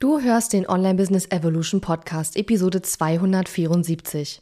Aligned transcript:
Du 0.00 0.18
hörst 0.18 0.54
den 0.54 0.66
Online 0.66 0.94
Business 0.94 1.26
Evolution 1.30 1.82
Podcast, 1.82 2.34
Episode 2.38 2.80
274. 2.80 4.40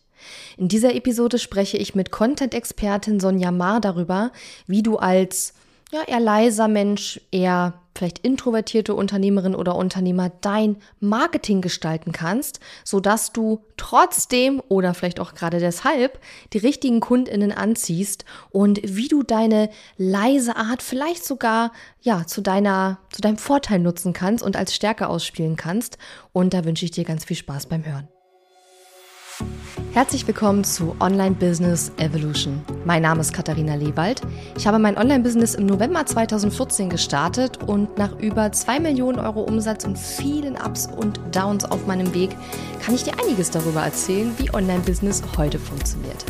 In 0.56 0.68
dieser 0.68 0.94
Episode 0.94 1.40
spreche 1.40 1.78
ich 1.78 1.96
mit 1.96 2.12
Content-Expertin 2.12 3.18
Sonja 3.18 3.50
Maar 3.50 3.80
darüber, 3.80 4.30
wie 4.68 4.84
du 4.84 4.98
als 4.98 5.54
ja, 5.90 6.02
eher 6.06 6.20
leiser 6.20 6.68
Mensch, 6.68 7.20
eher 7.32 7.74
vielleicht 7.98 8.20
introvertierte 8.20 8.94
Unternehmerin 8.94 9.54
oder 9.54 9.76
Unternehmer 9.76 10.30
dein 10.40 10.76
Marketing 11.00 11.60
gestalten 11.60 12.12
kannst, 12.12 12.60
sodass 12.84 13.32
du 13.32 13.64
trotzdem 13.76 14.62
oder 14.68 14.94
vielleicht 14.94 15.20
auch 15.20 15.34
gerade 15.34 15.58
deshalb 15.58 16.20
die 16.52 16.58
richtigen 16.58 17.00
Kundinnen 17.00 17.52
anziehst 17.52 18.24
und 18.50 18.80
wie 18.84 19.08
du 19.08 19.22
deine 19.22 19.68
leise 19.96 20.56
Art 20.56 20.82
vielleicht 20.82 21.24
sogar 21.24 21.72
ja 22.00 22.26
zu 22.26 22.40
deiner 22.40 22.98
zu 23.10 23.20
deinem 23.20 23.38
Vorteil 23.38 23.80
nutzen 23.80 24.12
kannst 24.12 24.44
und 24.44 24.56
als 24.56 24.74
Stärke 24.74 25.08
ausspielen 25.08 25.56
kannst 25.56 25.98
und 26.32 26.54
da 26.54 26.64
wünsche 26.64 26.84
ich 26.84 26.92
dir 26.92 27.04
ganz 27.04 27.24
viel 27.24 27.36
Spaß 27.36 27.66
beim 27.66 27.84
Hören. 27.84 28.08
Herzlich 29.92 30.26
willkommen 30.26 30.64
zu 30.64 30.94
Online 31.00 31.34
Business 31.34 31.90
Evolution. 31.96 32.62
Mein 32.84 33.02
Name 33.02 33.20
ist 33.20 33.32
Katharina 33.32 33.74
Lewald. 33.74 34.20
Ich 34.56 34.66
habe 34.66 34.78
mein 34.78 34.96
Online-Business 34.96 35.54
im 35.54 35.66
November 35.66 36.06
2014 36.06 36.88
gestartet 36.88 37.58
und 37.66 37.98
nach 37.98 38.16
über 38.18 38.52
2 38.52 38.80
Millionen 38.80 39.18
Euro 39.18 39.42
Umsatz 39.42 39.84
und 39.84 39.98
vielen 39.98 40.56
Ups 40.56 40.86
und 40.86 41.18
Downs 41.32 41.64
auf 41.64 41.86
meinem 41.86 42.14
Weg 42.14 42.30
kann 42.80 42.94
ich 42.94 43.04
dir 43.04 43.18
einiges 43.20 43.50
darüber 43.50 43.82
erzählen, 43.82 44.32
wie 44.38 44.54
Online-Business 44.54 45.22
heute 45.36 45.58
funktioniert. 45.58 46.24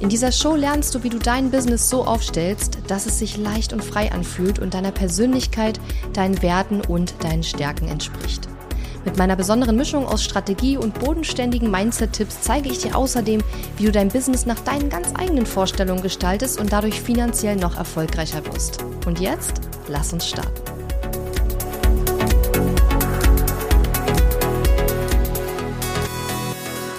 In 0.00 0.08
dieser 0.08 0.32
Show 0.32 0.54
lernst 0.54 0.94
du, 0.94 1.02
wie 1.02 1.10
du 1.10 1.18
dein 1.18 1.50
Business 1.50 1.88
so 1.90 2.04
aufstellst, 2.04 2.78
dass 2.88 3.06
es 3.06 3.18
sich 3.18 3.36
leicht 3.36 3.72
und 3.72 3.84
frei 3.84 4.12
anfühlt 4.12 4.58
und 4.58 4.74
deiner 4.74 4.92
Persönlichkeit, 4.92 5.80
deinen 6.12 6.40
Werten 6.42 6.80
und 6.80 7.14
deinen 7.22 7.42
Stärken 7.42 7.88
entspricht. 7.88 8.48
Mit 9.04 9.18
meiner 9.18 9.36
besonderen 9.36 9.76
Mischung 9.76 10.06
aus 10.06 10.24
Strategie 10.24 10.78
und 10.78 10.98
bodenständigen 10.98 11.70
Mindset-Tipps 11.70 12.40
zeige 12.40 12.70
ich 12.70 12.78
dir 12.78 12.96
außerdem, 12.96 13.42
wie 13.76 13.84
du 13.84 13.92
dein 13.92 14.08
Business 14.08 14.46
nach 14.46 14.60
deinen 14.60 14.88
ganz 14.88 15.12
eigenen 15.14 15.44
Vorstellungen 15.44 16.02
gestaltest 16.02 16.58
und 16.58 16.72
dadurch 16.72 17.02
finanziell 17.02 17.56
noch 17.56 17.76
erfolgreicher 17.76 18.44
wirst. 18.46 18.82
Und 19.04 19.20
jetzt, 19.20 19.60
lass 19.88 20.14
uns 20.14 20.26
starten. 20.26 20.62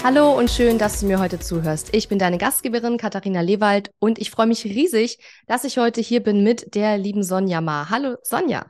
Hallo 0.04 0.38
und 0.38 0.52
schön, 0.52 0.78
dass 0.78 1.00
du 1.00 1.08
mir 1.08 1.20
heute 1.20 1.40
zuhörst. 1.40 1.90
Ich 1.96 2.08
bin 2.08 2.20
deine 2.20 2.38
Gastgeberin 2.38 2.98
Katharina 2.98 3.42
Lewald 3.42 3.90
und 3.98 4.20
ich 4.20 4.30
freue 4.30 4.46
mich 4.46 4.64
riesig, 4.64 5.18
dass 5.48 5.64
ich 5.64 5.80
heute 5.80 6.02
hier 6.02 6.22
bin 6.22 6.44
mit 6.44 6.76
der 6.76 7.00
lieben 7.00 7.24
Sonja 7.24 7.62
Ma. 7.62 7.90
Hallo 7.90 8.18
Sonja. 8.22 8.68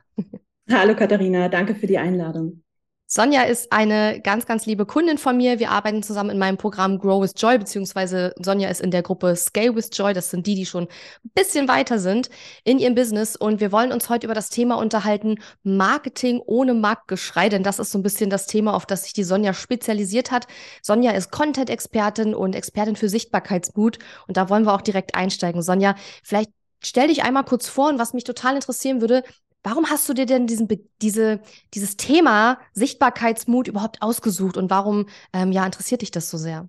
Hallo 0.70 0.96
Katharina, 0.96 1.50
danke 1.50 1.74
für 1.74 1.86
die 1.86 1.98
Einladung. 1.98 2.62
Sonja 3.08 3.42
ist 3.42 3.70
eine 3.70 4.20
ganz, 4.20 4.46
ganz 4.46 4.66
liebe 4.66 4.84
Kundin 4.84 5.16
von 5.16 5.36
mir. 5.36 5.60
Wir 5.60 5.70
arbeiten 5.70 6.02
zusammen 6.02 6.30
in 6.30 6.38
meinem 6.38 6.56
Programm 6.56 6.98
Grow 6.98 7.22
with 7.22 7.34
Joy, 7.36 7.56
beziehungsweise 7.56 8.34
Sonja 8.42 8.68
ist 8.68 8.80
in 8.80 8.90
der 8.90 9.02
Gruppe 9.02 9.36
Scale 9.36 9.76
with 9.76 9.90
Joy. 9.92 10.12
Das 10.12 10.30
sind 10.30 10.44
die, 10.44 10.56
die 10.56 10.66
schon 10.66 10.88
ein 11.24 11.30
bisschen 11.32 11.68
weiter 11.68 12.00
sind 12.00 12.30
in 12.64 12.80
ihrem 12.80 12.96
Business. 12.96 13.36
Und 13.36 13.60
wir 13.60 13.70
wollen 13.70 13.92
uns 13.92 14.08
heute 14.08 14.26
über 14.26 14.34
das 14.34 14.50
Thema 14.50 14.74
unterhalten, 14.74 15.36
Marketing 15.62 16.42
ohne 16.44 16.74
Marktgeschrei, 16.74 17.48
denn 17.48 17.62
das 17.62 17.78
ist 17.78 17.92
so 17.92 17.98
ein 17.98 18.02
bisschen 18.02 18.28
das 18.28 18.46
Thema, 18.48 18.74
auf 18.74 18.86
das 18.86 19.04
sich 19.04 19.12
die 19.12 19.22
Sonja 19.22 19.54
spezialisiert 19.54 20.32
hat. 20.32 20.48
Sonja 20.82 21.12
ist 21.12 21.30
Content-Expertin 21.30 22.34
und 22.34 22.56
Expertin 22.56 22.96
für 22.96 23.08
Sichtbarkeitsmut. 23.08 24.00
Und 24.26 24.36
da 24.36 24.50
wollen 24.50 24.64
wir 24.64 24.74
auch 24.74 24.82
direkt 24.82 25.14
einsteigen. 25.14 25.62
Sonja, 25.62 25.94
vielleicht 26.24 26.50
stell 26.82 27.06
dich 27.06 27.22
einmal 27.22 27.44
kurz 27.44 27.68
vor 27.68 27.88
und 27.88 28.00
was 28.00 28.14
mich 28.14 28.24
total 28.24 28.56
interessieren 28.56 29.00
würde, 29.00 29.22
Warum 29.66 29.90
hast 29.90 30.08
du 30.08 30.12
dir 30.12 30.26
denn 30.26 30.46
diesen, 30.46 30.68
diese, 31.02 31.40
dieses 31.74 31.96
Thema 31.96 32.60
Sichtbarkeitsmut 32.72 33.66
überhaupt 33.66 34.00
ausgesucht 34.00 34.56
und 34.56 34.70
warum 34.70 35.06
ähm, 35.32 35.50
ja, 35.50 35.66
interessiert 35.66 36.02
dich 36.02 36.12
das 36.12 36.30
so 36.30 36.38
sehr? 36.38 36.68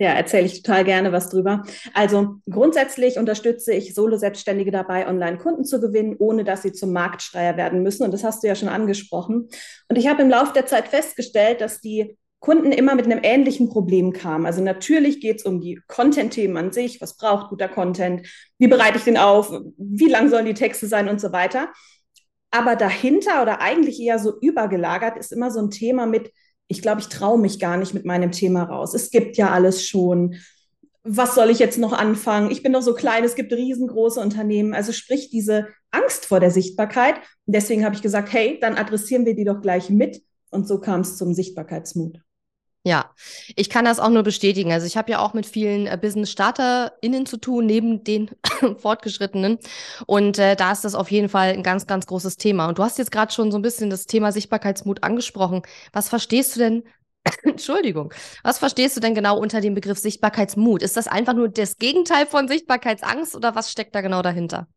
Ja, 0.00 0.08
erzähle 0.08 0.46
ich 0.46 0.60
total 0.60 0.82
gerne 0.82 1.12
was 1.12 1.30
drüber. 1.30 1.62
Also 1.94 2.40
grundsätzlich 2.50 3.16
unterstütze 3.18 3.72
ich 3.74 3.94
Solo-Selbstständige 3.94 4.72
dabei, 4.72 5.06
Online-Kunden 5.06 5.64
zu 5.64 5.80
gewinnen, 5.80 6.16
ohne 6.18 6.42
dass 6.42 6.62
sie 6.62 6.72
zum 6.72 6.92
Marktschreier 6.92 7.56
werden 7.56 7.84
müssen. 7.84 8.02
Und 8.02 8.10
das 8.12 8.24
hast 8.24 8.42
du 8.42 8.48
ja 8.48 8.56
schon 8.56 8.70
angesprochen. 8.70 9.48
Und 9.88 9.96
ich 9.96 10.08
habe 10.08 10.22
im 10.22 10.28
Laufe 10.28 10.52
der 10.52 10.66
Zeit 10.66 10.88
festgestellt, 10.88 11.60
dass 11.60 11.80
die 11.80 12.18
Kunden 12.40 12.72
immer 12.72 12.96
mit 12.96 13.06
einem 13.06 13.20
ähnlichen 13.22 13.68
Problem 13.68 14.12
kamen. 14.12 14.46
Also 14.46 14.62
natürlich 14.62 15.20
geht 15.20 15.38
es 15.38 15.44
um 15.44 15.60
die 15.60 15.80
Content-Themen 15.86 16.56
an 16.56 16.72
sich. 16.72 17.00
Was 17.00 17.16
braucht 17.16 17.50
guter 17.50 17.68
Content? 17.68 18.26
Wie 18.58 18.66
bereite 18.66 18.98
ich 18.98 19.04
den 19.04 19.16
auf? 19.16 19.52
Wie 19.78 20.08
lang 20.08 20.28
sollen 20.28 20.46
die 20.46 20.54
Texte 20.54 20.88
sein 20.88 21.08
und 21.08 21.20
so 21.20 21.30
weiter? 21.30 21.68
Aber 22.50 22.76
dahinter 22.76 23.42
oder 23.42 23.60
eigentlich 23.60 24.00
eher 24.00 24.18
so 24.18 24.38
übergelagert 24.40 25.16
ist 25.16 25.32
immer 25.32 25.50
so 25.50 25.60
ein 25.60 25.70
Thema 25.70 26.06
mit, 26.06 26.32
ich 26.68 26.82
glaube, 26.82 27.00
ich 27.00 27.08
traue 27.08 27.38
mich 27.38 27.58
gar 27.58 27.76
nicht 27.76 27.94
mit 27.94 28.04
meinem 28.04 28.32
Thema 28.32 28.64
raus. 28.64 28.94
Es 28.94 29.10
gibt 29.10 29.36
ja 29.36 29.50
alles 29.50 29.86
schon. 29.86 30.36
Was 31.02 31.34
soll 31.34 31.50
ich 31.50 31.58
jetzt 31.58 31.78
noch 31.78 31.92
anfangen? 31.92 32.50
Ich 32.50 32.62
bin 32.62 32.72
doch 32.72 32.82
so 32.82 32.94
klein, 32.94 33.24
es 33.24 33.36
gibt 33.36 33.52
riesengroße 33.52 34.20
Unternehmen. 34.20 34.74
Also 34.74 34.92
sprich 34.92 35.30
diese 35.30 35.68
Angst 35.90 36.26
vor 36.26 36.40
der 36.40 36.50
Sichtbarkeit. 36.50 37.16
Und 37.46 37.54
deswegen 37.54 37.84
habe 37.84 37.94
ich 37.94 38.02
gesagt, 38.02 38.32
hey, 38.32 38.58
dann 38.60 38.76
adressieren 38.76 39.26
wir 39.26 39.34
die 39.34 39.44
doch 39.44 39.60
gleich 39.60 39.90
mit. 39.90 40.22
Und 40.50 40.66
so 40.66 40.80
kam 40.80 41.00
es 41.00 41.16
zum 41.16 41.34
Sichtbarkeitsmut. 41.34 42.20
Ja, 42.86 43.10
ich 43.56 43.68
kann 43.68 43.84
das 43.84 43.98
auch 43.98 44.10
nur 44.10 44.22
bestätigen. 44.22 44.70
Also 44.70 44.86
ich 44.86 44.96
habe 44.96 45.10
ja 45.10 45.18
auch 45.18 45.34
mit 45.34 45.44
vielen 45.44 45.88
äh, 45.88 45.98
Business-StarterInnen 46.00 47.26
zu 47.26 47.36
tun, 47.36 47.66
neben 47.66 48.04
den 48.04 48.30
Fortgeschrittenen. 48.78 49.58
Und 50.06 50.38
äh, 50.38 50.54
da 50.54 50.70
ist 50.70 50.84
das 50.84 50.94
auf 50.94 51.10
jeden 51.10 51.28
Fall 51.28 51.48
ein 51.48 51.64
ganz, 51.64 51.88
ganz 51.88 52.06
großes 52.06 52.36
Thema. 52.36 52.68
Und 52.68 52.78
du 52.78 52.84
hast 52.84 52.98
jetzt 52.98 53.10
gerade 53.10 53.32
schon 53.32 53.50
so 53.50 53.58
ein 53.58 53.62
bisschen 53.62 53.90
das 53.90 54.06
Thema 54.06 54.30
Sichtbarkeitsmut 54.30 55.02
angesprochen. 55.02 55.62
Was 55.92 56.08
verstehst 56.08 56.54
du 56.54 56.60
denn 56.60 56.84
Entschuldigung. 57.42 58.14
Was 58.44 58.58
verstehst 58.58 58.96
du 58.96 59.00
denn 59.00 59.16
genau 59.16 59.36
unter 59.36 59.60
dem 59.60 59.74
Begriff 59.74 59.98
Sichtbarkeitsmut? 59.98 60.80
Ist 60.80 60.96
das 60.96 61.08
einfach 61.08 61.34
nur 61.34 61.48
das 61.48 61.78
Gegenteil 61.78 62.24
von 62.24 62.46
Sichtbarkeitsangst 62.46 63.34
oder 63.34 63.56
was 63.56 63.72
steckt 63.72 63.96
da 63.96 64.00
genau 64.00 64.22
dahinter? 64.22 64.68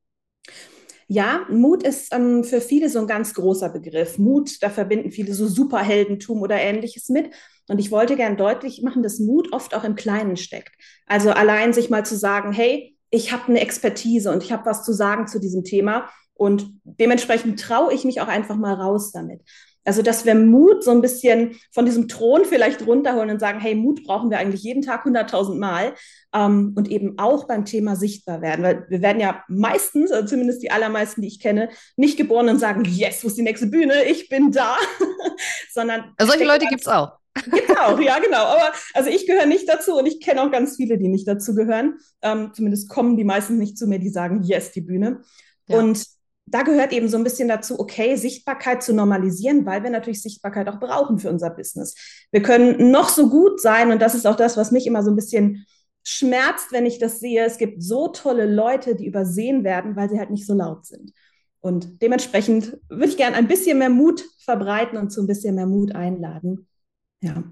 Ja, 1.08 1.46
Mut 1.50 1.84
ist 1.84 2.12
ähm, 2.12 2.44
für 2.44 2.60
viele 2.60 2.90
so 2.90 2.98
ein 3.00 3.08
ganz 3.08 3.36
großer 3.36 3.70
Begriff. 3.70 4.18
Mut, 4.18 4.64
da 4.64 4.72
verbinden 4.72 5.12
viele 5.12 5.36
so 5.36 5.48
Superheldentum 5.48 6.42
oder 6.42 6.60
ähnliches 6.60 7.10
mit. 7.10 7.30
Und 7.70 7.80
ich 7.80 7.92
wollte 7.92 8.16
gern 8.16 8.36
deutlich 8.36 8.82
machen, 8.82 9.04
dass 9.04 9.20
Mut 9.20 9.54
oft 9.54 9.76
auch 9.76 9.84
im 9.84 9.96
Kleinen 9.96 10.38
steckt. 10.38 10.74
Also 11.06 11.32
allein 11.32 11.72
sich 11.72 11.90
mal 11.90 12.06
zu 12.06 12.18
sagen, 12.18 12.52
hey, 12.52 12.98
ich 13.12 13.32
habe 13.32 13.48
eine 13.48 13.62
Expertise 13.62 14.32
und 14.32 14.44
ich 14.44 14.52
habe 14.52 14.66
was 14.66 14.84
zu 14.84 14.92
sagen 14.92 15.28
zu 15.28 15.40
diesem 15.40 15.64
Thema. 15.64 16.10
Und 16.34 16.68
dementsprechend 16.84 17.60
traue 17.60 17.94
ich 17.94 18.06
mich 18.06 18.22
auch 18.22 18.28
einfach 18.28 18.56
mal 18.56 18.74
raus 18.74 19.12
damit. 19.12 19.42
Also, 19.86 20.02
dass 20.02 20.26
wir 20.26 20.36
Mut 20.36 20.84
so 20.84 20.92
ein 20.92 21.02
bisschen 21.02 21.60
von 21.72 21.86
diesem 21.86 22.08
Thron 22.08 22.46
vielleicht 22.46 22.86
runterholen 22.86 23.30
und 23.30 23.40
sagen, 23.40 23.60
hey, 23.60 23.76
Mut 23.76 24.04
brauchen 24.04 24.30
wir 24.30 24.38
eigentlich 24.38 24.62
jeden 24.62 24.82
Tag 24.82 25.06
100.000 25.06 25.58
Mal 25.58 25.94
ähm, 26.34 26.74
und 26.76 26.90
eben 26.90 27.18
auch 27.18 27.48
beim 27.48 27.66
Thema 27.66 27.96
sichtbar 27.96 28.42
werden. 28.42 28.64
Weil 28.64 28.86
wir 28.90 29.02
werden 29.02 29.20
ja 29.20 29.44
meistens, 29.48 30.12
also 30.12 30.28
zumindest 30.28 30.62
die 30.62 30.72
allermeisten, 30.72 31.22
die 31.22 31.28
ich 31.28 31.40
kenne, 31.40 31.70
nicht 31.96 32.18
geboren 32.18 32.50
und 32.50 32.60
sagen, 32.60 32.84
yes, 32.86 33.24
wo 33.24 33.28
ist 33.28 33.38
die 33.38 33.42
nächste 33.42 33.68
Bühne? 33.68 34.04
Ich 34.04 34.30
bin 34.30 34.52
da. 34.52 34.76
Sondern. 35.72 36.14
Solche 36.20 36.46
Leute 36.46 36.66
gibt 36.68 36.82
es 36.82 36.88
auch. 36.88 37.19
Auch, 37.80 38.00
ja, 38.00 38.20
genau. 38.20 38.44
Aber 38.44 38.72
also 38.94 39.10
ich 39.10 39.26
gehöre 39.26 39.46
nicht 39.46 39.68
dazu 39.70 39.98
und 39.98 40.06
ich 40.06 40.20
kenne 40.20 40.42
auch 40.42 40.52
ganz 40.52 40.76
viele, 40.76 40.98
die 40.98 41.08
nicht 41.08 41.28
dazu 41.28 41.56
gehören. 41.56 42.00
Ähm, 42.22 42.52
zumindest 42.54 42.90
kommen 42.90 43.18
die 43.18 43.24
meisten 43.24 43.58
nicht 43.58 43.78
zu 43.78 43.88
mir, 43.88 44.00
die 44.00 44.10
sagen, 44.10 44.44
yes, 44.44 44.72
die 44.72 44.82
Bühne. 44.82 45.22
Ja. 45.68 45.80
Und 45.80 46.06
da 46.46 46.64
gehört 46.64 46.94
eben 46.94 47.08
so 47.08 47.18
ein 47.18 47.24
bisschen 47.24 47.48
dazu, 47.48 47.80
okay, 47.80 48.16
Sichtbarkeit 48.16 48.82
zu 48.82 48.94
normalisieren, 48.94 49.66
weil 49.66 49.84
wir 49.84 49.92
natürlich 49.92 50.22
Sichtbarkeit 50.22 50.68
auch 50.68 50.80
brauchen 50.80 51.20
für 51.20 51.30
unser 51.30 51.52
Business. 51.52 51.96
Wir 52.32 52.42
können 52.42 52.92
noch 52.92 53.10
so 53.10 53.30
gut 53.30 53.62
sein 53.62 53.92
und 53.92 54.02
das 54.02 54.16
ist 54.16 54.26
auch 54.26 54.36
das, 54.36 54.58
was 54.58 54.72
mich 54.72 54.88
immer 54.88 55.04
so 55.04 55.12
ein 55.12 55.16
bisschen 55.16 55.66
schmerzt, 56.04 56.72
wenn 56.72 56.86
ich 56.86 56.98
das 56.98 57.20
sehe. 57.20 57.46
Es 57.46 57.58
gibt 57.58 57.84
so 57.84 58.08
tolle 58.08 58.52
Leute, 58.52 58.96
die 58.96 59.06
übersehen 59.06 59.64
werden, 59.64 59.96
weil 59.96 60.10
sie 60.10 60.18
halt 60.18 60.32
nicht 60.32 60.48
so 60.48 60.54
laut 60.54 60.86
sind. 60.86 61.14
Und 61.62 62.02
dementsprechend 62.02 62.80
würde 62.90 63.10
ich 63.10 63.18
gerne 63.18 63.36
ein 63.36 63.48
bisschen 63.48 63.78
mehr 63.78 63.90
Mut 63.90 64.24
verbreiten 64.40 64.98
und 64.98 65.12
zu 65.12 65.22
ein 65.22 65.28
bisschen 65.28 65.56
mehr 65.56 65.68
Mut 65.68 65.94
einladen. 65.94 66.68
Ja. 67.22 67.44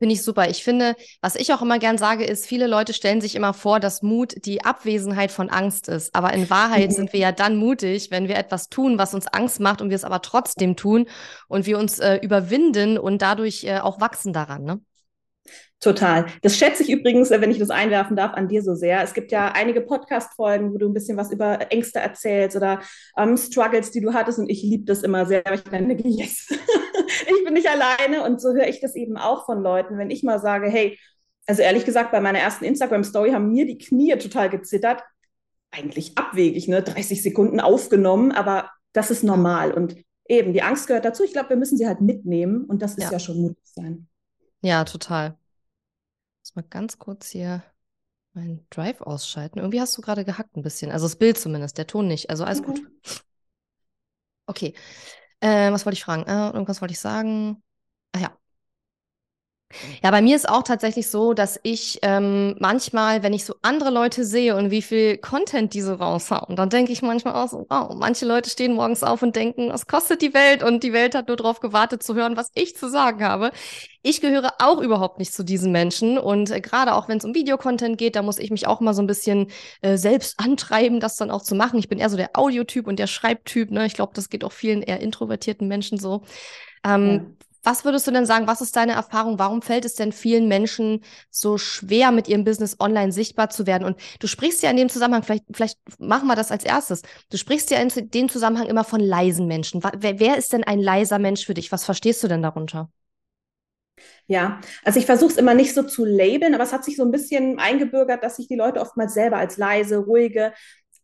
Finde 0.00 0.14
ich 0.14 0.22
super. 0.22 0.48
Ich 0.48 0.64
finde, 0.64 0.96
was 1.20 1.36
ich 1.36 1.52
auch 1.52 1.60
immer 1.60 1.78
gern 1.78 1.98
sage, 1.98 2.24
ist, 2.24 2.46
viele 2.46 2.66
Leute 2.66 2.94
stellen 2.94 3.20
sich 3.20 3.34
immer 3.34 3.52
vor, 3.52 3.80
dass 3.80 4.00
Mut 4.00 4.46
die 4.46 4.64
Abwesenheit 4.64 5.30
von 5.30 5.50
Angst 5.50 5.88
ist. 5.88 6.14
Aber 6.14 6.32
in 6.32 6.48
Wahrheit 6.48 6.88
mhm. 6.88 6.94
sind 6.94 7.12
wir 7.12 7.20
ja 7.20 7.32
dann 7.32 7.56
mutig, 7.56 8.10
wenn 8.10 8.26
wir 8.26 8.36
etwas 8.36 8.70
tun, 8.70 8.96
was 8.96 9.12
uns 9.12 9.26
Angst 9.26 9.60
macht 9.60 9.82
und 9.82 9.90
wir 9.90 9.96
es 9.96 10.04
aber 10.04 10.22
trotzdem 10.22 10.74
tun 10.74 11.06
und 11.48 11.66
wir 11.66 11.78
uns 11.78 11.98
äh, 11.98 12.16
überwinden 12.22 12.96
und 12.96 13.20
dadurch 13.20 13.64
äh, 13.64 13.80
auch 13.80 14.00
wachsen 14.00 14.32
daran. 14.32 14.64
Ne? 14.64 14.80
Total. 15.80 16.26
Das 16.42 16.56
schätze 16.56 16.82
ich 16.82 16.90
übrigens, 16.90 17.30
äh, 17.30 17.42
wenn 17.42 17.50
ich 17.50 17.58
das 17.58 17.70
einwerfen 17.70 18.16
darf, 18.16 18.32
an 18.32 18.48
dir 18.48 18.62
so 18.62 18.74
sehr. 18.74 19.02
Es 19.02 19.12
gibt 19.12 19.32
ja 19.32 19.52
einige 19.52 19.82
Podcast-Folgen, 19.82 20.72
wo 20.72 20.78
du 20.78 20.88
ein 20.88 20.94
bisschen 20.94 21.16
was 21.16 21.30
über 21.30 21.70
Ängste 21.70 22.00
erzählst 22.00 22.56
oder 22.56 22.80
ähm, 23.18 23.36
Struggles, 23.36 23.90
die 23.90 24.00
du 24.00 24.14
hattest. 24.14 24.38
Und 24.38 24.50
ich 24.50 24.62
liebe 24.62 24.84
das 24.84 25.02
immer 25.02 25.26
sehr, 25.26 25.42
weil 25.44 25.56
ich 25.56 25.64
dann 25.64 25.88
denke, 25.88 26.08
yes, 26.08 26.48
ich 27.26 27.44
bin 27.44 27.54
nicht 27.54 27.68
alleine. 27.68 28.24
Und 28.24 28.40
so 28.40 28.52
höre 28.52 28.68
ich 28.68 28.80
das 28.80 28.94
eben 28.94 29.16
auch 29.16 29.46
von 29.46 29.62
Leuten, 29.62 29.98
wenn 29.98 30.10
ich 30.10 30.22
mal 30.22 30.38
sage, 30.40 30.68
hey, 30.68 30.98
also 31.46 31.62
ehrlich 31.62 31.84
gesagt, 31.84 32.12
bei 32.12 32.20
meiner 32.20 32.38
ersten 32.38 32.64
Instagram-Story 32.64 33.32
haben 33.32 33.50
mir 33.50 33.66
die 33.66 33.78
Knie 33.78 34.16
total 34.18 34.50
gezittert. 34.50 35.02
Eigentlich 35.70 36.16
abwegig, 36.16 36.68
ne? 36.68 36.82
30 36.82 37.22
Sekunden 37.22 37.60
aufgenommen, 37.60 38.32
aber 38.32 38.70
das 38.92 39.10
ist 39.10 39.22
normal. 39.22 39.72
Und 39.72 39.96
eben, 40.28 40.52
die 40.52 40.62
Angst 40.62 40.86
gehört 40.86 41.04
dazu. 41.04 41.24
Ich 41.24 41.32
glaube, 41.32 41.50
wir 41.50 41.56
müssen 41.56 41.78
sie 41.78 41.86
halt 41.86 42.00
mitnehmen 42.00 42.64
und 42.64 42.82
das 42.82 42.92
ist 42.92 43.04
ja, 43.04 43.12
ja 43.12 43.18
schon 43.18 43.40
mutig 43.40 43.64
sein. 43.64 44.08
Ja, 44.62 44.84
total. 44.84 45.36
Ich 46.42 46.50
muss 46.50 46.56
mal 46.56 46.68
ganz 46.68 46.98
kurz 46.98 47.30
hier 47.30 47.62
meinen 48.32 48.66
Drive 48.70 49.00
ausschalten. 49.00 49.58
Irgendwie 49.58 49.80
hast 49.80 49.96
du 49.96 50.02
gerade 50.02 50.24
gehackt 50.24 50.56
ein 50.56 50.62
bisschen. 50.62 50.90
Also 50.90 51.06
das 51.06 51.16
Bild 51.16 51.38
zumindest, 51.38 51.78
der 51.78 51.86
Ton 51.86 52.06
nicht. 52.06 52.30
Also 52.30 52.44
alles 52.44 52.60
okay. 52.60 52.66
gut. 52.68 53.22
Okay. 54.46 54.74
Äh, 55.40 55.70
was 55.72 55.86
wollte 55.86 55.94
ich 55.94 56.04
fragen? 56.04 56.24
Äh, 56.26 56.50
irgendwas 56.50 56.80
wollte 56.80 56.92
ich 56.92 57.00
sagen. 57.00 57.62
Ja. 60.02 60.10
Bei 60.10 60.20
mir 60.20 60.34
ist 60.34 60.48
auch 60.48 60.62
tatsächlich 60.62 61.08
so, 61.08 61.32
dass 61.32 61.60
ich 61.62 62.00
ähm, 62.02 62.56
manchmal, 62.58 63.22
wenn 63.22 63.32
ich 63.32 63.44
so 63.44 63.54
andere 63.62 63.90
Leute 63.90 64.24
sehe 64.24 64.56
und 64.56 64.70
wie 64.70 64.82
viel 64.82 65.18
Content 65.18 65.74
diese 65.74 65.98
raushauen, 65.98 66.56
dann 66.56 66.70
denke 66.70 66.92
ich 66.92 67.02
manchmal 67.02 67.34
auch 67.34 67.48
so, 67.48 67.66
wow, 67.68 67.94
manche 67.94 68.26
Leute 68.26 68.50
stehen 68.50 68.74
morgens 68.74 69.02
auf 69.02 69.22
und 69.22 69.36
denken, 69.36 69.70
was 69.70 69.86
kostet 69.86 70.22
die 70.22 70.34
Welt? 70.34 70.62
Und 70.62 70.82
die 70.82 70.92
Welt 70.92 71.14
hat 71.14 71.28
nur 71.28 71.36
darauf 71.36 71.60
gewartet 71.60 72.02
zu 72.02 72.14
hören, 72.14 72.36
was 72.36 72.50
ich 72.54 72.76
zu 72.76 72.88
sagen 72.88 73.22
habe. 73.22 73.52
Ich 74.02 74.20
gehöre 74.20 74.54
auch 74.58 74.80
überhaupt 74.80 75.18
nicht 75.18 75.32
zu 75.32 75.44
diesen 75.44 75.72
Menschen 75.72 76.18
und 76.18 76.50
äh, 76.50 76.60
gerade 76.60 76.94
auch 76.94 77.08
wenn 77.08 77.18
es 77.18 77.24
um 77.24 77.34
Videocontent 77.34 77.98
geht, 77.98 78.16
da 78.16 78.22
muss 78.22 78.38
ich 78.38 78.50
mich 78.50 78.66
auch 78.66 78.80
mal 78.80 78.94
so 78.94 79.02
ein 79.02 79.06
bisschen 79.06 79.48
äh, 79.82 79.96
selbst 79.96 80.40
antreiben, 80.40 81.00
das 81.00 81.16
dann 81.16 81.30
auch 81.30 81.42
zu 81.42 81.54
machen. 81.54 81.78
Ich 81.78 81.88
bin 81.88 81.98
eher 81.98 82.10
so 82.10 82.16
der 82.16 82.30
Audiotyp 82.34 82.86
und 82.86 82.98
der 82.98 83.06
Schreibtyp. 83.06 83.70
Ne? 83.70 83.86
Ich 83.86 83.94
glaube, 83.94 84.12
das 84.14 84.30
geht 84.30 84.42
auch 84.42 84.52
vielen 84.52 84.82
eher 84.82 85.00
introvertierten 85.00 85.68
Menschen 85.68 85.98
so. 85.98 86.22
Ähm, 86.82 87.36
ja. 87.38 87.46
Was 87.62 87.84
würdest 87.84 88.06
du 88.06 88.10
denn 88.10 88.26
sagen, 88.26 88.46
was 88.46 88.60
ist 88.60 88.74
deine 88.76 88.92
Erfahrung? 88.92 89.38
Warum 89.38 89.62
fällt 89.62 89.84
es 89.84 89.94
denn 89.94 90.12
vielen 90.12 90.48
Menschen 90.48 91.02
so 91.30 91.58
schwer, 91.58 92.10
mit 92.10 92.28
ihrem 92.28 92.44
Business 92.44 92.76
online 92.80 93.12
sichtbar 93.12 93.50
zu 93.50 93.66
werden? 93.66 93.84
Und 93.84 94.00
du 94.18 94.26
sprichst 94.26 94.62
ja 94.62 94.70
in 94.70 94.76
dem 94.76 94.88
Zusammenhang, 94.88 95.22
vielleicht, 95.22 95.44
vielleicht 95.52 95.78
machen 95.98 96.26
wir 96.26 96.36
das 96.36 96.50
als 96.50 96.64
erstes. 96.64 97.02
Du 97.30 97.36
sprichst 97.36 97.70
ja 97.70 97.78
in 97.78 98.10
dem 98.10 98.28
Zusammenhang 98.28 98.66
immer 98.66 98.84
von 98.84 99.00
leisen 99.00 99.46
Menschen. 99.46 99.82
Wer, 99.82 100.20
wer 100.20 100.38
ist 100.38 100.52
denn 100.52 100.64
ein 100.64 100.80
leiser 100.80 101.18
Mensch 101.18 101.44
für 101.44 101.54
dich? 101.54 101.70
Was 101.72 101.84
verstehst 101.84 102.22
du 102.24 102.28
denn 102.28 102.42
darunter? 102.42 102.90
Ja, 104.26 104.60
also 104.84 104.98
ich 104.98 105.06
versuche 105.06 105.32
es 105.32 105.36
immer 105.36 105.54
nicht 105.54 105.74
so 105.74 105.82
zu 105.82 106.04
labeln, 106.04 106.54
aber 106.54 106.64
es 106.64 106.72
hat 106.72 106.84
sich 106.84 106.96
so 106.96 107.04
ein 107.04 107.10
bisschen 107.10 107.58
eingebürgert, 107.58 108.22
dass 108.22 108.36
sich 108.36 108.48
die 108.48 108.56
Leute 108.56 108.80
oftmals 108.80 109.12
selber 109.12 109.36
als 109.38 109.56
leise, 109.56 109.98
ruhige, 109.98 110.52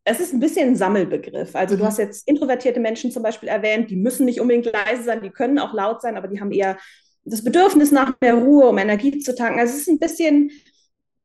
es 0.08 0.20
ist 0.20 0.32
ein 0.32 0.40
bisschen 0.40 0.68
ein 0.68 0.76
Sammelbegriff. 0.76 1.54
Also 1.54 1.74
mhm. 1.74 1.80
du 1.80 1.84
hast 1.84 1.98
jetzt 1.98 2.26
introvertierte 2.28 2.80
Menschen 2.80 3.10
zum 3.10 3.22
Beispiel 3.22 3.48
erwähnt, 3.48 3.90
die 3.90 3.96
müssen 3.96 4.24
nicht 4.24 4.40
unbedingt 4.40 4.72
leise 4.72 5.02
sein, 5.02 5.20
die 5.20 5.30
können 5.30 5.58
auch 5.58 5.74
laut 5.74 6.00
sein, 6.00 6.16
aber 6.16 6.28
die 6.28 6.40
haben 6.40 6.52
eher 6.52 6.78
das 7.24 7.42
Bedürfnis 7.42 7.90
nach 7.90 8.14
mehr 8.20 8.34
Ruhe, 8.34 8.68
um 8.68 8.78
Energie 8.78 9.18
zu 9.18 9.34
tanken. 9.34 9.58
Also 9.58 9.74
es 9.74 9.80
ist 9.80 9.88
ein 9.88 9.98
bisschen 9.98 10.52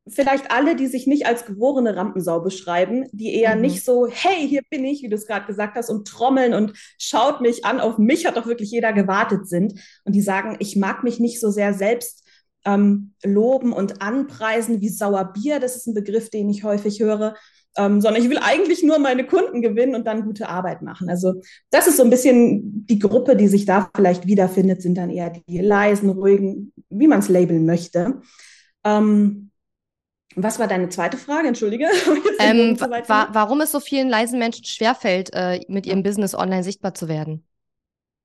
vielleicht 0.07 0.50
alle, 0.50 0.75
die 0.75 0.88
sich 0.88 1.06
nicht 1.06 1.28
als 1.28 1.45
geborene 1.45 1.95
Rampensau 1.95 2.42
beschreiben, 2.42 3.06
die 3.12 3.36
eher 3.36 3.56
mhm. 3.56 3.62
nicht 3.62 3.86
so, 3.86 4.07
hey, 4.07 4.48
hier 4.48 4.63
bin 4.72 4.83
ich, 4.83 5.04
wie 5.04 5.10
du 5.10 5.16
es 5.16 5.28
gerade 5.28 5.45
gesagt 5.45 5.75
hast, 5.75 5.92
und 5.92 6.07
trommeln 6.07 6.56
und 6.56 6.74
schaut 6.98 7.39
mich 7.39 7.63
an, 7.66 7.80
auf 7.80 8.00
mich 8.00 8.25
hat 8.25 8.36
doch 8.36 8.48
wirklich 8.48 8.72
jeder 8.72 8.94
gewartet 8.94 9.48
sind. 9.48 9.80
Und 10.06 10.16
die 10.16 10.22
sagen, 10.22 10.56
ich 10.57 10.75
mag 10.75 11.04
mich 11.04 11.19
nicht 11.19 11.39
so 11.39 11.51
sehr 11.51 11.75
selbst 11.75 12.28
ähm, 12.66 13.13
loben 13.24 13.74
und 13.74 14.01
anpreisen 14.01 14.81
wie 14.81 14.89
Sauerbier. 14.89 15.60
Das 15.60 15.75
ist 15.75 15.86
ein 15.86 15.94
Begriff, 15.94 16.31
den 16.31 16.50
ich 16.50 16.63
häufig 16.63 17.00
höre 17.00 17.36
ähm, 17.77 18.01
sondern 18.01 18.21
ich 18.21 18.29
will 18.29 18.39
eigentlich 18.41 18.83
nur 18.83 19.00
meine 19.00 19.25
Kunden 19.25 19.62
gewinnen 19.62 19.95
und 19.95 20.06
dann 20.06 20.25
gute 20.25 20.50
Arbeit 20.50 20.81
machen. 20.81 21.09
Also 21.09 21.41
das 21.69 21.88
ist 21.88 21.97
so 21.97 22.03
ein 22.03 22.09
bisschen 22.09 22.85
die 22.85 23.00
Gruppe, 23.00 23.35
die 23.35 23.47
sich 23.47 23.65
da 23.65 23.89
vielleicht 23.95 24.27
wiederfindet, 24.27 24.81
sind 24.81 24.95
dann 24.95 25.09
eher 25.09 25.29
die 25.29 25.59
leisen, 25.59 26.09
ruhigen, 26.09 26.73
wie 26.89 27.07
man 27.07 27.19
es 27.19 27.29
labeln 27.29 27.65
möchte. 27.65 28.21
Ähm, 28.83 29.51
was 30.35 30.59
war 30.59 30.68
deine 30.68 30.89
zweite 30.89 31.18
Frage? 31.18 31.47
Entschuldige. 31.47 31.88
Ähm, 32.44 32.75
wa 32.79 33.29
warum 33.33 33.62
es 33.62 33.71
so 33.71 33.79
vielen 33.79 34.09
leisen 34.09 34.39
Menschen 34.39 34.65
schwerfällt, 34.65 35.29
äh, 35.33 35.59
mit 35.68 35.85
ihrem 35.85 36.01
Business 36.01 36.33
online 36.33 36.63
sichtbar 36.63 36.95
zu 36.95 37.07
werden? 37.07 37.45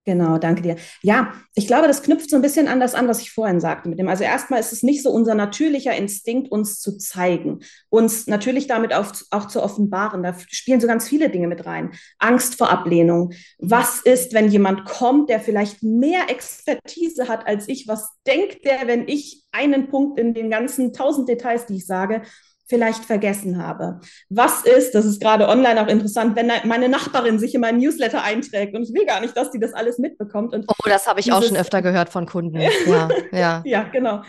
Genau, 0.08 0.38
danke 0.38 0.62
dir. 0.62 0.76
Ja, 1.02 1.32
ich 1.56 1.66
glaube, 1.66 1.88
das 1.88 2.00
knüpft 2.04 2.30
so 2.30 2.36
ein 2.36 2.42
bisschen 2.42 2.68
an 2.68 2.78
das 2.78 2.94
an, 2.94 3.08
was 3.08 3.20
ich 3.20 3.32
vorhin 3.32 3.58
sagte 3.58 3.88
mit 3.88 3.98
dem. 3.98 4.06
Also 4.06 4.22
erstmal 4.22 4.60
ist 4.60 4.72
es 4.72 4.84
nicht 4.84 5.02
so 5.02 5.10
unser 5.10 5.34
natürlicher 5.34 5.96
Instinkt, 5.96 6.52
uns 6.52 6.78
zu 6.78 6.96
zeigen, 6.96 7.58
uns 7.88 8.28
natürlich 8.28 8.68
damit 8.68 8.94
auch, 8.94 9.12
auch 9.32 9.48
zu 9.48 9.60
offenbaren. 9.60 10.22
Da 10.22 10.36
spielen 10.48 10.80
so 10.80 10.86
ganz 10.86 11.08
viele 11.08 11.28
Dinge 11.28 11.48
mit 11.48 11.66
rein. 11.66 11.90
Angst 12.20 12.54
vor 12.56 12.70
Ablehnung. 12.70 13.32
Was 13.58 13.98
ist, 13.98 14.32
wenn 14.32 14.48
jemand 14.48 14.84
kommt, 14.84 15.28
der 15.28 15.40
vielleicht 15.40 15.82
mehr 15.82 16.30
Expertise 16.30 17.26
hat 17.26 17.48
als 17.48 17.68
ich? 17.68 17.88
Was 17.88 18.08
denkt 18.28 18.64
der, 18.64 18.86
wenn 18.86 19.08
ich 19.08 19.42
einen 19.50 19.88
Punkt 19.88 20.20
in 20.20 20.34
den 20.34 20.50
ganzen 20.50 20.92
tausend 20.92 21.28
Details, 21.28 21.66
die 21.66 21.78
ich 21.78 21.86
sage, 21.86 22.22
vielleicht 22.68 23.04
vergessen 23.04 23.62
habe. 23.62 24.00
Was 24.28 24.64
ist, 24.64 24.94
das 24.94 25.04
ist 25.04 25.20
gerade 25.20 25.48
online 25.48 25.80
auch 25.80 25.88
interessant, 25.88 26.36
wenn 26.36 26.50
meine 26.64 26.88
Nachbarin 26.88 27.38
sich 27.38 27.54
in 27.54 27.60
meinen 27.60 27.78
Newsletter 27.78 28.22
einträgt 28.22 28.74
und 28.74 28.82
ich 28.82 28.92
will 28.92 29.06
gar 29.06 29.20
nicht, 29.20 29.36
dass 29.36 29.50
die 29.50 29.60
das 29.60 29.72
alles 29.72 29.98
mitbekommt. 29.98 30.52
Und 30.52 30.64
oh, 30.68 30.88
das 30.88 31.06
habe 31.06 31.20
ich 31.20 31.32
auch 31.32 31.42
schon 31.42 31.56
öfter 31.56 31.82
gehört 31.82 32.08
von 32.08 32.26
Kunden. 32.26 32.60
ja, 32.60 33.08
ja. 33.32 33.62
ja, 33.64 33.82
genau. 33.84 34.22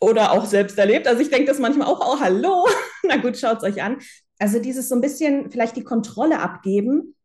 Oder 0.00 0.32
auch 0.32 0.46
selbst 0.46 0.78
erlebt. 0.78 1.06
Also 1.06 1.20
ich 1.20 1.30
denke 1.30 1.46
das 1.46 1.58
manchmal 1.58 1.88
auch, 1.88 2.00
oh, 2.00 2.20
hallo. 2.20 2.66
Na 3.02 3.16
gut, 3.16 3.36
schaut 3.36 3.58
es 3.58 3.64
euch 3.64 3.82
an. 3.82 3.98
Also 4.38 4.60
dieses 4.60 4.88
so 4.88 4.94
ein 4.94 5.00
bisschen 5.00 5.50
vielleicht 5.50 5.76
die 5.76 5.84
Kontrolle 5.84 6.38
abgeben 6.38 7.16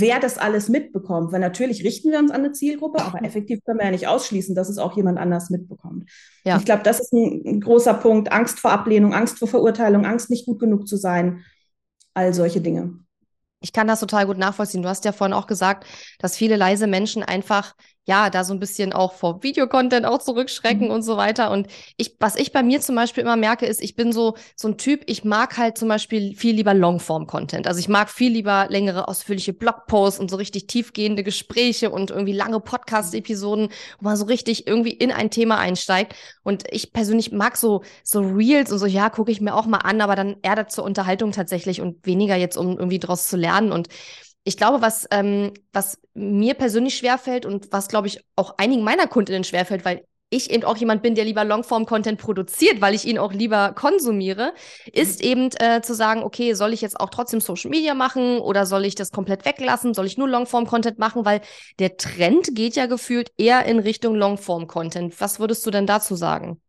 wer 0.00 0.20
das 0.20 0.38
alles 0.38 0.68
mitbekommt. 0.68 1.32
Weil 1.32 1.40
natürlich 1.40 1.84
richten 1.84 2.10
wir 2.10 2.18
uns 2.18 2.30
an 2.30 2.40
eine 2.40 2.52
Zielgruppe, 2.52 3.02
aber 3.02 3.22
effektiv 3.24 3.64
können 3.64 3.78
wir 3.78 3.86
ja 3.86 3.90
nicht 3.90 4.08
ausschließen, 4.08 4.54
dass 4.54 4.68
es 4.68 4.78
auch 4.78 4.96
jemand 4.96 5.18
anders 5.18 5.50
mitbekommt. 5.50 6.10
Ja. 6.44 6.56
Ich 6.56 6.64
glaube, 6.64 6.82
das 6.82 7.00
ist 7.00 7.12
ein, 7.12 7.42
ein, 7.46 7.60
großer 7.60 7.94
Punkt. 7.94 8.32
Angst 8.32 8.60
vor 8.60 8.72
Ablehnung, 8.72 9.14
Angst 9.14 9.38
vor 9.38 9.48
Verurteilung, 9.48 10.04
Angst, 10.04 10.30
nicht 10.30 10.46
gut 10.46 10.58
genug 10.58 10.88
zu 10.88 10.96
sein. 10.96 11.44
All 12.14 12.32
solche 12.32 12.60
Dinge. 12.60 12.98
Ich 13.60 13.72
kann 13.72 13.86
das 13.86 14.00
total 14.00 14.26
gut 14.26 14.36
nachvollziehen. 14.36 14.82
Du 14.82 14.88
hast 14.88 15.04
ja 15.04 15.12
vorhin 15.12 15.32
auch 15.32 15.46
gesagt, 15.46 15.86
dass 16.18 16.36
viele 16.36 16.56
leise 16.56 16.86
Menschen 16.86 17.22
einfach 17.22 17.74
ja, 18.06 18.28
da 18.28 18.44
so 18.44 18.52
ein 18.52 18.60
bisschen 18.60 18.92
auch 18.92 19.14
vor 19.14 19.42
Videocontent 19.42 20.04
auch 20.04 20.18
zurückschrecken 20.18 20.88
mhm. 20.88 20.92
und 20.92 21.02
so 21.02 21.16
weiter. 21.16 21.50
Und 21.50 21.68
ich, 21.96 22.16
was 22.20 22.36
ich 22.36 22.52
bei 22.52 22.62
mir 22.62 22.80
zum 22.80 22.96
Beispiel 22.96 23.22
immer 23.22 23.36
merke, 23.36 23.64
ist, 23.64 23.82
ich 23.82 23.96
bin 23.96 24.12
so, 24.12 24.34
so 24.56 24.68
ein 24.68 24.76
Typ, 24.76 25.02
ich 25.06 25.24
mag 25.24 25.56
halt 25.56 25.78
zum 25.78 25.88
Beispiel 25.88 26.34
viel 26.36 26.54
lieber 26.54 26.74
Longform-Content. 26.74 27.66
Also 27.66 27.80
ich 27.80 27.88
mag 27.88 28.10
viel 28.10 28.32
lieber 28.32 28.66
längere, 28.68 29.08
ausführliche 29.08 29.54
Blogposts 29.54 30.20
und 30.20 30.30
so 30.30 30.36
richtig 30.36 30.66
tiefgehende 30.66 31.22
Gespräche 31.22 31.90
und 31.90 32.10
irgendwie 32.10 32.34
lange 32.34 32.60
Podcast-Episoden, 32.60 33.68
wo 34.00 34.04
man 34.04 34.16
so 34.16 34.26
richtig 34.26 34.66
irgendwie 34.66 34.92
in 34.92 35.10
ein 35.10 35.30
Thema 35.30 35.58
einsteigt. 35.58 36.14
Und 36.42 36.64
ich 36.70 36.92
persönlich 36.92 37.32
mag 37.32 37.56
so, 37.56 37.82
so 38.02 38.20
Reels 38.20 38.70
und 38.70 38.78
so, 38.78 38.86
ja, 38.86 39.08
gucke 39.08 39.32
ich 39.32 39.40
mir 39.40 39.54
auch 39.54 39.66
mal 39.66 39.78
an, 39.78 40.02
aber 40.02 40.14
dann 40.14 40.36
eher 40.42 40.68
zur 40.68 40.84
Unterhaltung 40.84 41.32
tatsächlich 41.32 41.80
und 41.80 42.04
weniger 42.06 42.36
jetzt, 42.36 42.56
um 42.56 42.78
irgendwie 42.78 42.98
draus 42.98 43.28
zu 43.28 43.38
lernen. 43.38 43.72
Und 43.72 43.88
ich 44.44 44.56
glaube, 44.56 44.82
was, 44.82 45.06
ähm, 45.10 45.52
was 45.72 45.98
mir 46.12 46.54
persönlich 46.54 46.96
schwerfällt 46.96 47.46
und 47.46 47.72
was, 47.72 47.88
glaube 47.88 48.06
ich, 48.06 48.20
auch 48.36 48.54
einigen 48.58 48.84
meiner 48.84 49.06
Kundinnen 49.06 49.42
schwerfällt, 49.42 49.84
weil 49.84 50.04
ich 50.30 50.50
eben 50.50 50.64
auch 50.64 50.76
jemand 50.76 51.02
bin, 51.02 51.14
der 51.14 51.24
lieber 51.24 51.44
Longform-Content 51.44 52.20
produziert, 52.20 52.80
weil 52.80 52.94
ich 52.94 53.04
ihn 53.04 53.18
auch 53.18 53.32
lieber 53.32 53.72
konsumiere, 53.72 54.52
ist 54.92 55.20
mhm. 55.20 55.26
eben 55.26 55.50
äh, 55.60 55.80
zu 55.80 55.94
sagen, 55.94 56.22
okay, 56.22 56.54
soll 56.54 56.72
ich 56.72 56.80
jetzt 56.80 56.98
auch 56.98 57.10
trotzdem 57.10 57.40
Social 57.40 57.70
Media 57.70 57.94
machen 57.94 58.38
oder 58.38 58.66
soll 58.66 58.84
ich 58.84 58.94
das 58.94 59.12
komplett 59.12 59.44
weglassen? 59.44 59.94
Soll 59.94 60.06
ich 60.06 60.18
nur 60.18 60.28
Longform-Content 60.28 60.98
machen? 60.98 61.24
Weil 61.24 61.40
der 61.78 61.96
Trend 61.96 62.54
geht 62.54 62.76
ja 62.76 62.86
gefühlt 62.86 63.30
eher 63.38 63.64
in 63.64 63.78
Richtung 63.78 64.14
Longform-Content. 64.14 65.18
Was 65.20 65.40
würdest 65.40 65.64
du 65.66 65.70
denn 65.70 65.86
dazu 65.86 66.16
sagen? 66.16 66.60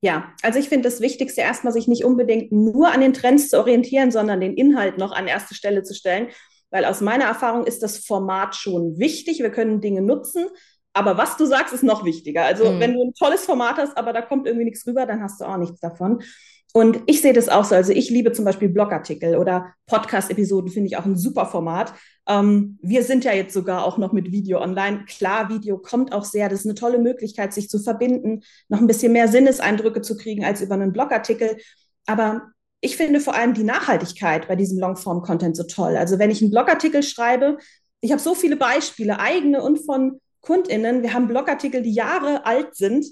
Ja, 0.00 0.34
also 0.42 0.58
ich 0.58 0.68
finde 0.68 0.86
das 0.86 1.00
Wichtigste 1.00 1.40
erstmal, 1.40 1.72
sich 1.72 1.88
nicht 1.88 2.04
unbedingt 2.04 2.52
nur 2.52 2.92
an 2.92 3.00
den 3.00 3.14
Trends 3.14 3.48
zu 3.48 3.58
orientieren, 3.58 4.10
sondern 4.10 4.40
den 4.40 4.54
Inhalt 4.54 4.98
noch 4.98 5.12
an 5.12 5.26
erste 5.26 5.54
Stelle 5.54 5.82
zu 5.82 5.94
stellen 5.94 6.28
weil 6.74 6.86
aus 6.86 7.00
meiner 7.00 7.26
Erfahrung 7.26 7.66
ist 7.66 7.84
das 7.84 7.98
Format 7.98 8.56
schon 8.56 8.98
wichtig. 8.98 9.38
Wir 9.38 9.50
können 9.50 9.80
Dinge 9.80 10.02
nutzen, 10.02 10.46
aber 10.92 11.16
was 11.16 11.36
du 11.36 11.46
sagst, 11.46 11.72
ist 11.72 11.84
noch 11.84 12.04
wichtiger. 12.04 12.42
Also 12.42 12.68
mhm. 12.68 12.80
wenn 12.80 12.94
du 12.94 13.04
ein 13.04 13.14
tolles 13.14 13.44
Format 13.44 13.76
hast, 13.76 13.96
aber 13.96 14.12
da 14.12 14.22
kommt 14.22 14.48
irgendwie 14.48 14.64
nichts 14.64 14.84
rüber, 14.84 15.06
dann 15.06 15.22
hast 15.22 15.40
du 15.40 15.44
auch 15.44 15.56
nichts 15.56 15.78
davon. 15.78 16.20
Und 16.72 17.00
ich 17.06 17.22
sehe 17.22 17.32
das 17.32 17.48
auch 17.48 17.64
so. 17.64 17.76
Also 17.76 17.92
ich 17.92 18.10
liebe 18.10 18.32
zum 18.32 18.44
Beispiel 18.44 18.68
Blogartikel 18.68 19.36
oder 19.36 19.72
Podcast-Episoden, 19.86 20.68
finde 20.68 20.88
ich 20.88 20.96
auch 20.96 21.04
ein 21.04 21.16
super 21.16 21.46
Format. 21.46 21.94
Ähm, 22.28 22.80
wir 22.82 23.04
sind 23.04 23.22
ja 23.22 23.32
jetzt 23.32 23.54
sogar 23.54 23.84
auch 23.84 23.96
noch 23.96 24.12
mit 24.12 24.32
Video 24.32 24.60
online. 24.60 25.04
Klar, 25.04 25.50
Video 25.50 25.78
kommt 25.78 26.12
auch 26.12 26.24
sehr. 26.24 26.48
Das 26.48 26.60
ist 26.60 26.66
eine 26.66 26.74
tolle 26.74 26.98
Möglichkeit, 26.98 27.52
sich 27.52 27.68
zu 27.68 27.78
verbinden, 27.78 28.42
noch 28.68 28.80
ein 28.80 28.88
bisschen 28.88 29.12
mehr 29.12 29.28
Sinneseindrücke 29.28 30.02
zu 30.02 30.16
kriegen 30.16 30.44
als 30.44 30.60
über 30.60 30.74
einen 30.74 30.92
Blogartikel. 30.92 31.56
Aber 32.06 32.50
ich 32.84 32.98
finde 32.98 33.18
vor 33.20 33.34
allem 33.34 33.54
die 33.54 33.64
Nachhaltigkeit 33.64 34.46
bei 34.46 34.56
diesem 34.56 34.78
Longform-Content 34.78 35.56
so 35.56 35.62
toll. 35.62 35.96
Also 35.96 36.18
wenn 36.18 36.30
ich 36.30 36.42
einen 36.42 36.50
Blogartikel 36.50 37.02
schreibe, 37.02 37.56
ich 38.02 38.12
habe 38.12 38.20
so 38.20 38.34
viele 38.34 38.56
Beispiele, 38.56 39.18
eigene 39.18 39.62
und 39.62 39.78
von 39.78 40.20
KundInnen. 40.42 41.02
Wir 41.02 41.14
haben 41.14 41.26
Blogartikel, 41.26 41.80
die 41.80 41.94
Jahre 41.94 42.44
alt 42.44 42.76
sind, 42.76 43.06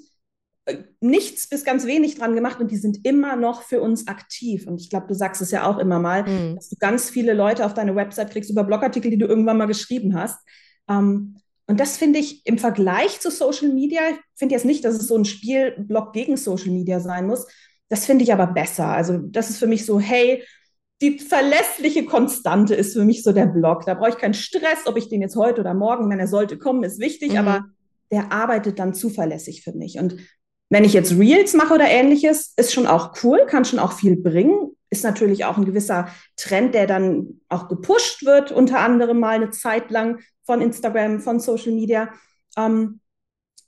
äh, 0.66 0.76
nichts 1.00 1.48
bis 1.48 1.64
ganz 1.64 1.86
wenig 1.86 2.18
dran 2.18 2.34
gemacht 2.34 2.60
und 2.60 2.70
die 2.70 2.76
sind 2.76 3.06
immer 3.06 3.34
noch 3.34 3.62
für 3.62 3.80
uns 3.80 4.08
aktiv. 4.08 4.66
Und 4.66 4.78
ich 4.78 4.90
glaube, 4.90 5.06
du 5.06 5.14
sagst 5.14 5.40
es 5.40 5.50
ja 5.50 5.64
auch 5.64 5.78
immer 5.78 5.98
mal, 5.98 6.24
mhm. 6.24 6.56
dass 6.56 6.68
du 6.68 6.76
ganz 6.76 7.08
viele 7.08 7.32
Leute 7.32 7.64
auf 7.64 7.72
deine 7.72 7.96
Website 7.96 8.30
kriegst 8.30 8.50
über 8.50 8.64
Blogartikel, 8.64 9.10
die 9.10 9.16
du 9.16 9.26
irgendwann 9.26 9.56
mal 9.56 9.64
geschrieben 9.64 10.14
hast. 10.14 10.38
Ähm, 10.86 11.38
und 11.66 11.80
das 11.80 11.96
finde 11.96 12.18
ich 12.18 12.44
im 12.44 12.58
Vergleich 12.58 13.20
zu 13.20 13.30
Social 13.30 13.70
Media, 13.70 14.02
ich 14.10 14.18
finde 14.34 14.54
jetzt 14.54 14.66
nicht, 14.66 14.84
dass 14.84 14.96
es 14.96 15.08
so 15.08 15.16
ein 15.16 15.24
Spielblock 15.24 16.12
gegen 16.12 16.36
Social 16.36 16.72
Media 16.72 17.00
sein 17.00 17.26
muss, 17.26 17.46
das 17.92 18.06
finde 18.06 18.24
ich 18.24 18.32
aber 18.32 18.46
besser. 18.46 18.86
Also 18.86 19.18
das 19.18 19.50
ist 19.50 19.58
für 19.58 19.66
mich 19.66 19.84
so, 19.84 20.00
hey, 20.00 20.42
die 21.02 21.18
verlässliche 21.18 22.06
Konstante 22.06 22.74
ist 22.74 22.94
für 22.94 23.04
mich 23.04 23.22
so 23.22 23.32
der 23.32 23.44
Blog. 23.44 23.84
Da 23.84 23.92
brauche 23.92 24.08
ich 24.08 24.16
keinen 24.16 24.32
Stress, 24.32 24.86
ob 24.86 24.96
ich 24.96 25.10
den 25.10 25.20
jetzt 25.20 25.36
heute 25.36 25.60
oder 25.60 25.74
morgen, 25.74 26.08
wenn 26.08 26.18
er 26.18 26.26
sollte 26.26 26.56
kommen, 26.56 26.84
ist 26.84 27.00
wichtig, 27.00 27.32
mhm. 27.32 27.36
aber 27.36 27.64
der 28.10 28.32
arbeitet 28.32 28.78
dann 28.78 28.94
zuverlässig 28.94 29.62
für 29.62 29.74
mich. 29.74 29.98
Und 29.98 30.16
wenn 30.70 30.84
ich 30.84 30.94
jetzt 30.94 31.18
Reels 31.18 31.52
mache 31.52 31.74
oder 31.74 31.86
ähnliches, 31.86 32.54
ist 32.56 32.72
schon 32.72 32.86
auch 32.86 33.12
cool, 33.22 33.44
kann 33.46 33.66
schon 33.66 33.78
auch 33.78 33.92
viel 33.92 34.16
bringen. 34.16 34.74
Ist 34.88 35.04
natürlich 35.04 35.44
auch 35.44 35.58
ein 35.58 35.66
gewisser 35.66 36.08
Trend, 36.36 36.74
der 36.74 36.86
dann 36.86 37.42
auch 37.50 37.68
gepusht 37.68 38.24
wird, 38.24 38.52
unter 38.52 38.78
anderem 38.80 39.20
mal 39.20 39.36
eine 39.36 39.50
Zeit 39.50 39.90
lang 39.90 40.20
von 40.46 40.62
Instagram, 40.62 41.20
von 41.20 41.40
Social 41.40 41.72
Media. 41.72 42.08
Ähm, 42.56 43.01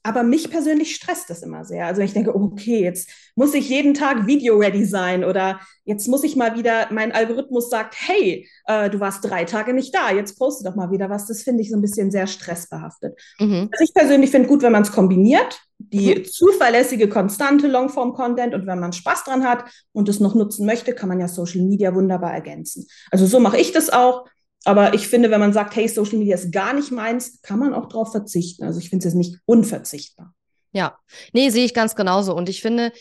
aber 0.04 0.22
mich 0.22 0.50
persönlich 0.50 0.94
stresst 0.94 1.30
das 1.30 1.42
immer 1.42 1.64
sehr. 1.64 1.86
Also 1.86 2.02
ich 2.02 2.12
denke, 2.12 2.36
okay, 2.36 2.82
jetzt 2.82 3.08
muss 3.34 3.54
ich 3.54 3.70
jeden 3.70 3.94
Tag 3.94 4.26
Video-ready 4.26 4.84
sein 4.84 5.24
oder 5.24 5.58
jetzt 5.86 6.08
muss 6.08 6.24
ich 6.24 6.36
mal 6.36 6.56
wieder, 6.56 6.88
mein 6.90 7.10
Algorithmus 7.10 7.70
sagt, 7.70 7.96
hey, 7.98 8.46
äh, 8.66 8.90
du 8.90 9.00
warst 9.00 9.24
drei 9.24 9.44
Tage 9.44 9.72
nicht 9.72 9.94
da, 9.94 10.12
jetzt 10.12 10.38
poste 10.38 10.62
doch 10.62 10.76
mal 10.76 10.90
wieder 10.90 11.08
was. 11.08 11.26
Das 11.26 11.42
finde 11.42 11.62
ich 11.62 11.70
so 11.70 11.76
ein 11.76 11.80
bisschen 11.80 12.10
sehr 12.10 12.26
stressbehaftet. 12.26 13.18
Mhm. 13.40 13.70
Also 13.72 13.82
ich 13.82 13.94
persönlich 13.94 14.30
finde 14.30 14.48
gut, 14.48 14.62
wenn 14.62 14.72
man 14.72 14.82
es 14.82 14.92
kombiniert, 14.92 15.62
die 15.78 16.14
mhm. 16.14 16.24
zuverlässige, 16.26 17.08
konstante 17.08 17.66
Longform-Content 17.66 18.54
und 18.54 18.66
wenn 18.66 18.78
man 18.78 18.92
Spaß 18.92 19.24
dran 19.24 19.44
hat 19.44 19.64
und 19.92 20.10
es 20.10 20.20
noch 20.20 20.34
nutzen 20.34 20.66
möchte, 20.66 20.92
kann 20.92 21.08
man 21.08 21.18
ja 21.18 21.28
Social 21.28 21.62
Media 21.62 21.94
wunderbar 21.94 22.34
ergänzen. 22.34 22.86
Also 23.10 23.24
so 23.24 23.40
mache 23.40 23.58
ich 23.58 23.72
das 23.72 23.90
auch. 23.90 24.26
Aber 24.64 24.94
ich 24.94 25.08
finde, 25.08 25.30
wenn 25.30 25.40
man 25.40 25.52
sagt, 25.52 25.76
hey, 25.76 25.88
Social 25.88 26.18
Media 26.18 26.34
ist 26.34 26.52
gar 26.52 26.72
nicht 26.72 26.90
meins, 26.90 27.40
kann 27.42 27.58
man 27.58 27.74
auch 27.74 27.86
darauf 27.86 28.12
verzichten. 28.12 28.64
Also 28.64 28.80
ich 28.80 28.90
finde 28.90 29.06
es 29.06 29.12
jetzt 29.12 29.18
nicht 29.18 29.38
unverzichtbar. 29.44 30.34
Ja, 30.72 30.98
nee, 31.32 31.50
sehe 31.50 31.64
ich 31.64 31.74
ganz 31.74 31.94
genauso. 31.94 32.34
Und 32.34 32.48
ich 32.48 32.60
finde, 32.60 32.92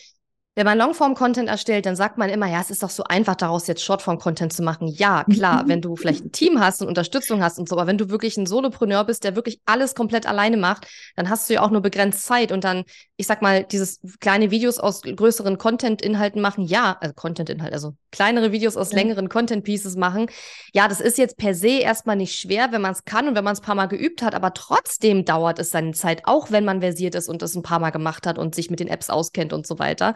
wenn 0.56 0.66
man 0.66 0.78
Longform-Content 0.78 1.50
erstellt, 1.50 1.88
dann 1.88 1.96
sagt 1.96 2.20
man 2.20 2.30
immer, 2.30 2.46
ja, 2.48 2.62
es 2.62 2.70
ist 2.70 2.84
doch 2.84 2.92
so 2.92 3.04
einfach, 3.06 3.36
daraus 3.36 3.66
jetzt 3.66 3.84
Shortform-Content 3.84 4.54
zu 4.54 4.62
machen. 4.62 4.88
Ja, 4.88 5.24
klar, 5.24 5.64
wenn 5.68 5.82
du 5.82 5.96
vielleicht 5.96 6.26
ein 6.26 6.32
Team 6.32 6.60
hast 6.60 6.82
und 6.82 6.88
Unterstützung 6.88 7.42
hast 7.42 7.58
und 7.58 7.68
so, 7.68 7.76
aber 7.76 7.88
wenn 7.88 7.98
du 7.98 8.10
wirklich 8.10 8.38
ein 8.38 8.46
Solopreneur 8.46 9.04
bist, 9.04 9.24
der 9.24 9.36
wirklich 9.36 9.60
alles 9.66 9.96
komplett 9.96 10.28
alleine 10.28 10.58
macht, 10.58 10.88
dann 11.16 11.30
hast 11.30 11.50
du 11.50 11.56
ja 11.56 11.62
auch 11.62 11.72
nur 11.72 11.82
begrenzt 11.82 12.24
Zeit 12.24 12.52
und 12.52 12.64
dann, 12.64 12.84
ich 13.18 13.26
sag 13.26 13.42
mal, 13.42 13.64
dieses 13.64 14.00
kleine 14.20 14.52
Videos 14.52 14.78
aus 14.78 15.02
größeren 15.02 15.58
Content-Inhalten 15.58 16.40
machen, 16.40 16.66
ja, 16.66 16.98
also 17.02 17.16
Content-Inhalt, 17.16 17.74
also 17.74 17.96
kleinere 18.12 18.52
Videos 18.52 18.78
aus 18.78 18.92
ja. 18.92 18.98
längeren 18.98 19.30
Content-Pieces 19.30 19.96
machen. 19.96 20.28
Ja, 20.72 20.88
das 20.88 21.02
ist 21.02 21.18
jetzt 21.18 21.38
per 21.38 21.56
se 21.56 21.80
erstmal 21.80 22.16
nicht 22.16 22.40
schwer, 22.40 22.72
wenn 22.72 22.82
man 22.82 22.92
es 22.92 23.06
kann 23.06 23.28
und 23.28 23.36
wenn 23.36 23.44
man 23.44 23.54
es 23.54 23.62
ein 23.62 23.66
paar 23.66 23.76
Mal 23.76 23.88
geübt 23.88 24.22
hat, 24.22 24.36
aber 24.36 24.54
trotzdem 24.54 25.26
dauert 25.26 25.58
es 25.58 25.72
seine 25.72 25.94
Zeit, 25.94 26.22
auch 26.26 26.52
wenn 26.52 26.64
man 26.64 26.82
versiert 26.82 27.16
ist 27.16 27.28
und 27.28 27.42
es 27.42 27.56
ein 27.56 27.64
paar 27.64 27.80
Mal 27.80 27.90
gemacht 27.90 28.28
hat 28.28 28.38
und 28.38 28.54
sich 28.54 28.70
mit 28.70 28.80
den 28.80 28.88
Apps 28.88 29.10
auskennt 29.10 29.52
und 29.52 29.66
so 29.66 29.80
weiter. 29.80 30.14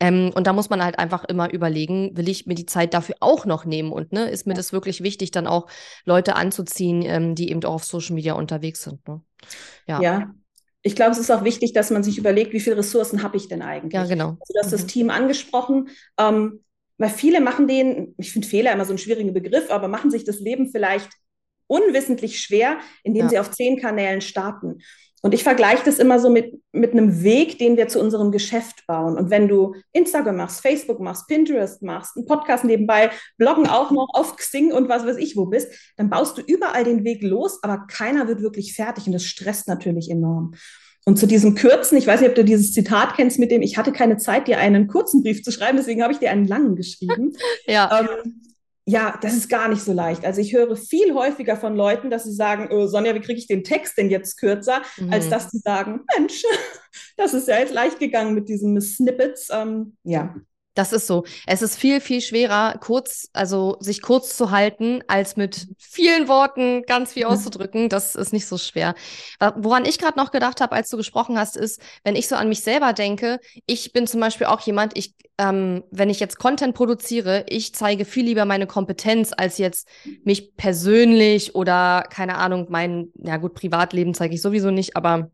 Ähm, 0.00 0.30
und 0.34 0.46
da 0.46 0.52
muss 0.52 0.70
man 0.70 0.82
halt 0.82 0.98
einfach 0.98 1.24
immer 1.24 1.52
überlegen, 1.52 2.16
will 2.16 2.28
ich 2.28 2.46
mir 2.46 2.54
die 2.54 2.66
Zeit 2.66 2.94
dafür 2.94 3.16
auch 3.20 3.46
noch 3.46 3.64
nehmen? 3.64 3.92
Und 3.92 4.12
ne, 4.12 4.28
ist 4.30 4.46
mir 4.46 4.54
das 4.54 4.72
wirklich 4.72 5.02
wichtig, 5.02 5.30
dann 5.30 5.46
auch 5.46 5.66
Leute 6.04 6.36
anzuziehen, 6.36 7.02
ähm, 7.02 7.34
die 7.34 7.50
eben 7.50 7.64
auch 7.64 7.74
auf 7.74 7.84
Social 7.84 8.14
Media 8.14 8.34
unterwegs 8.34 8.82
sind. 8.82 9.06
Ne? 9.06 9.20
Ja. 9.86 10.00
ja. 10.00 10.34
Ich 10.82 10.94
glaube, 10.94 11.12
es 11.12 11.18
ist 11.18 11.30
auch 11.30 11.44
wichtig, 11.44 11.72
dass 11.72 11.90
man 11.90 12.02
sich 12.04 12.16
überlegt, 12.18 12.52
wie 12.52 12.60
viele 12.60 12.76
Ressourcen 12.76 13.22
habe 13.22 13.36
ich 13.36 13.48
denn 13.48 13.62
eigentlich? 13.62 13.94
Ja, 13.94 14.04
genau. 14.04 14.36
Also, 14.40 14.52
du 14.52 14.58
hast 14.60 14.66
mhm. 14.68 14.76
das 14.76 14.86
Team 14.86 15.10
angesprochen. 15.10 15.88
Ähm, 16.18 16.60
weil 16.98 17.10
viele 17.10 17.40
machen 17.40 17.68
den, 17.68 18.14
ich 18.18 18.32
finde 18.32 18.48
Fehler 18.48 18.72
immer 18.72 18.84
so 18.84 18.94
ein 18.94 18.98
schwieriger 18.98 19.32
Begriff, 19.32 19.70
aber 19.70 19.88
machen 19.88 20.10
sich 20.10 20.24
das 20.24 20.40
Leben 20.40 20.70
vielleicht 20.70 21.10
unwissentlich 21.66 22.40
schwer, 22.40 22.78
indem 23.02 23.24
ja. 23.24 23.28
sie 23.28 23.38
auf 23.38 23.50
zehn 23.50 23.78
Kanälen 23.78 24.20
starten. 24.20 24.78
Und 25.26 25.34
ich 25.34 25.42
vergleiche 25.42 25.82
das 25.84 25.98
immer 25.98 26.20
so 26.20 26.30
mit, 26.30 26.62
mit 26.70 26.92
einem 26.92 27.24
Weg, 27.24 27.58
den 27.58 27.76
wir 27.76 27.88
zu 27.88 27.98
unserem 27.98 28.30
Geschäft 28.30 28.86
bauen. 28.86 29.18
Und 29.18 29.28
wenn 29.28 29.48
du 29.48 29.74
Instagram 29.92 30.36
machst, 30.36 30.60
Facebook 30.60 31.00
machst, 31.00 31.26
Pinterest 31.26 31.82
machst, 31.82 32.16
einen 32.16 32.26
Podcast 32.26 32.62
nebenbei, 32.62 33.10
bloggen 33.36 33.66
auch 33.66 33.90
noch 33.90 34.06
auf 34.12 34.36
Xing 34.36 34.70
und 34.72 34.88
was 34.88 35.04
weiß 35.04 35.16
ich 35.16 35.36
wo 35.36 35.46
bist, 35.46 35.68
dann 35.96 36.10
baust 36.10 36.38
du 36.38 36.42
überall 36.42 36.84
den 36.84 37.02
Weg 37.02 37.24
los, 37.24 37.58
aber 37.64 37.88
keiner 37.88 38.28
wird 38.28 38.40
wirklich 38.40 38.74
fertig 38.74 39.08
und 39.08 39.14
das 39.14 39.24
stresst 39.24 39.66
natürlich 39.66 40.12
enorm. 40.12 40.54
Und 41.04 41.18
zu 41.18 41.26
diesem 41.26 41.56
Kürzen, 41.56 41.98
ich 41.98 42.06
weiß 42.06 42.20
nicht, 42.20 42.28
ob 42.28 42.36
du 42.36 42.44
dieses 42.44 42.72
Zitat 42.72 43.16
kennst 43.16 43.40
mit 43.40 43.50
dem, 43.50 43.62
ich 43.62 43.76
hatte 43.76 43.90
keine 43.90 44.18
Zeit, 44.18 44.46
dir 44.46 44.58
einen 44.58 44.86
kurzen 44.86 45.24
Brief 45.24 45.42
zu 45.42 45.50
schreiben, 45.50 45.76
deswegen 45.76 46.04
habe 46.04 46.12
ich 46.12 46.20
dir 46.20 46.30
einen 46.30 46.46
langen 46.46 46.76
geschrieben. 46.76 47.32
ja. 47.66 48.06
Ähm, 48.22 48.42
ja, 48.88 49.18
das 49.20 49.34
ist 49.34 49.48
gar 49.48 49.68
nicht 49.68 49.82
so 49.82 49.92
leicht. 49.92 50.24
Also 50.24 50.40
ich 50.40 50.52
höre 50.52 50.76
viel 50.76 51.12
häufiger 51.12 51.56
von 51.56 51.74
Leuten, 51.74 52.08
dass 52.08 52.22
sie 52.22 52.32
sagen, 52.32 52.68
oh, 52.70 52.86
Sonja, 52.86 53.16
wie 53.16 53.20
kriege 53.20 53.38
ich 53.38 53.48
den 53.48 53.64
Text 53.64 53.98
denn 53.98 54.10
jetzt 54.10 54.36
kürzer, 54.36 54.80
mhm. 54.96 55.12
als 55.12 55.28
dass 55.28 55.50
sie 55.50 55.58
sagen, 55.58 56.04
Mensch, 56.16 56.44
das 57.16 57.34
ist 57.34 57.48
ja 57.48 57.58
jetzt 57.58 57.74
leicht 57.74 57.98
gegangen 57.98 58.34
mit 58.34 58.48
diesen 58.48 58.80
Snippets. 58.80 59.48
Ähm, 59.50 59.96
ja. 60.04 60.36
Das 60.76 60.92
ist 60.92 61.06
so. 61.06 61.24
Es 61.46 61.62
ist 61.62 61.76
viel, 61.78 62.02
viel 62.02 62.20
schwerer, 62.20 62.76
kurz, 62.78 63.30
also 63.32 63.78
sich 63.80 64.02
kurz 64.02 64.36
zu 64.36 64.50
halten, 64.50 65.00
als 65.08 65.36
mit 65.36 65.68
vielen 65.78 66.28
Worten 66.28 66.82
ganz 66.82 67.14
viel 67.14 67.24
auszudrücken. 67.24 67.88
Das 67.88 68.14
ist 68.14 68.34
nicht 68.34 68.46
so 68.46 68.58
schwer. 68.58 68.94
Woran 69.56 69.86
ich 69.86 69.98
gerade 69.98 70.18
noch 70.18 70.30
gedacht 70.30 70.60
habe, 70.60 70.76
als 70.76 70.90
du 70.90 70.98
gesprochen 70.98 71.38
hast, 71.38 71.56
ist, 71.56 71.80
wenn 72.04 72.14
ich 72.14 72.28
so 72.28 72.36
an 72.36 72.50
mich 72.50 72.60
selber 72.60 72.92
denke, 72.92 73.40
ich 73.64 73.94
bin 73.94 74.06
zum 74.06 74.20
Beispiel 74.20 74.48
auch 74.48 74.60
jemand, 74.60 74.98
ich, 74.98 75.14
ähm, 75.38 75.82
wenn 75.90 76.10
ich 76.10 76.20
jetzt 76.20 76.38
Content 76.38 76.74
produziere, 76.74 77.46
ich 77.48 77.74
zeige 77.74 78.04
viel 78.04 78.26
lieber 78.26 78.44
meine 78.44 78.66
Kompetenz, 78.66 79.32
als 79.34 79.56
jetzt 79.56 79.88
mich 80.24 80.56
persönlich 80.56 81.54
oder 81.54 82.04
keine 82.10 82.36
Ahnung, 82.36 82.66
mein, 82.68 83.12
ja 83.16 83.38
gut, 83.38 83.54
Privatleben 83.54 84.12
zeige 84.12 84.34
ich 84.34 84.42
sowieso 84.42 84.70
nicht, 84.70 84.94
aber 84.94 85.30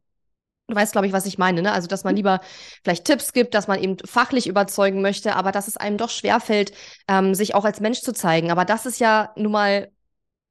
Du 0.69 0.76
weißt, 0.76 0.92
glaube 0.92 1.07
ich, 1.07 1.12
was 1.12 1.26
ich 1.26 1.38
meine, 1.38 1.61
ne? 1.61 1.73
Also, 1.73 1.88
dass 1.88 2.04
man 2.04 2.16
lieber 2.16 2.40
vielleicht 2.85 3.04
Tipps 3.04 3.33
gibt, 3.33 3.54
dass 3.54 3.66
man 3.66 3.83
eben 3.83 3.97
fachlich 4.04 4.47
überzeugen 4.47 5.02
möchte, 5.02 5.35
aber 5.37 5.52
dass 5.52 5.69
es 5.69 5.76
einem 5.76 5.99
doch 5.99 6.09
schwerfällt, 6.11 6.73
ähm, 7.09 7.35
sich 7.35 7.54
auch 7.54 7.64
als 7.64 7.81
Mensch 7.81 8.00
zu 8.00 8.12
zeigen. 8.12 8.50
Aber 8.50 8.64
das 8.64 8.87
ist 8.87 9.00
ja 9.00 9.33
nun 9.37 9.52
mal 9.52 9.90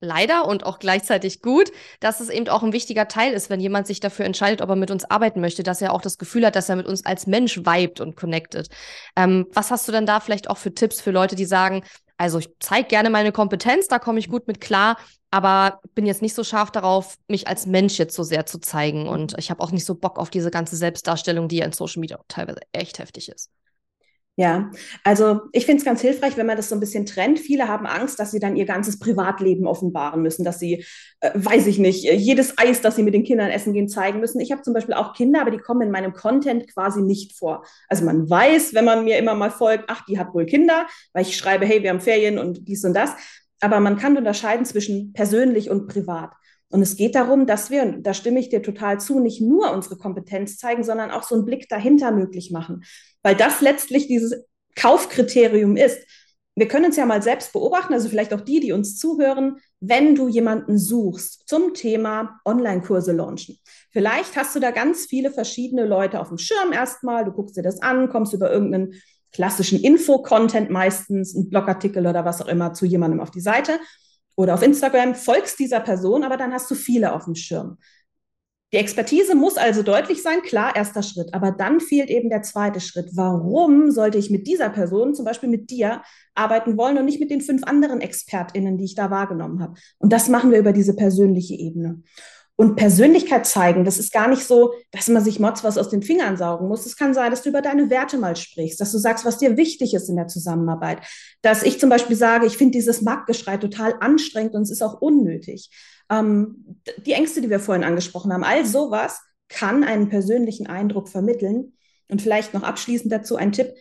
leider 0.02 0.48
und 0.48 0.66
auch 0.66 0.80
gleichzeitig 0.80 1.42
gut, 1.42 1.72
dass 2.00 2.20
es 2.20 2.30
eben 2.30 2.50
auch 2.50 2.64
ein 2.64 2.74
wichtiger 2.74 3.08
Teil 3.08 3.34
ist, 3.34 3.50
wenn 3.50 3.60
jemand 3.60 3.88
sich 3.88 4.00
dafür 4.00 4.26
entscheidet, 4.26 4.62
ob 4.62 4.70
er 4.70 4.76
mit 4.76 4.92
uns 4.92 5.06
arbeiten 5.06 5.42
möchte, 5.42 5.64
dass 5.64 5.82
er 5.82 5.94
auch 5.94 6.02
das 6.02 6.18
Gefühl 6.18 6.46
hat, 6.46 6.56
dass 6.56 6.70
er 6.70 6.76
mit 6.76 6.88
uns 6.88 7.06
als 7.06 7.28
Mensch 7.28 7.58
vibet 7.58 8.02
und 8.02 8.16
connected. 8.16 8.68
Ähm, 9.16 9.48
was 9.54 9.72
hast 9.72 9.88
du 9.88 9.92
denn 9.92 10.06
da 10.06 10.20
vielleicht 10.20 10.50
auch 10.50 10.58
für 10.58 10.74
Tipps 10.74 11.02
für 11.02 11.12
Leute, 11.12 11.36
die 11.36 11.46
sagen, 11.46 11.84
also 12.18 12.40
ich 12.40 12.50
zeige 12.60 12.88
gerne 12.88 13.10
meine 13.10 13.32
Kompetenz, 13.32 13.88
da 13.88 14.00
komme 14.00 14.20
ich 14.20 14.30
gut 14.30 14.48
mit 14.48 14.60
klar, 14.62 14.98
aber 15.32 15.80
bin 15.96 16.06
jetzt 16.06 16.22
nicht 16.22 16.36
so 16.36 16.44
scharf 16.44 16.72
darauf, 16.72 17.16
mich 17.28 17.48
als 17.48 17.66
Mensch 17.66 17.98
jetzt 17.98 18.16
so 18.16 18.24
sehr 18.24 18.46
zu 18.46 18.60
zeigen. 18.60 19.08
Und 19.08 19.34
ich 19.38 19.50
habe 19.50 19.62
auch 19.62 19.72
nicht 19.72 19.86
so 19.86 19.96
Bock 19.96 20.20
auf 20.20 20.30
diese 20.30 20.52
ganze 20.52 20.76
Selbstdarstellung, 20.76 21.48
die 21.48 21.58
ja 21.58 21.66
in 21.66 21.72
Social 21.72 22.02
Media 22.02 22.20
teilweise 22.28 22.60
echt 22.74 23.00
heftig 23.00 23.30
ist. 23.30 23.50
Ja, 24.38 24.72
also 25.04 25.42
ich 25.52 25.66
finde 25.66 25.80
es 25.80 25.86
ganz 25.86 26.02
hilfreich, 26.02 26.38
wenn 26.38 26.46
man 26.46 26.56
das 26.56 26.70
so 26.70 26.76
ein 26.76 26.80
bisschen 26.80 27.06
trennt. 27.06 27.38
Viele 27.38 27.68
haben 27.68 27.86
Angst, 27.86 28.18
dass 28.18 28.32
sie 28.32 28.40
dann 28.40 28.56
ihr 28.56 28.66
ganzes 28.66 28.98
Privatleben 28.98 29.68
offenbaren 29.68 30.22
müssen, 30.22 30.46
dass 30.46 30.58
sie, 30.58 30.86
äh, 31.20 31.32
weiß 31.36 31.68
ich 31.68 31.80
nicht, 31.80 32.04
jedes 32.04 32.58
Eis, 32.58 32.82
das 32.82 32.96
sie 32.96 33.04
mit 33.04 33.14
den 33.14 33.26
Kindern 33.26 33.50
essen 33.52 33.74
gehen, 33.74 33.90
zeigen 33.90 34.22
müssen. 34.22 34.40
Ich 34.40 34.52
habe 34.52 34.62
zum 34.62 34.74
Beispiel 34.74 34.96
auch 34.96 35.14
Kinder, 35.14 35.42
aber 35.42 35.52
die 35.52 35.58
kommen 35.58 35.82
in 35.82 35.92
meinem 35.92 36.14
Content 36.14 36.74
quasi 36.74 37.02
nicht 37.02 37.38
vor. 37.38 37.66
Also 37.90 38.06
man 38.06 38.30
weiß, 38.30 38.74
wenn 38.74 38.86
man 38.86 39.04
mir 39.04 39.18
immer 39.18 39.36
mal 39.36 39.52
folgt, 39.52 39.86
ach, 39.90 40.06
die 40.06 40.18
hat 40.18 40.34
wohl 40.34 40.46
Kinder, 40.46 40.88
weil 41.14 41.24
ich 41.24 41.36
schreibe, 41.38 41.66
hey, 41.66 41.84
wir 41.84 41.90
haben 41.90 42.02
Ferien 42.02 42.40
und 42.40 42.68
dies 42.68 42.86
und 42.86 42.94
das 42.94 43.12
aber 43.62 43.80
man 43.80 43.98
kann 43.98 44.18
unterscheiden 44.18 44.66
zwischen 44.66 45.14
persönlich 45.14 45.70
und 45.70 45.88
privat. 45.88 46.32
Und 46.70 46.82
es 46.82 46.96
geht 46.96 47.16
darum, 47.16 47.46
dass 47.46 47.70
wir, 47.70 47.84
und 47.84 48.04
da 48.04 48.14
stimme 48.14 48.40
ich 48.40 48.50
dir 48.50 48.62
total 48.62 49.00
zu, 49.00 49.20
nicht 49.20 49.42
nur 49.42 49.72
unsere 49.72 49.98
Kompetenz 49.98 50.58
zeigen, 50.58 50.84
sondern 50.84 51.12
auch 51.12 51.24
so 51.24 51.36
einen 51.36 51.46
Blick 51.46 51.68
dahinter 51.70 52.12
möglich 52.12 52.52
machen. 52.52 52.84
Weil 53.24 53.36
das 53.36 53.62
letztlich 53.62 54.08
dieses 54.08 54.46
Kaufkriterium 54.76 55.76
ist. 55.76 56.00
Wir 56.56 56.68
können 56.68 56.86
uns 56.86 56.98
ja 56.98 57.06
mal 57.06 57.22
selbst 57.22 57.54
beobachten, 57.54 57.94
also 57.94 58.10
vielleicht 58.10 58.34
auch 58.34 58.42
die, 58.42 58.60
die 58.60 58.72
uns 58.72 58.98
zuhören, 58.98 59.58
wenn 59.80 60.16
du 60.16 60.28
jemanden 60.28 60.78
suchst 60.78 61.48
zum 61.48 61.74
Thema 61.74 62.40
Online-Kurse 62.46 63.14
launchen. 63.14 63.58
Vielleicht 63.90 64.36
hast 64.36 64.56
du 64.56 64.60
da 64.60 64.72
ganz 64.72 65.06
viele 65.06 65.32
verschiedene 65.32 65.86
Leute 65.86 66.20
auf 66.20 66.28
dem 66.28 66.38
Schirm 66.38 66.74
erstmal, 66.74 67.26
du 67.26 67.32
guckst 67.32 67.56
dir 67.56 67.64
das 67.64 67.82
an, 67.82 68.10
kommst 68.10 68.34
über 68.34 68.52
irgendeinen 68.52 68.94
klassischen 69.32 69.80
Info-Content 69.80 70.70
meistens, 70.70 71.36
ein 71.36 71.50
Blogartikel 71.50 72.06
oder 72.06 72.26
was 72.26 72.42
auch 72.42 72.48
immer 72.48 72.74
zu 72.74 72.86
jemandem 72.86 73.20
auf 73.20 73.32
die 73.32 73.42
Seite 73.42 73.80
oder 74.36 74.54
auf 74.54 74.62
Instagram, 74.64 75.16
folgst 75.16 75.60
dieser 75.60 75.80
Person, 75.80 76.24
aber 76.24 76.38
dann 76.38 76.54
hast 76.54 76.70
du 76.72 76.76
viele 76.76 77.14
auf 77.14 77.26
dem 77.26 77.36
Schirm. 77.36 77.78
Die 78.74 78.78
Expertise 78.78 79.36
muss 79.36 79.58
also 79.58 79.84
deutlich 79.84 80.24
sein, 80.24 80.42
klar, 80.44 80.74
erster 80.76 81.04
Schritt. 81.04 81.34
Aber 81.34 81.52
dann 81.52 81.82
fehlt 81.82 82.10
eben 82.10 82.30
der 82.30 82.42
zweite 82.42 82.80
Schritt. 82.80 83.10
Warum 83.14 83.92
sollte 83.92 84.18
ich 84.18 84.30
mit 84.30 84.48
dieser 84.48 84.70
Person, 84.70 85.14
zum 85.14 85.26
Beispiel 85.26 85.50
mit 85.50 85.70
dir, 85.70 86.02
arbeiten 86.36 86.78
wollen 86.78 86.98
und 86.98 87.04
nicht 87.04 87.20
mit 87.20 87.32
den 87.32 87.42
fünf 87.42 87.66
anderen 87.66 88.00
ExpertInnen, 88.00 88.78
die 88.78 88.86
ich 88.86 88.96
da 88.96 89.12
wahrgenommen 89.12 89.62
habe? 89.62 89.74
Und 89.98 90.14
das 90.14 90.30
machen 90.30 90.52
wir 90.52 90.60
über 90.60 90.72
diese 90.72 90.96
persönliche 90.96 91.56
Ebene. 91.56 92.02
Und 92.56 92.76
Persönlichkeit 92.76 93.48
zeigen, 93.48 93.86
das 93.86 93.98
ist 93.98 94.14
gar 94.14 94.28
nicht 94.28 94.46
so, 94.46 94.74
dass 94.92 95.08
man 95.08 95.24
sich 95.24 95.40
Mods 95.40 95.64
was 95.64 95.78
aus 95.78 95.90
den 95.90 96.04
Fingern 96.04 96.38
saugen 96.38 96.68
muss. 96.68 96.86
Es 96.86 96.96
kann 96.96 97.14
sein, 97.14 97.32
dass 97.32 97.42
du 97.42 97.50
über 97.50 97.62
deine 97.62 97.90
Werte 97.90 98.18
mal 98.18 98.36
sprichst, 98.36 98.80
dass 98.80 98.92
du 98.92 99.00
sagst, 99.00 99.26
was 99.26 99.40
dir 99.40 99.58
wichtig 99.58 99.94
ist 99.94 100.10
in 100.10 100.16
der 100.16 100.28
Zusammenarbeit. 100.28 101.00
Dass 101.42 101.64
ich 101.64 101.80
zum 101.80 101.90
Beispiel 101.90 102.16
sage, 102.16 102.46
ich 102.46 102.58
finde 102.58 102.74
dieses 102.74 103.02
Marktgeschrei 103.02 103.58
total 103.58 103.96
anstrengend 104.00 104.54
und 104.54 104.64
es 104.64 104.72
ist 104.72 104.84
auch 104.84 105.02
unnötig. 105.02 105.72
Ähm, 106.12 106.82
die 107.06 107.14
Ängste, 107.14 107.42
die 107.42 107.50
wir 107.50 107.60
vorhin 107.60 107.84
angesprochen 107.84 108.32
haben, 108.32 108.44
all 108.44 108.66
sowas 108.66 109.22
kann 109.50 109.84
einen 109.84 110.10
persönlichen 110.10 110.68
Eindruck 110.68 111.10
vermitteln. 111.10 111.74
Und 112.10 112.22
vielleicht 112.22 112.54
noch 112.54 112.64
abschließend 112.64 113.12
dazu 113.12 113.38
ein 113.38 113.54
Tipp. 113.54 113.74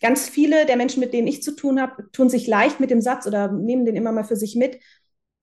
ganz 0.00 0.28
viele 0.28 0.66
der 0.66 0.76
Menschen, 0.76 1.00
mit 1.00 1.12
denen 1.12 1.26
ich 1.26 1.42
zu 1.42 1.54
tun 1.54 1.80
habe, 1.80 2.10
tun 2.10 2.28
sich 2.28 2.46
leicht 2.46 2.80
mit 2.80 2.90
dem 2.90 3.00
Satz 3.00 3.26
oder 3.26 3.52
nehmen 3.52 3.84
den 3.84 3.96
immer 3.96 4.12
mal 4.12 4.24
für 4.24 4.36
sich 4.36 4.56
mit. 4.56 4.78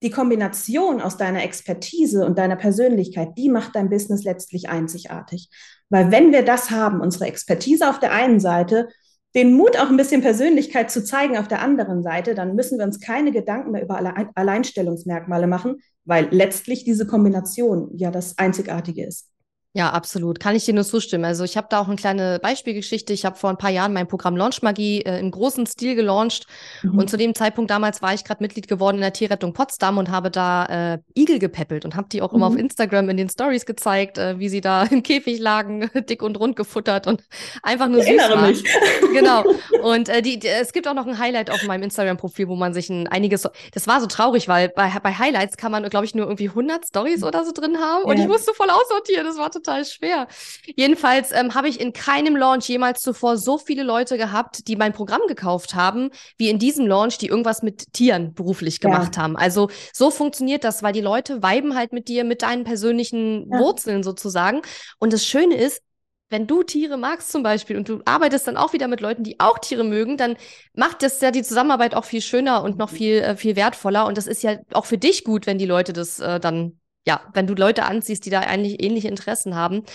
Die 0.03 0.11
Kombination 0.11 1.01
aus 1.01 1.17
deiner 1.17 1.43
Expertise 1.43 2.25
und 2.25 2.37
deiner 2.37 2.57
Persönlichkeit, 2.57 3.37
die 3.37 3.49
macht 3.49 3.75
dein 3.75 3.89
Business 3.89 4.23
letztlich 4.23 4.69
einzigartig. 4.69 5.49
Weil 5.89 6.11
wenn 6.11 6.31
wir 6.31 6.43
das 6.43 6.69
haben, 6.71 6.99
unsere 7.01 7.25
Expertise 7.25 7.89
auf 7.89 7.99
der 7.99 8.11
einen 8.11 8.39
Seite, 8.39 8.89
den 9.35 9.53
Mut, 9.53 9.77
auch 9.77 9.89
ein 9.89 9.97
bisschen 9.97 10.21
Persönlichkeit 10.21 10.91
zu 10.91 11.03
zeigen 11.03 11.37
auf 11.37 11.47
der 11.47 11.61
anderen 11.61 12.03
Seite, 12.03 12.35
dann 12.35 12.53
müssen 12.53 12.77
wir 12.77 12.85
uns 12.85 12.99
keine 12.99 13.31
Gedanken 13.31 13.71
mehr 13.71 13.81
über 13.81 13.99
Alleinstellungsmerkmale 14.35 15.47
machen, 15.47 15.77
weil 16.05 16.27
letztlich 16.31 16.83
diese 16.83 17.07
Kombination 17.07 17.89
ja 17.95 18.11
das 18.11 18.37
Einzigartige 18.37 19.07
ist. 19.07 19.32
Ja, 19.75 19.89
absolut. 19.89 20.39
Kann 20.39 20.55
ich 20.55 20.65
dir 20.65 20.73
nur 20.75 20.83
zustimmen. 20.83 21.25
Also 21.25 21.43
ich 21.43 21.57
habe 21.57 21.65
da 21.67 21.79
auch 21.79 21.87
eine 21.87 21.95
kleine 21.95 22.37
Beispielgeschichte. 22.39 23.11
Ich 23.11 23.25
habe 23.25 23.37
vor 23.37 23.49
ein 23.49 23.57
paar 23.57 23.71
Jahren 23.71 23.91
mein 23.91 24.07
Programm 24.07 24.37
Launch 24.37 24.61
Magie 24.61 25.01
äh, 25.01 25.19
im 25.19 25.31
großen 25.31 25.65
Stil 25.65 25.95
gelauncht. 25.95 26.45
Mhm. 26.83 26.99
Und 26.99 27.09
zu 27.09 27.17
dem 27.17 27.33
Zeitpunkt 27.33 27.71
damals 27.71 28.03
war 28.03 28.13
ich 28.13 28.23
gerade 28.23 28.43
Mitglied 28.43 28.67
geworden 28.67 28.97
in 28.97 29.01
der 29.01 29.13
Tierrettung 29.13 29.53
Potsdam 29.53 29.97
und 29.97 30.11
habe 30.11 30.29
da 30.29 30.93
äh, 30.93 30.99
Igel 31.19 31.39
gepäppelt 31.39 31.85
und 31.85 31.95
habe 31.95 32.07
die 32.07 32.21
auch 32.21 32.33
mhm. 32.33 32.37
immer 32.37 32.47
auf 32.47 32.53
mhm. 32.53 32.59
Instagram 32.59 33.09
in 33.09 33.17
den 33.17 33.29
Stories 33.29 33.65
gezeigt, 33.65 34.19
äh, 34.19 34.37
wie 34.37 34.47
sie 34.47 34.61
da 34.61 34.83
im 34.91 35.01
Käfig 35.01 35.39
lagen, 35.39 35.89
dick 36.07 36.21
und 36.21 36.39
rund 36.39 36.55
gefuttert 36.55 37.07
und 37.07 37.23
einfach 37.63 37.87
nur 37.87 38.01
ich 38.01 38.05
süß 38.05 38.17
erinnere 38.17 38.41
waren. 38.41 38.49
mich. 38.51 38.63
genau. 39.13 39.43
Und 39.81 40.07
äh, 40.07 40.21
die, 40.21 40.37
die, 40.37 40.49
es 40.49 40.71
gibt 40.71 40.87
auch 40.87 40.93
noch 40.93 41.07
ein 41.07 41.17
Highlight 41.17 41.49
auf 41.49 41.63
meinem 41.63 41.81
Instagram-Profil, 41.81 42.47
wo 42.47 42.55
man 42.55 42.75
sich 42.75 42.91
ein 42.91 43.07
einiges. 43.07 43.49
Das 43.73 43.87
war 43.87 43.99
so 44.01 44.05
traurig, 44.05 44.47
weil 44.47 44.69
bei, 44.69 44.91
bei 45.01 45.13
Highlights 45.13 45.57
kann 45.57 45.71
man, 45.71 45.83
glaube 45.89 46.05
ich, 46.05 46.13
nur 46.13 46.27
irgendwie 46.27 46.49
100 46.49 46.85
Stories 46.85 47.23
oder 47.23 47.43
so 47.43 47.51
drin 47.53 47.79
haben. 47.79 48.03
Ja. 48.03 48.11
Und 48.11 48.19
ich 48.19 48.27
musste 48.27 48.53
voll 48.53 48.69
aussortieren. 48.69 49.25
Das 49.25 49.37
war 49.37 49.49
total 49.49 49.62
total 49.63 49.85
schwer. 49.85 50.27
Jedenfalls 50.75 51.31
ähm, 51.31 51.55
habe 51.55 51.69
ich 51.69 51.79
in 51.79 51.93
keinem 51.93 52.35
Launch 52.35 52.67
jemals 52.67 53.01
zuvor 53.01 53.37
so 53.37 53.57
viele 53.57 53.83
Leute 53.83 54.17
gehabt, 54.17 54.67
die 54.67 54.75
mein 54.75 54.93
Programm 54.93 55.21
gekauft 55.27 55.75
haben, 55.75 56.09
wie 56.37 56.49
in 56.49 56.59
diesem 56.59 56.85
Launch, 56.87 57.17
die 57.17 57.27
irgendwas 57.27 57.63
mit 57.63 57.93
Tieren 57.93 58.33
beruflich 58.33 58.79
gemacht 58.79 59.15
ja. 59.15 59.23
haben. 59.23 59.35
Also 59.35 59.69
so 59.93 60.11
funktioniert 60.11 60.63
das, 60.63 60.83
weil 60.83 60.93
die 60.93 61.01
Leute 61.01 61.41
weiben 61.41 61.75
halt 61.75 61.93
mit 61.93 62.07
dir, 62.07 62.23
mit 62.23 62.41
deinen 62.41 62.63
persönlichen 62.63 63.49
ja. 63.51 63.59
Wurzeln 63.59 64.03
sozusagen. 64.03 64.61
Und 64.99 65.13
das 65.13 65.25
Schöne 65.25 65.55
ist, 65.55 65.81
wenn 66.29 66.47
du 66.47 66.63
Tiere 66.63 66.97
magst 66.97 67.31
zum 67.31 67.43
Beispiel 67.43 67.77
und 67.77 67.87
du 67.87 68.01
arbeitest 68.05 68.47
dann 68.47 68.57
auch 68.57 68.73
wieder 68.73 68.87
mit 68.87 69.01
Leuten, 69.01 69.23
die 69.23 69.39
auch 69.39 69.59
Tiere 69.59 69.83
mögen, 69.83 70.17
dann 70.17 70.35
macht 70.73 71.03
das 71.03 71.21
ja 71.21 71.29
die 71.29 71.43
Zusammenarbeit 71.43 71.93
auch 71.93 72.05
viel 72.05 72.21
schöner 72.21 72.63
und 72.63 72.77
noch 72.77 72.89
viel, 72.89 73.19
äh, 73.19 73.35
viel 73.37 73.55
wertvoller. 73.55 74.07
Und 74.07 74.17
das 74.17 74.25
ist 74.25 74.41
ja 74.41 74.57
auch 74.73 74.85
für 74.85 74.97
dich 74.97 75.23
gut, 75.23 75.45
wenn 75.45 75.59
die 75.59 75.67
Leute 75.67 75.93
das 75.93 76.19
äh, 76.19 76.39
dann 76.39 76.79
ja, 77.05 77.21
wenn 77.33 77.47
du 77.47 77.53
Leute 77.53 77.83
anziehst, 77.83 78.25
die 78.25 78.29
da 78.29 78.39
eigentlich 78.41 78.81
ähnliche 78.81 79.09
Interessen 79.09 79.55
haben. 79.55 79.79
Und 79.79 79.87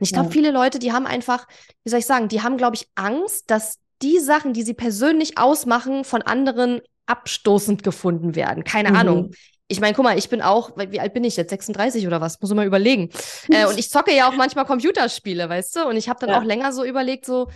ich 0.00 0.12
glaube, 0.12 0.26
ja. 0.26 0.32
viele 0.32 0.50
Leute, 0.50 0.78
die 0.78 0.92
haben 0.92 1.06
einfach, 1.06 1.46
wie 1.84 1.90
soll 1.90 2.00
ich 2.00 2.06
sagen, 2.06 2.28
die 2.28 2.42
haben, 2.42 2.56
glaube 2.56 2.76
ich, 2.76 2.86
Angst, 2.94 3.50
dass 3.50 3.78
die 4.02 4.18
Sachen, 4.18 4.52
die 4.52 4.62
sie 4.62 4.74
persönlich 4.74 5.38
ausmachen, 5.38 6.04
von 6.04 6.22
anderen 6.22 6.80
abstoßend 7.06 7.82
gefunden 7.82 8.34
werden. 8.34 8.64
Keine 8.64 8.90
mhm. 8.90 8.96
Ahnung. 8.96 9.30
Ich 9.68 9.80
meine, 9.80 9.94
guck 9.94 10.04
mal, 10.04 10.18
ich 10.18 10.28
bin 10.28 10.42
auch, 10.42 10.72
wie 10.76 11.00
alt 11.00 11.14
bin 11.14 11.24
ich 11.24 11.36
jetzt? 11.36 11.50
36 11.50 12.06
oder 12.06 12.20
was? 12.20 12.40
Muss 12.40 12.50
ich 12.50 12.56
mal 12.56 12.66
überlegen. 12.66 13.10
äh, 13.48 13.66
und 13.66 13.78
ich 13.78 13.88
zocke 13.88 14.14
ja 14.14 14.28
auch 14.28 14.34
manchmal 14.34 14.64
Computerspiele, 14.64 15.48
weißt 15.48 15.76
du? 15.76 15.88
Und 15.88 15.96
ich 15.96 16.08
habe 16.08 16.18
dann 16.20 16.30
ja. 16.30 16.38
auch 16.38 16.44
länger 16.44 16.72
so 16.72 16.84
überlegt, 16.84 17.24
so, 17.24 17.48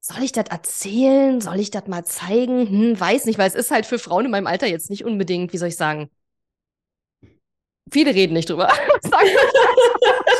soll 0.00 0.22
ich 0.22 0.32
das 0.32 0.46
erzählen? 0.50 1.40
Soll 1.40 1.60
ich 1.60 1.70
das 1.70 1.86
mal 1.86 2.04
zeigen? 2.04 2.68
Hm, 2.68 3.00
weiß 3.00 3.24
nicht, 3.24 3.38
weil 3.38 3.48
es 3.48 3.54
ist 3.54 3.70
halt 3.70 3.86
für 3.86 3.98
Frauen 3.98 4.26
in 4.26 4.30
meinem 4.30 4.46
Alter 4.46 4.66
jetzt 4.66 4.90
nicht 4.90 5.04
unbedingt, 5.04 5.52
wie 5.52 5.58
soll 5.58 5.68
ich 5.68 5.76
sagen, 5.76 6.10
viele 7.92 8.14
reden 8.14 8.34
nicht 8.34 8.48
drüber. 8.50 8.68
ich 9.02 9.10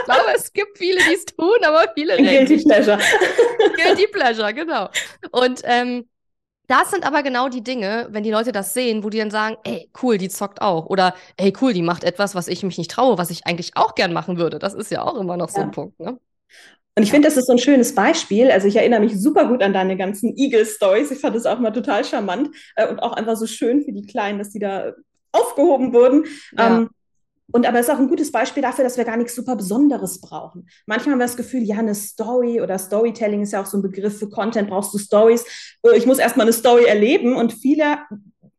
glaube, 0.04 0.32
es 0.34 0.52
gibt 0.52 0.78
viele, 0.78 0.98
die 1.08 1.14
es 1.14 1.24
tun, 1.24 1.56
aber 1.62 1.86
viele 1.94 2.18
reden. 2.18 2.46
Guilty 2.46 2.64
Pleasure. 2.64 2.98
Guilty 3.76 4.06
Pleasure, 4.08 4.52
genau. 4.54 4.88
Und 5.30 5.62
ähm, 5.64 6.06
das 6.66 6.90
sind 6.90 7.06
aber 7.06 7.22
genau 7.22 7.48
die 7.48 7.62
Dinge, 7.62 8.08
wenn 8.10 8.22
die 8.22 8.30
Leute 8.30 8.52
das 8.52 8.72
sehen, 8.72 9.04
wo 9.04 9.10
die 9.10 9.18
dann 9.18 9.30
sagen, 9.30 9.56
ey, 9.64 9.90
cool, 10.02 10.16
die 10.16 10.30
zockt 10.30 10.62
auch. 10.62 10.86
Oder 10.86 11.14
ey, 11.36 11.52
cool, 11.60 11.74
die 11.74 11.82
macht 11.82 12.04
etwas, 12.04 12.34
was 12.34 12.48
ich 12.48 12.62
mich 12.62 12.78
nicht 12.78 12.90
traue, 12.90 13.18
was 13.18 13.30
ich 13.30 13.46
eigentlich 13.46 13.72
auch 13.76 13.94
gern 13.94 14.12
machen 14.12 14.38
würde. 14.38 14.58
Das 14.58 14.72
ist 14.72 14.90
ja 14.90 15.02
auch 15.02 15.16
immer 15.16 15.36
noch 15.36 15.48
ja. 15.48 15.54
so 15.54 15.60
ein 15.60 15.70
Punkt, 15.70 16.00
ne? 16.00 16.18
Und 16.96 17.02
ich 17.02 17.10
finde, 17.10 17.26
das 17.26 17.36
ist 17.36 17.46
so 17.46 17.52
ein 17.52 17.58
schönes 17.58 17.94
Beispiel. 17.94 18.52
Also 18.52 18.68
ich 18.68 18.76
erinnere 18.76 19.00
mich 19.00 19.20
super 19.20 19.48
gut 19.48 19.62
an 19.64 19.72
deine 19.72 19.96
ganzen 19.96 20.36
Eagle-Stories. 20.36 21.10
Ich 21.10 21.18
fand 21.18 21.34
das 21.34 21.44
auch 21.44 21.58
mal 21.58 21.72
total 21.72 22.04
charmant 22.04 22.50
äh, 22.76 22.86
und 22.86 23.00
auch 23.00 23.14
einfach 23.14 23.36
so 23.36 23.46
schön 23.46 23.82
für 23.82 23.90
die 23.90 24.06
Kleinen, 24.06 24.38
dass 24.38 24.50
die 24.50 24.60
da 24.60 24.92
aufgehoben 25.32 25.92
wurden. 25.92 26.24
Ja. 26.56 26.78
Ähm, 26.78 26.90
und 27.54 27.66
aber 27.66 27.78
es 27.78 27.86
ist 27.86 27.94
auch 27.94 28.00
ein 28.00 28.08
gutes 28.08 28.32
Beispiel 28.32 28.64
dafür, 28.64 28.82
dass 28.82 28.96
wir 28.96 29.04
gar 29.04 29.16
nichts 29.16 29.36
super 29.36 29.54
Besonderes 29.54 30.20
brauchen. 30.20 30.66
Manchmal 30.86 31.12
haben 31.12 31.20
wir 31.20 31.26
das 31.26 31.36
Gefühl, 31.36 31.62
ja, 31.62 31.78
eine 31.78 31.94
Story 31.94 32.60
oder 32.60 32.76
Storytelling 32.78 33.42
ist 33.42 33.52
ja 33.52 33.62
auch 33.62 33.66
so 33.66 33.78
ein 33.78 33.82
Begriff 33.82 34.18
für 34.18 34.28
Content, 34.28 34.68
brauchst 34.68 34.92
du 34.92 34.98
Stories. 34.98 35.44
Äh, 35.84 35.96
ich 35.96 36.04
muss 36.04 36.18
erstmal 36.18 36.46
eine 36.46 36.52
Story 36.52 36.86
erleben. 36.86 37.36
Und 37.36 37.52
viele, 37.52 37.98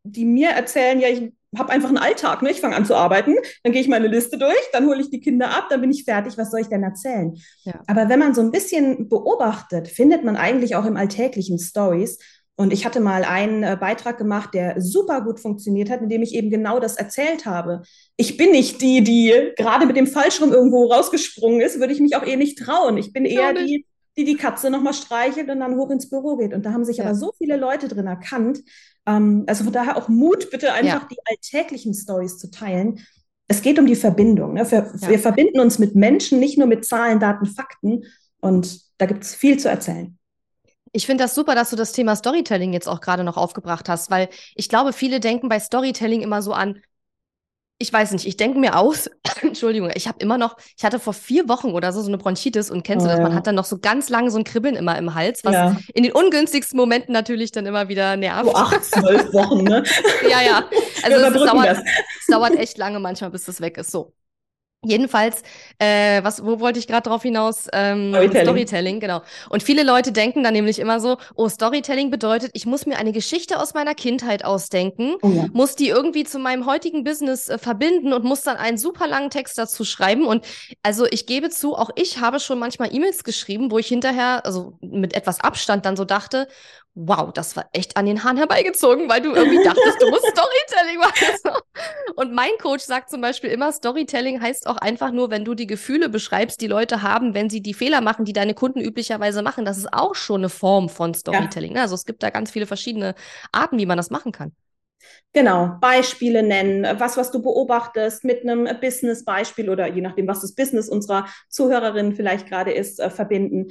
die 0.02 0.24
mir 0.24 0.48
erzählen, 0.48 0.98
ja, 0.98 1.08
ich 1.08 1.30
habe 1.58 1.72
einfach 1.72 1.90
einen 1.90 1.98
Alltag, 1.98 2.40
ne? 2.40 2.50
ich 2.50 2.62
fange 2.62 2.74
an 2.74 2.86
zu 2.86 2.94
arbeiten, 2.94 3.34
dann 3.62 3.74
gehe 3.74 3.82
ich 3.82 3.88
meine 3.88 4.08
Liste 4.08 4.38
durch, 4.38 4.54
dann 4.72 4.86
hole 4.86 5.00
ich 5.02 5.10
die 5.10 5.20
Kinder 5.20 5.50
ab, 5.50 5.66
dann 5.68 5.82
bin 5.82 5.90
ich 5.90 6.04
fertig, 6.04 6.38
was 6.38 6.50
soll 6.50 6.60
ich 6.60 6.68
denn 6.68 6.82
erzählen? 6.82 7.36
Ja. 7.64 7.80
Aber 7.86 8.08
wenn 8.08 8.18
man 8.18 8.34
so 8.34 8.40
ein 8.40 8.50
bisschen 8.50 9.10
beobachtet, 9.10 9.88
findet 9.88 10.24
man 10.24 10.36
eigentlich 10.36 10.74
auch 10.74 10.86
im 10.86 10.96
alltäglichen 10.96 11.58
Stories 11.58 12.18
und 12.56 12.72
ich 12.72 12.86
hatte 12.86 13.00
mal 13.00 13.22
einen 13.22 13.62
äh, 13.62 13.76
Beitrag 13.78 14.16
gemacht, 14.16 14.54
der 14.54 14.80
super 14.80 15.20
gut 15.20 15.40
funktioniert 15.40 15.90
hat, 15.90 16.00
in 16.00 16.08
dem 16.08 16.22
ich 16.22 16.34
eben 16.34 16.50
genau 16.50 16.80
das 16.80 16.96
erzählt 16.96 17.44
habe. 17.44 17.82
Ich 18.16 18.38
bin 18.38 18.50
nicht 18.50 18.80
die, 18.80 19.04
die 19.04 19.52
gerade 19.56 19.84
mit 19.84 19.96
dem 19.96 20.06
Fallschirm 20.06 20.52
irgendwo 20.52 20.86
rausgesprungen 20.86 21.60
ist, 21.60 21.78
würde 21.78 21.92
ich 21.92 22.00
mich 22.00 22.16
auch 22.16 22.26
eh 22.26 22.36
nicht 22.36 22.58
trauen. 22.58 22.96
Ich 22.96 23.12
bin 23.12 23.26
eher 23.26 23.52
die, 23.52 23.84
die 24.16 24.24
die 24.24 24.36
Katze 24.36 24.70
nochmal 24.70 24.94
streichelt 24.94 25.50
und 25.50 25.60
dann 25.60 25.76
hoch 25.76 25.90
ins 25.90 26.08
Büro 26.08 26.36
geht. 26.36 26.54
Und 26.54 26.64
da 26.64 26.72
haben 26.72 26.86
sich 26.86 26.96
ja. 26.96 27.04
aber 27.04 27.14
so 27.14 27.32
viele 27.36 27.56
Leute 27.56 27.88
drin 27.88 28.06
erkannt. 28.06 28.62
Ähm, 29.04 29.44
also 29.46 29.64
von 29.64 29.72
daher 29.74 29.98
auch 29.98 30.08
Mut, 30.08 30.50
bitte 30.50 30.72
einfach 30.72 31.02
ja. 31.02 31.08
die 31.10 31.18
alltäglichen 31.26 31.92
Stories 31.92 32.38
zu 32.38 32.50
teilen. 32.50 33.00
Es 33.48 33.60
geht 33.60 33.78
um 33.78 33.86
die 33.86 33.96
Verbindung. 33.96 34.54
Ne? 34.54 34.68
Wir, 34.70 34.90
ja. 34.98 35.08
wir 35.10 35.18
verbinden 35.18 35.60
uns 35.60 35.78
mit 35.78 35.94
Menschen, 35.94 36.40
nicht 36.40 36.56
nur 36.56 36.66
mit 36.66 36.86
Zahlen, 36.86 37.20
Daten, 37.20 37.44
Fakten. 37.44 38.04
Und 38.40 38.80
da 38.96 39.04
gibt 39.04 39.24
es 39.24 39.34
viel 39.34 39.58
zu 39.58 39.68
erzählen. 39.68 40.15
Ich 40.96 41.04
finde 41.04 41.24
das 41.24 41.34
super, 41.34 41.54
dass 41.54 41.68
du 41.68 41.76
das 41.76 41.92
Thema 41.92 42.16
Storytelling 42.16 42.72
jetzt 42.72 42.88
auch 42.88 43.02
gerade 43.02 43.22
noch 43.22 43.36
aufgebracht 43.36 43.86
hast, 43.90 44.10
weil 44.10 44.30
ich 44.54 44.70
glaube, 44.70 44.94
viele 44.94 45.20
denken 45.20 45.50
bei 45.50 45.60
Storytelling 45.60 46.22
immer 46.22 46.40
so 46.40 46.54
an, 46.54 46.80
ich 47.78 47.92
weiß 47.92 48.12
nicht, 48.12 48.26
ich 48.26 48.38
denke 48.38 48.58
mir 48.58 48.78
aus, 48.78 49.10
Entschuldigung, 49.42 49.90
ich 49.94 50.08
habe 50.08 50.20
immer 50.20 50.38
noch, 50.38 50.56
ich 50.74 50.86
hatte 50.86 50.98
vor 50.98 51.12
vier 51.12 51.50
Wochen 51.50 51.72
oder 51.72 51.92
so 51.92 52.00
so 52.00 52.08
eine 52.08 52.16
Bronchitis 52.16 52.70
und 52.70 52.82
kennst 52.82 53.04
oh, 53.04 53.10
du 53.10 53.14
das? 53.14 53.22
Man 53.22 53.34
hat 53.34 53.46
dann 53.46 53.56
noch 53.56 53.66
so 53.66 53.76
ganz 53.76 54.08
lange 54.08 54.30
so 54.30 54.38
ein 54.38 54.44
Kribbeln 54.44 54.74
immer 54.74 54.96
im 54.96 55.14
Hals, 55.14 55.44
was 55.44 55.52
ja. 55.52 55.76
in 55.92 56.02
den 56.02 56.12
ungünstigsten 56.12 56.78
Momenten 56.78 57.12
natürlich 57.12 57.52
dann 57.52 57.66
immer 57.66 57.90
wieder 57.90 58.16
nervt. 58.16 58.46
So 58.46 58.54
acht, 58.54 58.82
zwölf 58.82 59.34
Wochen, 59.34 59.64
ne? 59.64 59.84
ja, 60.30 60.40
ja. 60.40 60.64
Also 61.02 61.18
es, 61.18 61.44
dauert, 61.44 61.76
es 62.20 62.26
dauert 62.26 62.56
echt 62.56 62.78
lange 62.78 63.00
manchmal, 63.00 63.28
bis 63.28 63.44
das 63.44 63.60
weg 63.60 63.76
ist. 63.76 63.90
So. 63.90 64.14
Jedenfalls, 64.86 65.42
äh, 65.78 66.22
was, 66.22 66.44
wo 66.44 66.60
wollte 66.60 66.78
ich 66.78 66.86
gerade 66.86 67.08
drauf 67.08 67.22
hinaus? 67.22 67.66
Ähm, 67.72 68.10
Storytelling. 68.10 68.46
Storytelling, 68.46 69.00
genau. 69.00 69.22
Und 69.48 69.62
viele 69.62 69.82
Leute 69.82 70.12
denken 70.12 70.42
dann 70.42 70.54
nämlich 70.54 70.78
immer 70.78 71.00
so, 71.00 71.16
oh, 71.34 71.48
Storytelling 71.48 72.10
bedeutet, 72.10 72.50
ich 72.54 72.66
muss 72.66 72.86
mir 72.86 72.98
eine 72.98 73.12
Geschichte 73.12 73.60
aus 73.60 73.74
meiner 73.74 73.94
Kindheit 73.94 74.44
ausdenken, 74.44 75.16
oh 75.22 75.28
ja. 75.28 75.46
muss 75.52 75.76
die 75.76 75.88
irgendwie 75.88 76.24
zu 76.24 76.38
meinem 76.38 76.66
heutigen 76.66 77.04
Business 77.04 77.48
äh, 77.48 77.58
verbinden 77.58 78.12
und 78.12 78.24
muss 78.24 78.42
dann 78.42 78.56
einen 78.56 78.78
super 78.78 79.06
langen 79.06 79.30
Text 79.30 79.58
dazu 79.58 79.84
schreiben. 79.84 80.26
Und 80.26 80.44
also 80.82 81.06
ich 81.06 81.26
gebe 81.26 81.50
zu, 81.50 81.74
auch 81.74 81.90
ich 81.96 82.20
habe 82.20 82.40
schon 82.40 82.58
manchmal 82.58 82.94
E-Mails 82.94 83.24
geschrieben, 83.24 83.70
wo 83.70 83.78
ich 83.78 83.88
hinterher, 83.88 84.44
also 84.44 84.78
mit 84.80 85.14
etwas 85.14 85.40
Abstand 85.40 85.84
dann 85.86 85.96
so 85.96 86.04
dachte, 86.04 86.48
wow, 86.96 87.30
das 87.30 87.54
war 87.56 87.68
echt 87.72 87.96
an 87.96 88.06
den 88.06 88.24
Haaren 88.24 88.38
herbeigezogen, 88.38 89.08
weil 89.08 89.20
du 89.20 89.34
irgendwie 89.34 89.62
dachtest, 89.62 90.00
du 90.00 90.08
musst 90.08 90.26
Storytelling 90.26 90.98
machen. 90.98 91.62
Und 92.16 92.32
mein 92.32 92.50
Coach 92.58 92.82
sagt 92.82 93.10
zum 93.10 93.20
Beispiel 93.20 93.50
immer, 93.50 93.70
Storytelling 93.70 94.40
heißt 94.40 94.66
auch 94.66 94.78
einfach 94.78 95.12
nur, 95.12 95.30
wenn 95.30 95.44
du 95.44 95.54
die 95.54 95.66
Gefühle 95.66 96.08
beschreibst, 96.08 96.60
die 96.62 96.66
Leute 96.66 97.02
haben, 97.02 97.34
wenn 97.34 97.50
sie 97.50 97.60
die 97.60 97.74
Fehler 97.74 98.00
machen, 98.00 98.24
die 98.24 98.32
deine 98.32 98.54
Kunden 98.54 98.80
üblicherweise 98.80 99.42
machen. 99.42 99.66
Das 99.66 99.76
ist 99.76 99.92
auch 99.92 100.14
schon 100.14 100.40
eine 100.40 100.48
Form 100.48 100.88
von 100.88 101.12
Storytelling. 101.12 101.76
Ja. 101.76 101.82
Also 101.82 101.94
es 101.94 102.06
gibt 102.06 102.22
da 102.22 102.30
ganz 102.30 102.50
viele 102.50 102.66
verschiedene 102.66 103.14
Arten, 103.52 103.78
wie 103.78 103.86
man 103.86 103.98
das 103.98 104.10
machen 104.10 104.32
kann. 104.32 104.52
Genau, 105.32 105.76
Beispiele 105.80 106.42
nennen, 106.42 106.98
was, 106.98 107.18
was 107.18 107.30
du 107.30 107.42
beobachtest 107.42 108.24
mit 108.24 108.42
einem 108.42 108.68
Business-Beispiel 108.80 109.68
oder 109.68 109.86
je 109.86 110.00
nachdem, 110.00 110.26
was 110.26 110.40
das 110.40 110.54
Business 110.54 110.88
unserer 110.88 111.26
Zuhörerinnen 111.50 112.14
vielleicht 112.14 112.48
gerade 112.48 112.72
ist, 112.72 113.00
äh, 113.00 113.10
verbinden. 113.10 113.68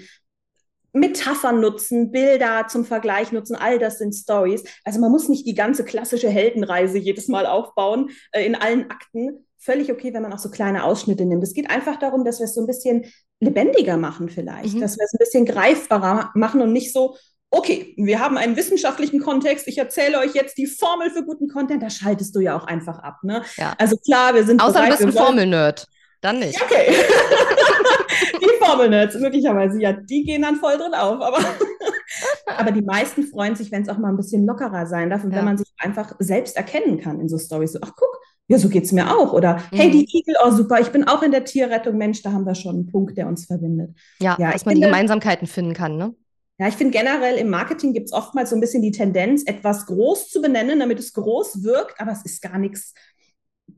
Metaphern 0.96 1.60
nutzen, 1.60 2.12
Bilder 2.12 2.68
zum 2.70 2.86
Vergleich 2.86 3.34
nutzen, 3.34 3.56
all 3.56 3.80
das 3.80 3.98
sind 3.98 4.16
Stories. 4.16 4.64
Also 4.86 5.00
man 5.00 5.12
muss 5.12 5.28
nicht 5.28 5.46
die 5.46 5.54
ganze 5.54 5.84
klassische 5.84 6.30
Heldenreise 6.30 6.98
jedes 6.98 7.28
Mal 7.28 7.46
aufbauen 7.46 8.12
äh, 8.32 8.46
in 8.46 8.56
allen 8.56 8.90
Akten. 8.90 9.46
Völlig 9.60 9.92
okay, 9.92 10.14
wenn 10.14 10.22
man 10.22 10.32
auch 10.32 10.40
so 10.40 10.50
kleine 10.50 10.86
Ausschnitte 10.86 11.26
nimmt. 11.26 11.44
Es 11.44 11.54
geht 11.54 11.70
einfach 11.70 11.98
darum, 11.98 12.24
dass 12.24 12.40
wir 12.40 12.46
es 12.46 12.56
so 12.56 12.62
ein 12.62 12.68
bisschen 12.68 13.06
lebendiger 13.42 13.98
machen 13.98 14.30
vielleicht, 14.30 14.76
mhm. 14.76 14.80
dass 14.80 14.98
wir 14.98 15.04
es 15.04 15.14
ein 15.14 15.20
bisschen 15.20 15.46
greifbarer 15.46 16.32
machen 16.34 16.62
und 16.62 16.72
nicht 16.72 16.94
so, 16.94 17.18
okay, 17.52 17.94
wir 17.98 18.20
haben 18.20 18.38
einen 18.38 18.56
wissenschaftlichen 18.56 19.20
Kontext, 19.20 19.68
ich 19.68 19.78
erzähle 19.78 20.20
euch 20.20 20.34
jetzt 20.34 20.58
die 20.58 20.68
Formel 20.68 21.10
für 21.10 21.26
guten 21.26 21.50
Content, 21.50 21.84
da 21.84 21.90
schaltest 21.90 22.36
du 22.36 22.40
ja 22.40 22.58
auch 22.58 22.66
einfach 22.66 23.00
ab. 23.00 23.18
Ne? 23.24 23.44
Ja. 23.58 23.74
Also 23.78 23.98
klar, 23.98 24.34
wir 24.34 24.46
sind 24.46 24.62
Außer 24.62 24.74
bereit, 24.74 25.00
du 25.00 25.06
bist 25.06 25.18
ein 25.18 25.24
Formel-Nerd. 25.26 25.88
Dann 26.26 26.40
nicht. 26.40 26.60
Okay. 26.60 26.92
die 28.42 28.66
Formel-Nerds, 28.66 29.16
möglicherweise, 29.20 29.80
ja, 29.80 29.94
die 29.94 30.24
gehen 30.24 30.42
dann 30.42 30.56
voll 30.56 30.76
drin 30.76 30.96
auf. 30.96 31.22
Aber 31.22 31.38
aber 32.48 32.72
die 32.72 32.82
meisten 32.82 33.28
freuen 33.28 33.56
sich, 33.56 33.72
wenn 33.72 33.84
es 33.84 33.90
auch 33.90 34.00
mal 34.00 34.10
ein 34.10 34.18
bisschen 34.18 34.44
lockerer 34.44 34.88
sein 34.88 35.12
darf 35.12 35.24
und 35.24 35.30
ja. 35.30 35.38
wenn 35.38 35.46
man 35.46 35.60
sich 35.60 35.72
einfach 35.78 36.16
selbst 36.18 36.58
erkennen 36.58 37.00
kann 37.00 37.20
in 37.20 37.30
so 37.30 37.38
Stories. 37.38 37.74
So, 37.74 37.80
ach 37.84 37.92
guck, 37.96 38.20
ja, 38.48 38.58
so 38.58 38.70
geht 38.70 38.86
es 38.86 38.92
mir 38.92 39.16
auch. 39.16 39.34
Oder 39.34 39.58
mhm. 39.72 39.78
hey, 39.78 39.92
die 39.92 40.08
Igel, 40.18 40.34
oh 40.44 40.50
super, 40.50 40.80
ich 40.82 40.90
bin 40.90 41.08
auch 41.08 41.22
in 41.22 41.30
der 41.30 41.46
Tierrettung. 41.46 41.96
Mensch, 41.96 42.24
da 42.24 42.32
haben 42.32 42.48
wir 42.48 42.56
schon 42.56 42.74
einen 42.74 42.88
Punkt, 42.88 43.16
der 43.20 43.28
uns 43.28 43.46
verbindet. 43.46 43.92
Ja, 44.20 44.36
ja 44.40 44.52
dass 44.52 44.66
man 44.66 44.74
finde, 44.74 44.88
die 44.88 44.92
Gemeinsamkeiten 44.92 45.46
finden 45.46 45.76
kann, 45.76 45.96
ne? 45.96 46.16
Ja, 46.58 46.70
ich 46.70 46.76
finde 46.76 46.98
generell 46.98 47.36
im 47.36 47.50
Marketing 47.50 47.94
gibt 47.94 48.08
es 48.08 48.14
oftmals 48.14 48.50
so 48.50 48.56
ein 48.56 48.62
bisschen 48.62 48.82
die 48.82 48.92
Tendenz, 48.92 49.44
etwas 49.46 49.86
groß 49.86 50.30
zu 50.30 50.42
benennen, 50.42 50.80
damit 50.80 51.00
es 51.00 51.12
groß 51.14 51.64
wirkt, 51.64 52.00
aber 52.00 52.14
es 52.14 52.24
ist 52.24 52.42
gar 52.42 52.58
nichts 52.58 52.94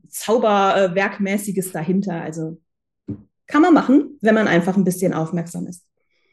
Zauberwerkmäßiges 0.08 1.72
dahinter. 1.72 2.20
Also 2.20 2.60
kann 3.46 3.62
man 3.62 3.74
machen, 3.74 4.18
wenn 4.20 4.34
man 4.34 4.46
einfach 4.48 4.76
ein 4.76 4.84
bisschen 4.84 5.14
aufmerksam 5.14 5.66
ist. 5.66 5.87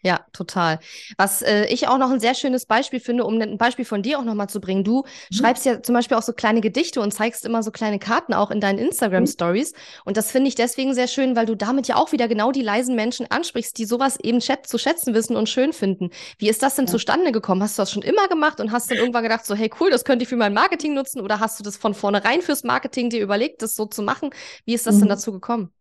Ja, 0.06 0.20
total. 0.34 0.78
Was 1.18 1.42
äh, 1.42 1.66
ich 1.66 1.88
auch 1.88 1.98
noch 1.98 2.12
ein 2.12 2.20
sehr 2.20 2.36
schönes 2.36 2.68
Beispiel 2.68 3.00
finde, 3.00 3.26
um 3.26 3.42
ein 3.42 3.58
Beispiel 3.58 3.86
von 3.86 4.04
dir 4.04 4.20
auch 4.20 4.24
nochmal 4.24 4.48
zu 4.48 4.62
bringen. 4.62 4.84
Du 4.84 5.00
mhm. 5.00 5.36
schreibst 5.36 5.66
ja 5.66 5.82
zum 5.82 5.96
Beispiel 5.96 6.16
auch 6.16 6.22
so 6.22 6.32
kleine 6.32 6.62
Gedichte 6.62 7.02
und 7.02 7.12
zeigst 7.12 7.44
immer 7.44 7.64
so 7.64 7.72
kleine 7.72 7.98
Karten 7.98 8.36
auch 8.36 8.52
in 8.52 8.62
deinen 8.62 8.78
Instagram-Stories. 8.78 9.74
Mhm. 9.74 9.78
Und 10.06 10.18
das 10.18 10.30
finde 10.30 10.50
ich 10.50 10.54
deswegen 10.54 10.94
sehr 10.94 11.08
schön, 11.08 11.36
weil 11.36 11.48
du 11.48 11.56
damit 11.56 11.88
ja 11.88 11.96
auch 11.96 12.12
wieder 12.12 12.28
genau 12.28 12.52
die 12.52 12.62
leisen 12.62 12.96
Menschen 12.96 13.26
ansprichst, 13.32 13.80
die 13.80 13.86
sowas 13.86 14.20
eben 14.22 14.42
zu 14.42 14.78
schätzen 14.78 15.16
wissen 15.16 15.36
und 15.36 15.50
schön 15.50 15.74
finden. 15.74 16.12
Wie 16.38 16.50
ist 16.50 16.62
das 16.62 16.76
denn 16.76 16.86
ja. 16.86 16.92
zustande 16.92 17.32
gekommen? 17.32 17.64
Hast 17.64 17.80
du 17.80 17.82
das 17.82 17.92
schon 17.92 18.04
immer 18.04 18.28
gemacht 18.28 18.60
und 18.60 18.72
hast 18.72 18.92
dann 18.92 19.00
irgendwann 19.00 19.24
gedacht, 19.24 19.44
so, 19.48 19.56
hey, 19.56 19.72
cool, 19.80 19.90
das 19.90 20.06
könnte 20.06 20.22
ich 20.22 20.30
für 20.30 20.36
mein 20.36 20.54
Marketing 20.54 20.94
nutzen? 20.94 21.20
Oder 21.20 21.40
hast 21.40 21.60
du 21.60 21.64
das 21.64 21.78
von 21.78 21.96
vornherein 21.96 22.44
fürs 22.44 22.64
Marketing 22.64 23.10
dir 23.10 23.24
überlegt, 23.24 23.64
das 23.64 23.76
so 23.76 23.88
zu 23.88 24.04
machen? 24.04 24.30
Wie 24.66 24.76
ist 24.76 24.86
das 24.86 24.98
mhm. 24.98 25.00
denn 25.00 25.10
dazu 25.10 25.32
gekommen? 25.32 25.72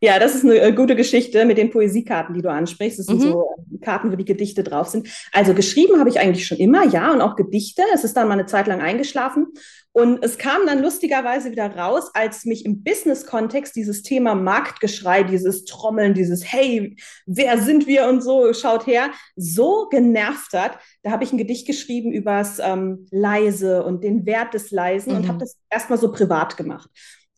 Ja, 0.00 0.18
das 0.18 0.34
ist 0.34 0.44
eine 0.44 0.58
äh, 0.58 0.72
gute 0.72 0.96
Geschichte 0.96 1.44
mit 1.44 1.58
den 1.58 1.70
Poesiekarten, 1.70 2.34
die 2.34 2.42
du 2.42 2.50
ansprichst. 2.50 2.98
Das 2.98 3.06
sind 3.06 3.18
mhm. 3.18 3.22
so 3.22 3.48
äh, 3.72 3.78
Karten, 3.84 4.12
wo 4.12 4.16
die 4.16 4.24
Gedichte 4.24 4.62
drauf 4.62 4.88
sind. 4.88 5.08
Also 5.32 5.54
geschrieben 5.54 5.98
habe 5.98 6.08
ich 6.08 6.20
eigentlich 6.20 6.46
schon 6.46 6.58
immer, 6.58 6.86
ja, 6.86 7.12
und 7.12 7.20
auch 7.20 7.36
Gedichte. 7.36 7.82
Es 7.94 8.04
ist 8.04 8.16
dann 8.16 8.28
mal 8.28 8.34
eine 8.34 8.46
Zeit 8.46 8.66
lang 8.66 8.80
eingeschlafen. 8.80 9.48
Und 9.92 10.22
es 10.22 10.38
kam 10.38 10.64
dann 10.66 10.80
lustigerweise 10.80 11.50
wieder 11.50 11.74
raus, 11.74 12.10
als 12.14 12.44
mich 12.44 12.64
im 12.64 12.84
Business-Kontext 12.84 13.74
dieses 13.74 14.02
Thema 14.02 14.36
Marktgeschrei, 14.36 15.24
dieses 15.24 15.64
Trommeln, 15.64 16.14
dieses 16.14 16.44
Hey, 16.44 16.96
wer 17.26 17.58
sind 17.58 17.88
wir 17.88 18.06
und 18.06 18.22
so, 18.22 18.52
schaut 18.52 18.86
her, 18.86 19.10
so 19.34 19.88
genervt 19.90 20.52
hat. 20.52 20.78
Da 21.02 21.10
habe 21.10 21.24
ich 21.24 21.32
ein 21.32 21.38
Gedicht 21.38 21.66
geschrieben 21.66 22.12
übers 22.12 22.60
ähm, 22.60 23.08
Leise 23.10 23.82
und 23.82 24.04
den 24.04 24.24
Wert 24.24 24.54
des 24.54 24.70
Leisen 24.70 25.12
mhm. 25.12 25.18
und 25.18 25.28
habe 25.28 25.38
das 25.38 25.56
erstmal 25.68 25.98
so 25.98 26.12
privat 26.12 26.56
gemacht. 26.56 26.90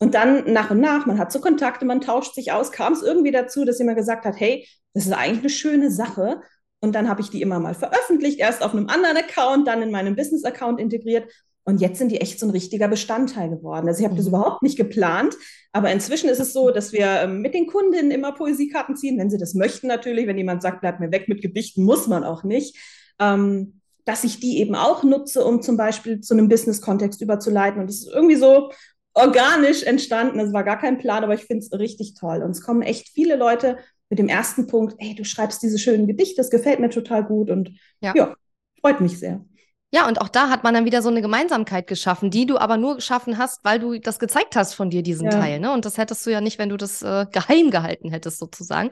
Und 0.03 0.15
dann 0.15 0.51
nach 0.53 0.71
und 0.71 0.81
nach, 0.81 1.05
man 1.05 1.19
hat 1.19 1.31
so 1.31 1.41
Kontakte, 1.41 1.85
man 1.85 2.01
tauscht 2.01 2.35
sich 2.35 2.53
aus, 2.53 2.73
kam 2.73 2.95
es 2.95 3.03
irgendwie 3.03 3.33
dazu, 3.33 3.67
dass 3.67 3.79
jemand 3.79 3.99
gesagt 3.99 4.25
hat, 4.25 4.41
hey, 4.41 4.67
das 4.95 5.07
ist 5.07 5.13
eigentlich 5.13 5.41
eine 5.41 5.51
schöne 5.51 5.91
Sache. 5.91 6.41
Und 6.81 6.95
dann 6.95 7.09
habe 7.09 7.21
ich 7.21 7.29
die 7.29 7.43
immer 7.43 7.61
mal 7.61 7.75
veröffentlicht, 7.75 8.41
erst 8.41 8.63
auf 8.63 8.73
einem 8.73 8.89
anderen 8.89 9.19
Account, 9.19 9.69
dann 9.69 9.83
in 9.83 9.91
meinem 9.91 10.17
Business-Account 10.17 10.81
integriert. 10.81 11.31
Und 11.65 11.83
jetzt 11.83 11.99
sind 11.99 12.11
die 12.11 12.21
echt 12.23 12.41
so 12.41 12.47
ein 12.47 12.51
richtiger 12.51 12.89
Bestandteil 12.89 13.51
geworden. 13.51 13.87
Also 13.87 14.01
ich 14.01 14.05
habe 14.05 14.15
mhm. 14.15 14.19
das 14.19 14.29
überhaupt 14.29 14.63
nicht 14.63 14.79
geplant, 14.79 15.37
aber 15.73 15.93
inzwischen 15.93 16.31
ist 16.31 16.41
es 16.41 16.55
so, 16.55 16.71
dass 16.71 16.93
wir 16.93 17.07
ähm, 17.23 17.43
mit 17.43 17.53
den 17.53 17.67
Kundinnen 17.67 18.11
immer 18.11 18.33
Poesiekarten 18.33 18.97
ziehen, 18.97 19.19
wenn 19.19 19.31
sie 19.31 19.39
das 19.39 19.55
möchten 19.55 19.87
natürlich. 19.87 20.27
Wenn 20.27 20.39
jemand 20.39 20.63
sagt, 20.63 20.81
bleib 20.81 20.99
mir 20.99 21.13
weg 21.13 21.29
mit 21.29 21.43
Gedichten, 21.43 21.85
muss 21.85 22.09
man 22.09 22.25
auch 22.25 22.43
nicht. 22.43 22.77
Ähm, 23.21 23.81
dass 24.07 24.25
ich 24.25 24.41
die 24.41 24.59
eben 24.59 24.75
auch 24.75 25.05
nutze, 25.05 25.45
um 25.45 25.61
zum 25.61 25.77
Beispiel 25.77 26.21
zu 26.21 26.33
einem 26.33 26.49
Business-Kontext 26.49 27.21
überzuleiten. 27.21 27.83
Und 27.83 27.89
das 27.89 27.97
ist 27.99 28.11
irgendwie 28.13 28.37
so 28.37 28.71
organisch 29.15 29.83
entstanden. 29.83 30.39
Es 30.41 30.53
war 30.53 30.65
gar 30.65 30.79
kein 30.79 30.99
Plan, 30.99 31.25
aber 31.25 31.35
ich 31.35 31.45
finde 31.45 31.65
es 31.65 31.79
richtig 31.79 32.15
toll. 32.15 32.43
Und 32.43 32.51
es 32.51 32.63
kommen 32.63 32.83
echt 32.83 33.09
viele 33.09 33.37
Leute 33.37 33.79
mit 34.09 34.19
dem 34.19 34.29
ersten 34.29 34.67
Punkt, 34.67 34.97
hey, 34.99 35.15
du 35.15 35.25
schreibst 35.25 35.63
diese 35.63 35.79
schönen 35.79 36.07
Gedichte, 36.07 36.37
das 36.37 36.51
gefällt 36.51 36.81
mir 36.81 36.91
total 36.91 37.25
gut 37.25 37.51
und 37.51 37.71
ja, 38.01 38.13
ja 38.17 38.35
freut 38.81 39.01
mich 39.01 39.19
sehr. 39.19 39.45
Ja, 39.93 40.07
und 40.07 40.21
auch 40.21 40.29
da 40.29 40.49
hat 40.51 40.63
man 40.63 40.73
dann 40.73 40.85
wieder 40.85 41.03
so 41.03 41.09
eine 41.09 41.21
Gemeinsamkeit 41.21 41.89
geschaffen, 41.89 42.31
die 42.31 42.47
du 42.47 42.59
aber 42.59 42.77
nur 42.77 42.97
geschaffen 42.97 43.39
hast, 43.39 43.65
weil 43.65 43.81
du 43.81 43.99
das 43.99 44.21
gezeigt 44.21 44.55
hast 44.55 44.75
von 44.75 44.89
dir, 44.89 45.03
diesen 45.03 45.25
ja. 45.25 45.31
Teil. 45.33 45.59
Ne? 45.59 45.73
Und 45.73 45.85
das 45.85 45.99
hättest 45.99 46.25
du 46.25 46.31
ja 46.31 46.41
nicht, 46.41 46.61
wenn 46.61 46.69
du 46.69 46.77
das 46.77 47.03
äh, 47.03 47.27
geheim 47.33 47.73
gehalten 47.73 48.09
hättest, 48.09 48.39
sozusagen. 48.39 48.91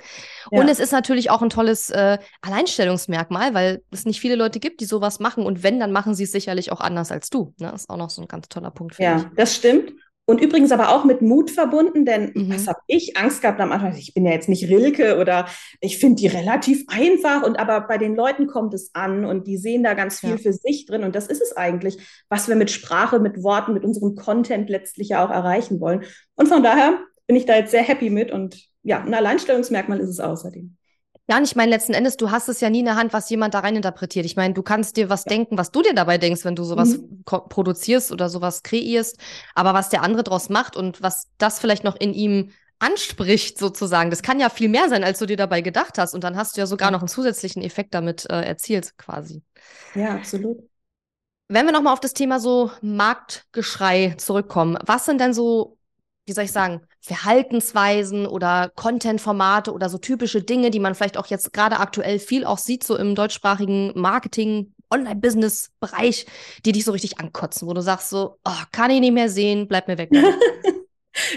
Ja. 0.50 0.60
Und 0.60 0.68
es 0.68 0.80
ist 0.80 0.90
natürlich 0.90 1.30
auch 1.30 1.40
ein 1.40 1.50
tolles 1.50 1.90
äh, 1.90 2.18
Alleinstellungsmerkmal, 2.42 3.54
weil 3.54 3.82
es 3.92 4.06
nicht 4.06 4.20
viele 4.20 4.34
Leute 4.34 4.58
gibt, 4.58 4.80
die 4.80 4.86
sowas 4.86 5.20
machen. 5.20 5.46
Und 5.46 5.62
wenn, 5.62 5.78
dann 5.78 5.92
machen 5.92 6.14
sie 6.14 6.24
es 6.24 6.32
sicherlich 6.32 6.72
auch 6.72 6.80
anders 6.80 7.12
als 7.12 7.30
du. 7.30 7.54
Ne? 7.58 7.70
Das 7.70 7.82
ist 7.82 7.90
auch 7.90 7.96
noch 7.96 8.10
so 8.10 8.22
ein 8.22 8.28
ganz 8.28 8.48
toller 8.48 8.72
Punkt 8.72 8.96
für 8.96 9.02
Ja, 9.04 9.18
ich. 9.18 9.24
das 9.36 9.54
stimmt. 9.54 9.92
Und 10.28 10.42
übrigens 10.42 10.72
aber 10.72 10.90
auch 10.90 11.06
mit 11.06 11.22
Mut 11.22 11.50
verbunden, 11.50 12.04
denn 12.04 12.32
mhm. 12.34 12.52
was 12.52 12.66
habe 12.66 12.80
ich 12.86 13.16
Angst 13.16 13.40
gehabt 13.40 13.58
am 13.62 13.72
Anfang? 13.72 13.96
Ich 13.96 14.12
bin 14.12 14.26
ja 14.26 14.32
jetzt 14.32 14.50
nicht 14.50 14.68
Rilke 14.68 15.18
oder 15.18 15.46
ich 15.80 15.96
finde 15.96 16.20
die 16.20 16.26
relativ 16.26 16.84
einfach 16.88 17.42
und 17.44 17.58
aber 17.58 17.80
bei 17.80 17.96
den 17.96 18.14
Leuten 18.14 18.46
kommt 18.46 18.74
es 18.74 18.90
an 18.94 19.24
und 19.24 19.46
die 19.46 19.56
sehen 19.56 19.82
da 19.82 19.94
ganz 19.94 20.20
viel 20.20 20.32
ja. 20.32 20.36
für 20.36 20.52
sich 20.52 20.84
drin 20.84 21.02
und 21.02 21.14
das 21.14 21.28
ist 21.28 21.40
es 21.40 21.56
eigentlich, 21.56 21.96
was 22.28 22.46
wir 22.46 22.56
mit 22.56 22.70
Sprache, 22.70 23.20
mit 23.20 23.42
Worten, 23.42 23.72
mit 23.72 23.84
unserem 23.84 24.16
Content 24.16 24.68
letztlich 24.68 25.08
ja 25.08 25.24
auch 25.24 25.30
erreichen 25.30 25.80
wollen. 25.80 26.04
Und 26.34 26.48
von 26.48 26.62
daher 26.62 26.98
bin 27.26 27.34
ich 27.34 27.46
da 27.46 27.56
jetzt 27.56 27.70
sehr 27.70 27.82
happy 27.82 28.10
mit 28.10 28.30
und 28.30 28.68
ja, 28.82 29.00
ein 29.02 29.14
Alleinstellungsmerkmal 29.14 29.98
ist 29.98 30.10
es 30.10 30.20
außerdem. 30.20 30.76
Ja, 31.28 31.36
und 31.36 31.44
ich 31.44 31.54
meine, 31.56 31.70
letzten 31.70 31.92
Endes, 31.92 32.16
du 32.16 32.30
hast 32.30 32.48
es 32.48 32.60
ja 32.60 32.70
nie 32.70 32.78
in 32.78 32.86
der 32.86 32.96
Hand, 32.96 33.12
was 33.12 33.28
jemand 33.28 33.52
da 33.52 33.60
rein 33.60 33.76
interpretiert. 33.76 34.24
Ich 34.24 34.36
meine, 34.36 34.54
du 34.54 34.62
kannst 34.62 34.96
dir 34.96 35.10
was 35.10 35.24
ja. 35.24 35.30
denken, 35.30 35.58
was 35.58 35.70
du 35.70 35.82
dir 35.82 35.92
dabei 35.92 36.16
denkst, 36.16 36.44
wenn 36.44 36.56
du 36.56 36.64
sowas 36.64 36.96
mhm. 36.96 37.22
produzierst 37.24 38.10
oder 38.12 38.30
sowas 38.30 38.62
kreierst. 38.62 39.18
Aber 39.54 39.74
was 39.74 39.90
der 39.90 40.02
andere 40.02 40.24
draus 40.24 40.48
macht 40.48 40.74
und 40.74 41.02
was 41.02 41.28
das 41.36 41.58
vielleicht 41.58 41.84
noch 41.84 41.96
in 41.96 42.14
ihm 42.14 42.52
anspricht, 42.78 43.58
sozusagen, 43.58 44.08
das 44.08 44.22
kann 44.22 44.40
ja 44.40 44.48
viel 44.48 44.68
mehr 44.68 44.88
sein, 44.88 45.04
als 45.04 45.18
du 45.18 45.26
dir 45.26 45.36
dabei 45.36 45.60
gedacht 45.60 45.98
hast. 45.98 46.14
Und 46.14 46.24
dann 46.24 46.36
hast 46.36 46.56
du 46.56 46.60
ja 46.60 46.66
sogar 46.66 46.90
noch 46.90 47.00
einen 47.00 47.08
zusätzlichen 47.08 47.62
Effekt 47.62 47.92
damit 47.92 48.24
äh, 48.30 48.42
erzielt, 48.42 48.96
quasi. 48.96 49.42
Ja, 49.94 50.14
absolut. 50.14 50.58
Wenn 51.48 51.66
wir 51.66 51.72
nochmal 51.72 51.92
auf 51.92 52.00
das 52.00 52.14
Thema 52.14 52.40
so 52.40 52.70
Marktgeschrei 52.82 54.14
zurückkommen, 54.18 54.78
was 54.84 55.06
sind 55.06 55.20
denn 55.20 55.32
so 55.32 55.77
wie 56.28 56.32
soll 56.32 56.44
ich 56.44 56.52
sagen, 56.52 56.82
Verhaltensweisen 57.00 58.26
oder 58.26 58.70
Content-Formate 58.76 59.72
oder 59.72 59.88
so 59.88 59.96
typische 59.96 60.42
Dinge, 60.42 60.70
die 60.70 60.78
man 60.78 60.94
vielleicht 60.94 61.16
auch 61.16 61.26
jetzt 61.26 61.52
gerade 61.54 61.78
aktuell 61.78 62.18
viel 62.18 62.44
auch 62.44 62.58
sieht, 62.58 62.84
so 62.84 62.96
im 62.96 63.14
deutschsprachigen 63.14 63.92
Marketing, 63.94 64.74
Online-Business-Bereich, 64.90 66.26
die 66.64 66.72
dich 66.72 66.84
so 66.84 66.92
richtig 66.92 67.18
ankotzen, 67.18 67.66
wo 67.66 67.72
du 67.72 67.80
sagst 67.80 68.10
so, 68.10 68.36
oh, 68.44 68.62
kann 68.72 68.90
ich 68.90 69.00
nicht 69.00 69.12
mehr 69.12 69.30
sehen, 69.30 69.68
bleib 69.68 69.88
mir 69.88 69.98
weg. 69.98 70.10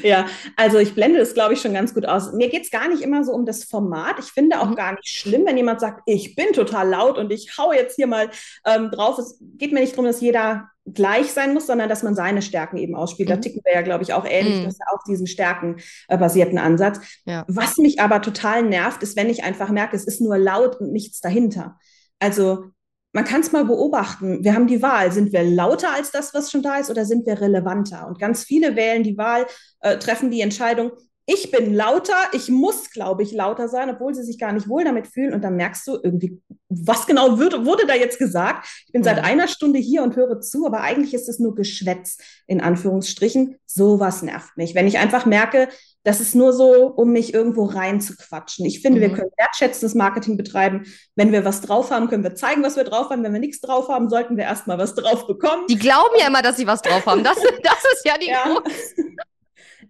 Ja, 0.04 0.28
also 0.58 0.78
ich 0.78 0.94
blende 0.94 1.18
das, 1.18 1.34
glaube 1.34 1.56
ich, 1.56 1.62
schon 1.62 1.74
ganz 1.74 1.94
gut 1.96 2.06
aus. 2.06 2.34
Mir 2.34 2.50
geht 2.50 2.64
es 2.64 2.70
gar 2.70 2.88
nicht 2.88 3.02
immer 3.02 3.24
so 3.24 3.32
um 3.32 3.48
das 3.48 3.64
Format. 3.64 4.20
Ich 4.20 4.26
finde 4.26 4.60
auch 4.60 4.70
mhm. 4.70 4.76
gar 4.76 4.92
nicht 4.92 5.08
schlimm, 5.08 5.46
wenn 5.46 5.58
jemand 5.58 5.80
sagt, 5.80 6.04
ich 6.06 6.36
bin 6.36 6.54
total 6.54 6.90
laut 6.90 7.18
und 7.18 7.32
ich 7.32 7.58
hau 7.58 7.74
jetzt 7.74 7.96
hier 7.96 8.06
mal 8.06 8.30
ähm, 8.66 8.92
drauf. 8.92 9.18
Es 9.18 9.40
geht 9.58 9.74
mir 9.74 9.80
nicht 9.80 9.94
darum, 9.94 10.06
dass 10.06 10.22
jeder 10.22 10.70
gleich 10.86 11.32
sein 11.32 11.54
muss, 11.54 11.68
sondern 11.68 11.90
dass 11.90 12.04
man 12.04 12.16
seine 12.16 12.42
Stärken 12.42 12.78
eben 12.78 12.96
ausspielt. 12.96 13.30
Mhm. 13.30 13.34
Da 13.34 13.40
ticken 13.40 13.62
wir 13.64 13.74
ja, 13.74 13.82
glaube 13.82 14.04
ich, 14.04 14.14
auch 14.14 14.26
ähnlich. 14.26 14.58
Mhm. 14.58 14.64
Ja 14.64 14.86
auch 14.94 15.04
diesen 15.08 15.28
stärkenbasierten 15.28 16.58
Ansatz. 16.58 17.00
Ja. 17.26 17.46
Was 17.48 17.78
mich 17.78 18.00
aber 18.00 18.22
total 18.22 18.64
nervt, 18.64 19.04
ist, 19.04 19.16
wenn 19.16 19.30
ich 19.30 19.44
einfach 19.44 19.70
merke, 19.70 19.96
es 19.96 20.06
ist 20.06 20.22
nur 20.22 20.38
laut 20.38 20.78
und 20.80 20.92
nichts 20.92 21.22
dahinter. 21.22 21.78
Also 22.20 22.66
man 23.14 23.26
kann 23.26 23.42
es 23.42 23.52
mal 23.52 23.66
beobachten. 23.66 24.44
Wir 24.44 24.56
haben 24.56 24.68
die 24.68 24.82
Wahl. 24.82 25.12
Sind 25.12 25.34
wir 25.34 25.44
lauter 25.44 25.94
als 25.94 26.12
das, 26.12 26.34
was 26.34 26.50
schon 26.50 26.62
da 26.62 26.78
ist, 26.78 26.90
oder 26.90 27.06
sind 27.06 27.26
wir 27.26 27.42
relevanter? 27.42 28.08
Und 28.08 28.20
ganz 28.20 28.44
viele 28.44 28.76
wählen 28.76 29.04
die 29.04 29.18
Wahl, 29.18 29.46
äh, 29.82 29.98
treffen 29.98 30.32
die 30.32 30.42
Entscheidung, 30.42 30.92
ich 31.34 31.50
bin 31.50 31.74
lauter, 31.74 32.18
ich 32.34 32.50
muss, 32.50 32.90
glaube 32.90 33.24
ich, 33.24 33.32
lauter 33.32 33.70
sein, 33.70 33.90
obwohl 33.90 34.14
sie 34.14 34.24
sich 34.24 34.38
gar 34.38 34.52
nicht 34.52 34.68
wohl 34.68 34.84
damit 34.84 35.08
fühlen. 35.08 35.34
Und 35.34 35.44
dann 35.44 35.56
merkst 35.56 35.88
du 35.88 35.98
irgendwie, 36.04 36.42
was 36.68 37.06
genau 37.06 37.40
wird, 37.40 37.66
wurde 37.66 37.86
da 37.88 37.96
jetzt 37.96 38.20
gesagt? 38.20 38.68
Ich 38.86 38.92
bin 38.92 39.02
mhm. 39.02 39.06
seit 39.06 39.24
einer 39.24 39.48
Stunde 39.48 39.80
hier 39.80 40.04
und 40.04 40.16
höre 40.16 40.42
zu, 40.42 40.66
aber 40.66 40.82
eigentlich 40.82 41.14
ist 41.14 41.30
es 41.30 41.40
nur 41.40 41.56
Geschwätz, 41.56 42.18
in 42.48 42.60
Anführungsstrichen. 42.60 43.56
Sowas 43.66 44.22
nervt 44.24 44.58
mich. 44.58 44.76
Wenn 44.76 44.88
ich 44.88 44.98
einfach 44.98 45.26
merke, 45.26 45.70
das 46.04 46.20
ist 46.20 46.36
nur 46.36 46.52
so, 46.52 46.88
um 46.88 47.12
mich 47.12 47.34
irgendwo 47.34 47.66
reinzuquatschen. 47.66 48.66
Ich 48.66 48.82
finde, 48.82 49.00
mhm. 49.00 49.04
wir 49.04 49.14
können 49.14 49.32
wertschätzendes 49.38 49.96
Marketing 49.96 50.36
betreiben. 50.36 50.84
Wenn 51.16 51.32
wir 51.32 51.46
was 51.46 51.62
drauf 51.62 51.92
haben, 51.92 52.10
können 52.10 52.24
wir 52.24 52.36
zeigen, 52.36 52.64
was 52.64 52.76
wir 52.76 52.84
drauf 52.84 53.10
haben. 53.10 53.24
Wenn 53.24 53.34
wir 53.34 53.40
nichts 53.40 53.62
drauf 53.62 53.88
haben, 53.88 54.10
sollten 54.10 54.36
wir 54.36 54.44
erstmal 54.44 54.78
was 54.78 54.96
drauf 54.96 55.28
bekommen. 55.28 55.66
Die 55.70 55.78
glauben 55.78 56.16
ja 56.20 56.28
immer, 56.28 56.42
dass 56.42 56.58
sie 56.58 56.68
was 56.68 56.82
drauf 56.82 57.06
haben. 57.06 57.24
Das, 57.24 57.38
das 57.38 57.84
ist 57.94 58.06
ja 58.06 58.18
die 58.18 58.30
ja. 58.30 58.58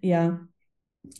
ja. 0.02 0.40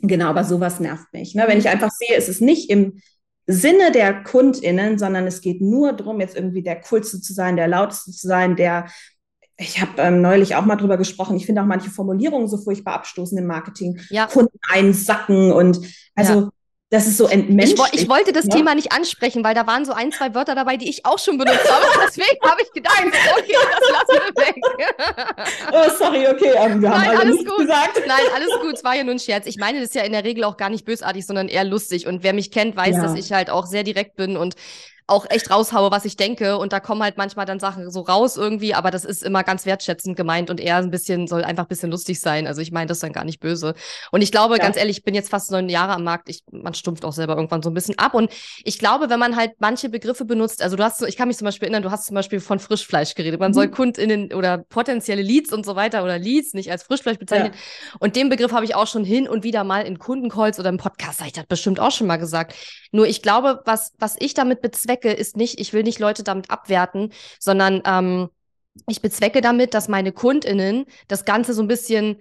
Genau, 0.00 0.26
aber 0.26 0.44
sowas 0.44 0.80
nervt 0.80 1.12
mich. 1.12 1.34
Ne? 1.34 1.44
Wenn 1.46 1.58
ich 1.58 1.68
einfach 1.68 1.90
sehe, 1.90 2.16
es 2.16 2.28
ist 2.28 2.40
nicht 2.40 2.70
im 2.70 3.00
Sinne 3.46 3.90
der 3.92 4.22
KundInnen, 4.22 4.98
sondern 4.98 5.26
es 5.26 5.40
geht 5.40 5.60
nur 5.60 5.92
darum, 5.92 6.20
jetzt 6.20 6.36
irgendwie 6.36 6.62
der 6.62 6.80
Coolste 6.80 7.20
zu 7.20 7.32
sein, 7.32 7.56
der 7.56 7.68
Lauteste 7.68 8.12
zu 8.12 8.26
sein, 8.26 8.56
der 8.56 8.86
ich 9.58 9.80
habe 9.80 10.00
ähm, 10.00 10.22
neulich 10.22 10.56
auch 10.56 10.64
mal 10.64 10.76
drüber 10.76 10.96
gesprochen. 10.96 11.36
Ich 11.36 11.46
finde 11.46 11.62
auch 11.62 11.66
manche 11.66 11.90
Formulierungen 11.90 12.48
so 12.48 12.56
furchtbar 12.58 12.94
abstoßend 12.94 13.40
im 13.40 13.46
Marketing. 13.46 14.00
Ja. 14.10 14.26
Kunden 14.26 14.58
einsacken 14.68 15.52
und 15.52 15.80
also 16.14 16.32
ja. 16.32 16.50
Das 16.92 17.06
ist 17.06 17.16
so 17.16 17.26
entmenschlich. 17.26 17.80
Ich, 17.92 18.02
ich 18.02 18.08
wollte 18.10 18.32
das 18.32 18.44
ja. 18.44 18.54
Thema 18.54 18.74
nicht 18.74 18.92
ansprechen, 18.92 19.42
weil 19.42 19.54
da 19.54 19.66
waren 19.66 19.86
so 19.86 19.92
ein, 19.92 20.12
zwei 20.12 20.34
Wörter 20.34 20.54
dabei, 20.54 20.76
die 20.76 20.90
ich 20.90 21.06
auch 21.06 21.18
schon 21.18 21.38
benutzt 21.38 21.66
habe. 21.72 21.86
Deswegen 22.06 22.38
habe 22.42 22.60
ich 22.60 22.70
gedacht, 22.70 23.02
okay, 23.38 23.54
das 23.80 23.90
lassen 23.90 24.34
wir 24.36 24.44
weg. 24.44 24.56
oh, 25.72 25.96
sorry, 25.98 26.28
okay, 26.28 26.52
ähm, 26.54 26.82
wir 26.82 26.90
Nein, 26.90 27.08
haben 27.08 27.16
alles 27.16 27.38
gut. 27.38 27.56
gesagt. 27.56 28.02
Nein, 28.06 28.20
alles 28.34 28.50
gut, 28.60 28.74
es 28.74 28.84
war 28.84 28.94
ja 28.94 29.04
nur 29.04 29.14
ein 29.14 29.18
Scherz. 29.18 29.46
Ich 29.46 29.56
meine 29.56 29.80
das 29.80 29.88
ist 29.88 29.94
ja 29.94 30.02
in 30.02 30.12
der 30.12 30.22
Regel 30.22 30.44
auch 30.44 30.58
gar 30.58 30.68
nicht 30.68 30.84
bösartig, 30.84 31.24
sondern 31.24 31.48
eher 31.48 31.64
lustig. 31.64 32.06
Und 32.06 32.22
wer 32.22 32.34
mich 32.34 32.50
kennt, 32.50 32.76
weiß, 32.76 32.96
dass 32.96 33.14
ich 33.14 33.32
halt 33.32 33.48
auch 33.48 33.64
sehr 33.64 33.84
direkt 33.84 34.16
bin 34.16 34.36
und 34.36 34.54
auch 35.12 35.26
echt 35.28 35.50
raushaue, 35.50 35.90
was 35.90 36.04
ich 36.04 36.16
denke. 36.16 36.56
Und 36.56 36.72
da 36.72 36.80
kommen 36.80 37.02
halt 37.02 37.18
manchmal 37.18 37.46
dann 37.46 37.60
Sachen 37.60 37.90
so 37.90 38.00
raus 38.00 38.36
irgendwie, 38.36 38.74
aber 38.74 38.90
das 38.90 39.04
ist 39.04 39.22
immer 39.22 39.44
ganz 39.44 39.66
wertschätzend 39.66 40.16
gemeint 40.16 40.50
und 40.50 40.58
eher 40.58 40.78
ein 40.78 40.90
bisschen, 40.90 41.28
soll 41.28 41.44
einfach 41.44 41.64
ein 41.64 41.68
bisschen 41.68 41.90
lustig 41.90 42.18
sein. 42.18 42.46
Also 42.46 42.60
ich 42.60 42.72
meine 42.72 42.86
das 42.86 43.00
dann 43.00 43.12
gar 43.12 43.24
nicht 43.24 43.38
böse. 43.38 43.74
Und 44.10 44.22
ich 44.22 44.32
glaube, 44.32 44.56
ja. 44.56 44.62
ganz 44.62 44.76
ehrlich, 44.76 44.98
ich 44.98 45.04
bin 45.04 45.14
jetzt 45.14 45.30
fast 45.30 45.50
neun 45.50 45.68
Jahre 45.68 45.92
am 45.92 46.04
Markt. 46.04 46.28
Ich, 46.28 46.42
man 46.50 46.74
stumpft 46.74 47.04
auch 47.04 47.12
selber 47.12 47.36
irgendwann 47.36 47.62
so 47.62 47.70
ein 47.70 47.74
bisschen 47.74 47.98
ab. 47.98 48.14
Und 48.14 48.32
ich 48.64 48.78
glaube, 48.78 49.10
wenn 49.10 49.20
man 49.20 49.36
halt 49.36 49.52
manche 49.58 49.88
Begriffe 49.88 50.24
benutzt, 50.24 50.62
also 50.62 50.76
du 50.76 50.82
hast, 50.82 51.02
ich 51.02 51.16
kann 51.16 51.28
mich 51.28 51.36
zum 51.36 51.44
Beispiel 51.44 51.66
erinnern, 51.66 51.82
du 51.82 51.90
hast 51.90 52.06
zum 52.06 52.14
Beispiel 52.14 52.40
von 52.40 52.58
Frischfleisch 52.58 53.14
geredet. 53.14 53.38
Man 53.38 53.50
mhm. 53.50 53.54
soll 53.54 53.68
KundInnen 53.68 54.32
oder 54.32 54.58
potenzielle 54.58 55.22
Leads 55.22 55.52
und 55.52 55.66
so 55.66 55.76
weiter 55.76 56.02
oder 56.02 56.18
Leads 56.18 56.54
nicht 56.54 56.70
als 56.70 56.84
Frischfleisch 56.84 57.18
bezeichnen. 57.18 57.52
Ja. 57.52 57.96
Und 58.00 58.16
den 58.16 58.30
Begriff 58.30 58.52
habe 58.52 58.64
ich 58.64 58.74
auch 58.74 58.86
schon 58.86 59.04
hin 59.04 59.28
und 59.28 59.44
wieder 59.44 59.62
mal 59.62 59.82
in 59.82 59.98
Kundencalls 59.98 60.58
oder 60.58 60.70
im 60.70 60.78
Podcast, 60.78 61.20
habe 61.20 61.28
ich 61.28 61.34
das 61.34 61.46
bestimmt 61.46 61.80
auch 61.80 61.92
schon 61.92 62.06
mal 62.06 62.16
gesagt. 62.16 62.54
Nur 62.92 63.06
ich 63.06 63.22
glaube, 63.22 63.60
was, 63.64 63.92
was 63.98 64.16
ich 64.18 64.34
damit 64.34 64.62
bezwecke, 65.02 65.20
ist 65.20 65.36
nicht, 65.36 65.60
ich 65.60 65.72
will 65.72 65.82
nicht 65.82 65.98
Leute 65.98 66.22
damit 66.22 66.50
abwerten, 66.50 67.12
sondern 67.38 67.82
ähm, 67.84 68.30
ich 68.88 69.02
bezwecke 69.02 69.40
damit, 69.40 69.74
dass 69.74 69.88
meine 69.88 70.12
KundInnen 70.12 70.86
das 71.08 71.24
Ganze 71.24 71.52
so 71.54 71.62
ein 71.62 71.68
bisschen 71.68 72.18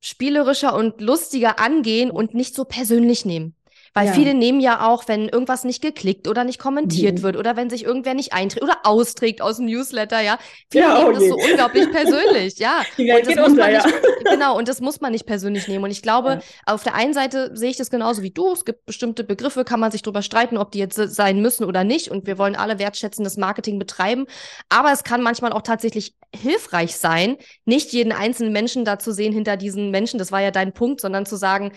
spielerischer 0.00 0.74
und 0.74 1.00
lustiger 1.00 1.60
angehen 1.60 2.10
und 2.10 2.34
nicht 2.34 2.54
so 2.54 2.64
persönlich 2.64 3.24
nehmen. 3.24 3.54
Weil 3.94 4.06
ja. 4.06 4.12
viele 4.14 4.32
nehmen 4.32 4.60
ja 4.60 4.86
auch, 4.86 5.06
wenn 5.06 5.28
irgendwas 5.28 5.64
nicht 5.64 5.82
geklickt 5.82 6.26
oder 6.26 6.44
nicht 6.44 6.58
kommentiert 6.58 7.18
mhm. 7.18 7.22
wird 7.22 7.36
oder 7.36 7.56
wenn 7.56 7.68
sich 7.68 7.84
irgendwer 7.84 8.14
nicht 8.14 8.32
einträgt 8.32 8.64
oder 8.64 8.78
austrägt 8.84 9.42
aus 9.42 9.58
dem 9.58 9.66
Newsletter, 9.66 10.20
ja. 10.20 10.38
Viele 10.70 10.84
ja, 10.84 10.98
nehmen 10.98 11.10
oh 11.10 11.12
das 11.12 11.28
so 11.28 11.36
unglaublich 11.36 11.90
persönlich, 11.90 12.58
ja. 12.58 12.82
Die 12.96 13.06
Welt 13.06 13.28
geht 13.28 13.38
unter, 13.38 13.70
ja. 13.70 13.84
Nicht, 13.84 13.98
genau, 14.30 14.56
und 14.56 14.68
das 14.68 14.80
muss 14.80 15.00
man 15.02 15.12
nicht 15.12 15.26
persönlich 15.26 15.68
nehmen. 15.68 15.84
Und 15.84 15.90
ich 15.90 16.00
glaube, 16.00 16.30
ja. 16.30 16.40
auf 16.64 16.82
der 16.82 16.94
einen 16.94 17.12
Seite 17.12 17.50
sehe 17.54 17.70
ich 17.70 17.76
das 17.76 17.90
genauso 17.90 18.22
wie 18.22 18.30
du. 18.30 18.52
Es 18.52 18.64
gibt 18.64 18.86
bestimmte 18.86 19.24
Begriffe, 19.24 19.64
kann 19.64 19.80
man 19.80 19.90
sich 19.90 20.00
drüber 20.00 20.22
streiten, 20.22 20.56
ob 20.56 20.72
die 20.72 20.78
jetzt 20.78 20.96
sein 20.96 21.42
müssen 21.42 21.64
oder 21.64 21.84
nicht. 21.84 22.10
Und 22.10 22.26
wir 22.26 22.38
wollen 22.38 22.56
alle 22.56 22.78
wertschätzendes 22.78 23.36
Marketing 23.36 23.78
betreiben. 23.78 24.26
Aber 24.70 24.92
es 24.92 25.04
kann 25.04 25.22
manchmal 25.22 25.52
auch 25.52 25.62
tatsächlich 25.62 26.14
hilfreich 26.34 26.96
sein, 26.96 27.36
nicht 27.66 27.92
jeden 27.92 28.12
einzelnen 28.12 28.52
Menschen 28.52 28.84
da 28.86 28.98
zu 28.98 29.12
sehen 29.12 29.32
hinter 29.34 29.58
diesen 29.58 29.90
Menschen, 29.90 30.18
das 30.18 30.32
war 30.32 30.40
ja 30.40 30.50
dein 30.50 30.72
Punkt, 30.72 31.00
sondern 31.00 31.26
zu 31.26 31.36
sagen, 31.36 31.72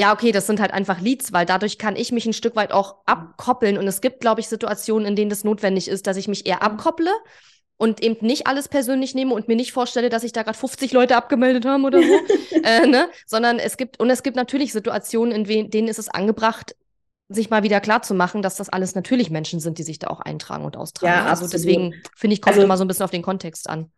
ja, 0.00 0.12
okay, 0.12 0.30
das 0.30 0.46
sind 0.46 0.60
halt 0.60 0.72
einfach 0.72 1.00
Leads, 1.00 1.32
weil 1.32 1.44
dadurch 1.44 1.76
kann 1.76 1.96
ich 1.96 2.12
mich 2.12 2.24
ein 2.24 2.32
Stück 2.32 2.54
weit 2.54 2.72
auch 2.72 2.96
abkoppeln. 3.04 3.78
Und 3.78 3.88
es 3.88 4.00
gibt, 4.00 4.20
glaube 4.20 4.40
ich, 4.40 4.48
Situationen, 4.48 5.06
in 5.08 5.16
denen 5.16 5.30
das 5.30 5.42
notwendig 5.42 5.88
ist, 5.88 6.06
dass 6.06 6.16
ich 6.16 6.28
mich 6.28 6.46
eher 6.46 6.62
abkopple 6.62 7.10
und 7.76 8.02
eben 8.02 8.24
nicht 8.24 8.46
alles 8.46 8.68
persönlich 8.68 9.14
nehme 9.14 9.34
und 9.34 9.48
mir 9.48 9.56
nicht 9.56 9.72
vorstelle, 9.72 10.08
dass 10.08 10.22
ich 10.22 10.32
da 10.32 10.44
gerade 10.44 10.56
50 10.56 10.92
Leute 10.92 11.16
abgemeldet 11.16 11.64
haben 11.64 11.84
oder 11.84 12.00
so, 12.00 12.56
äh, 12.62 12.86
ne? 12.86 13.08
sondern 13.26 13.58
es 13.58 13.76
gibt, 13.76 13.98
und 13.98 14.08
es 14.10 14.22
gibt 14.22 14.36
natürlich 14.36 14.72
Situationen, 14.72 15.44
in 15.44 15.70
denen 15.70 15.88
ist 15.88 15.98
es 15.98 16.08
angebracht, 16.08 16.76
sich 17.28 17.50
mal 17.50 17.62
wieder 17.62 17.80
klar 17.80 18.02
zu 18.02 18.14
machen, 18.14 18.40
dass 18.40 18.56
das 18.56 18.68
alles 18.68 18.94
natürlich 18.94 19.30
Menschen 19.30 19.60
sind, 19.60 19.78
die 19.78 19.82
sich 19.82 19.98
da 19.98 20.08
auch 20.08 20.20
eintragen 20.20 20.64
und 20.64 20.76
austragen. 20.76 21.12
Ja, 21.12 21.26
also 21.26 21.46
deswegen 21.46 21.94
finde 22.16 22.34
ich, 22.34 22.42
kommt 22.42 22.54
also, 22.54 22.64
immer 22.64 22.76
so 22.76 22.84
ein 22.84 22.88
bisschen 22.88 23.04
auf 23.04 23.10
den 23.10 23.22
Kontext 23.22 23.68
an. 23.68 23.90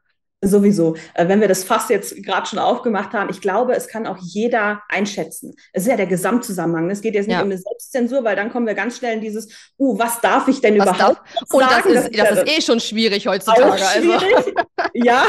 Sowieso. 0.43 0.97
Äh, 1.13 1.29
wenn 1.29 1.43
wir 1.43 1.49
das 1.49 1.65
Fass 1.65 1.91
jetzt 1.91 2.17
gerade 2.23 2.47
schon 2.47 2.59
aufgemacht 2.59 3.13
haben, 3.13 3.29
ich 3.29 3.43
glaube, 3.43 3.75
es 3.75 3.89
kann 3.89 4.07
auch 4.07 4.17
jeder 4.23 4.81
einschätzen. 4.89 5.55
Es 5.75 5.83
ist 5.83 5.89
ja 5.89 5.97
der 5.97 6.07
Gesamtzusammenhang. 6.07 6.89
Es 6.89 7.03
geht 7.03 7.15
jetzt 7.15 7.27
nicht 7.27 7.37
ja. 7.37 7.43
um 7.43 7.51
eine 7.51 7.59
Selbstzensur, 7.59 8.25
weil 8.25 8.37
dann 8.37 8.51
kommen 8.51 8.67
wir 8.67 8.73
ganz 8.73 8.97
schnell 8.97 9.17
in 9.17 9.21
dieses, 9.21 9.71
uh, 9.79 9.99
was 9.99 10.23
darf 10.23 10.49
ich 10.49 10.63
denn 10.63 10.79
was 10.79 10.97
überhaupt? 10.97 11.21
Und 11.53 11.61
sagen? 11.61 11.93
das 11.93 12.05
ist, 12.05 12.19
das, 12.19 12.29
das 12.31 12.39
ist 12.39 12.59
eh 12.59 12.63
schon 12.63 12.81
schwierig 12.81 13.27
heutzutage. 13.27 13.71
Also. 13.71 14.19
Schwierig. 14.19 14.35
Also. 14.35 14.51
ja. 14.95 15.25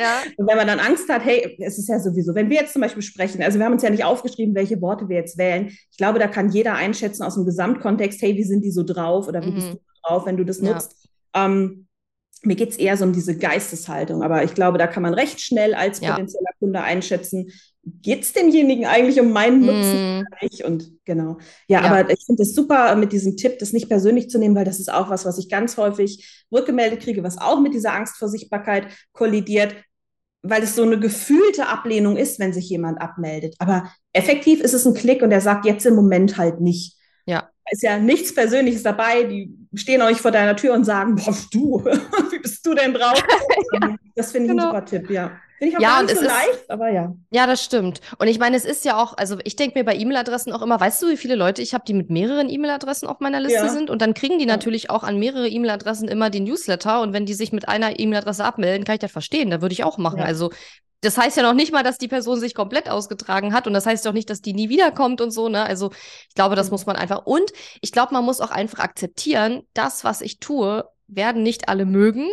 ja. 0.00 0.22
Und 0.36 0.48
wenn 0.48 0.56
man 0.56 0.66
dann 0.66 0.80
Angst 0.80 1.08
hat, 1.08 1.24
hey, 1.24 1.56
es 1.60 1.78
ist 1.78 1.88
ja 1.88 2.00
sowieso, 2.00 2.34
wenn 2.34 2.50
wir 2.50 2.60
jetzt 2.60 2.72
zum 2.72 2.82
Beispiel 2.82 3.02
sprechen, 3.02 3.40
also 3.44 3.60
wir 3.60 3.66
haben 3.66 3.72
uns 3.74 3.84
ja 3.84 3.90
nicht 3.90 4.04
aufgeschrieben, 4.04 4.56
welche 4.56 4.80
Worte 4.80 5.08
wir 5.08 5.16
jetzt 5.16 5.38
wählen. 5.38 5.68
Ich 5.68 5.96
glaube, 5.96 6.18
da 6.18 6.26
kann 6.26 6.50
jeder 6.50 6.74
einschätzen 6.74 7.22
aus 7.22 7.34
dem 7.34 7.44
Gesamtkontext, 7.44 8.20
hey, 8.20 8.34
wie 8.34 8.44
sind 8.44 8.64
die 8.64 8.72
so 8.72 8.82
drauf 8.82 9.28
oder 9.28 9.42
wie 9.42 9.52
mhm. 9.52 9.54
bist 9.54 9.68
du 9.74 9.78
drauf, 10.02 10.26
wenn 10.26 10.36
du 10.36 10.44
das 10.44 10.60
nutzt. 10.60 11.08
Ähm, 11.34 11.85
mir 12.46 12.56
geht 12.56 12.70
es 12.70 12.76
eher 12.76 12.96
so 12.96 13.04
um 13.04 13.12
diese 13.12 13.36
Geisteshaltung, 13.36 14.22
aber 14.22 14.44
ich 14.44 14.54
glaube, 14.54 14.78
da 14.78 14.86
kann 14.86 15.02
man 15.02 15.14
recht 15.14 15.40
schnell 15.40 15.74
als 15.74 16.00
ja. 16.00 16.12
potenzieller 16.12 16.50
Kunde 16.58 16.80
einschätzen, 16.80 17.50
geht 18.02 18.22
es 18.22 18.32
demjenigen 18.32 18.86
eigentlich 18.86 19.20
um 19.20 19.32
meinen 19.32 19.60
Nutzen 19.64 20.20
mm. 20.20 20.64
Und 20.64 20.92
genau. 21.04 21.38
Ja, 21.68 21.82
ja. 21.82 21.90
aber 21.90 22.10
ich 22.10 22.24
finde 22.24 22.42
es 22.42 22.54
super 22.54 22.94
mit 22.96 23.12
diesem 23.12 23.36
Tipp, 23.36 23.58
das 23.58 23.72
nicht 23.72 23.88
persönlich 23.88 24.28
zu 24.28 24.38
nehmen, 24.38 24.54
weil 24.54 24.64
das 24.64 24.80
ist 24.80 24.92
auch 24.92 25.08
was, 25.08 25.24
was 25.24 25.38
ich 25.38 25.48
ganz 25.48 25.76
häufig 25.76 26.44
rückgemeldet 26.52 27.00
kriege, 27.00 27.22
was 27.22 27.38
auch 27.38 27.60
mit 27.60 27.74
dieser 27.74 27.94
Angst 27.94 28.16
vor 28.16 28.28
Sichtbarkeit 28.28 28.88
kollidiert, 29.12 29.76
weil 30.42 30.62
es 30.62 30.74
so 30.74 30.82
eine 30.82 30.98
gefühlte 30.98 31.68
Ablehnung 31.68 32.16
ist, 32.16 32.38
wenn 32.38 32.52
sich 32.52 32.68
jemand 32.68 33.00
abmeldet. 33.00 33.54
Aber 33.58 33.90
effektiv 34.12 34.60
ist 34.60 34.74
es 34.74 34.86
ein 34.86 34.94
Klick 34.94 35.22
und 35.22 35.30
er 35.30 35.40
sagt 35.40 35.64
jetzt 35.64 35.86
im 35.86 35.94
Moment 35.94 36.38
halt 36.38 36.60
nicht. 36.60 36.95
Ja 37.26 37.50
ist 37.70 37.82
ja 37.82 37.98
nichts 37.98 38.34
Persönliches 38.34 38.82
dabei. 38.82 39.24
Die 39.24 39.54
stehen 39.74 40.02
euch 40.02 40.20
vor 40.20 40.30
deiner 40.30 40.56
Tür 40.56 40.74
und 40.74 40.84
sagen, 40.84 41.16
boah, 41.16 41.36
du, 41.50 41.84
wie 42.30 42.38
bist 42.38 42.64
du 42.64 42.74
denn 42.74 42.94
drauf? 42.94 43.22
ja, 43.72 43.96
das 44.14 44.32
finde 44.32 44.46
ich 44.46 44.50
genau. 44.52 44.70
ein 44.70 44.70
super 44.70 44.84
Tipp, 44.84 45.10
ja. 45.10 45.32
Finde 45.58 45.70
ich 45.70 45.78
auch 45.78 45.82
ja, 45.82 45.88
gar 45.88 46.02
nicht 46.02 46.16
so 46.16 46.22
leicht, 46.22 46.64
aber 46.70 46.90
ja. 46.90 47.14
Ja, 47.30 47.46
das 47.46 47.64
stimmt. 47.64 48.02
Und 48.18 48.28
ich 48.28 48.38
meine, 48.38 48.56
es 48.56 48.66
ist 48.66 48.84
ja 48.84 49.02
auch, 49.02 49.16
also 49.16 49.38
ich 49.42 49.56
denke 49.56 49.78
mir 49.78 49.84
bei 49.86 49.96
E-Mail-Adressen 49.96 50.52
auch 50.52 50.60
immer, 50.60 50.78
weißt 50.78 51.02
du, 51.02 51.08
wie 51.08 51.16
viele 51.16 51.34
Leute 51.34 51.62
ich 51.62 51.72
habe, 51.72 51.84
die 51.86 51.94
mit 51.94 52.10
mehreren 52.10 52.50
E-Mail-Adressen 52.50 53.08
auf 53.08 53.20
meiner 53.20 53.40
Liste 53.40 53.64
ja. 53.64 53.68
sind? 53.70 53.88
Und 53.88 54.02
dann 54.02 54.12
kriegen 54.12 54.38
die 54.38 54.44
ja. 54.44 54.52
natürlich 54.52 54.90
auch 54.90 55.02
an 55.02 55.18
mehrere 55.18 55.48
E-Mail-Adressen 55.48 56.08
immer 56.08 56.28
die 56.28 56.40
Newsletter. 56.40 57.00
Und 57.00 57.14
wenn 57.14 57.24
die 57.24 57.32
sich 57.32 57.52
mit 57.52 57.68
einer 57.68 57.98
E-Mail-Adresse 57.98 58.44
abmelden, 58.44 58.84
kann 58.84 58.96
ich 58.96 59.00
das 59.00 59.10
verstehen. 59.10 59.48
Da 59.48 59.62
würde 59.62 59.72
ich 59.72 59.82
auch 59.82 59.96
machen. 59.96 60.20
Also 60.20 60.50
das 61.00 61.18
heißt 61.18 61.36
ja 61.36 61.42
noch 61.42 61.54
nicht 61.54 61.72
mal, 61.72 61.82
dass 61.82 61.98
die 61.98 62.08
Person 62.08 62.40
sich 62.40 62.54
komplett 62.54 62.88
ausgetragen 62.88 63.52
hat 63.52 63.66
und 63.66 63.74
das 63.74 63.86
heißt 63.86 64.06
auch 64.08 64.12
nicht, 64.12 64.30
dass 64.30 64.40
die 64.40 64.54
nie 64.54 64.68
wiederkommt 64.68 65.20
und 65.20 65.30
so, 65.30 65.48
ne? 65.48 65.64
Also 65.64 65.90
ich 66.28 66.34
glaube, 66.34 66.56
das 66.56 66.68
mhm. 66.68 66.72
muss 66.72 66.86
man 66.86 66.96
einfach 66.96 67.26
und 67.26 67.52
ich 67.80 67.92
glaube, 67.92 68.14
man 68.14 68.24
muss 68.24 68.40
auch 68.40 68.50
einfach 68.50 68.78
akzeptieren, 68.78 69.62
das, 69.74 70.04
was 70.04 70.20
ich 70.20 70.38
tue, 70.38 70.88
werden 71.06 71.42
nicht 71.42 71.68
alle 71.68 71.84
mögen 71.84 72.28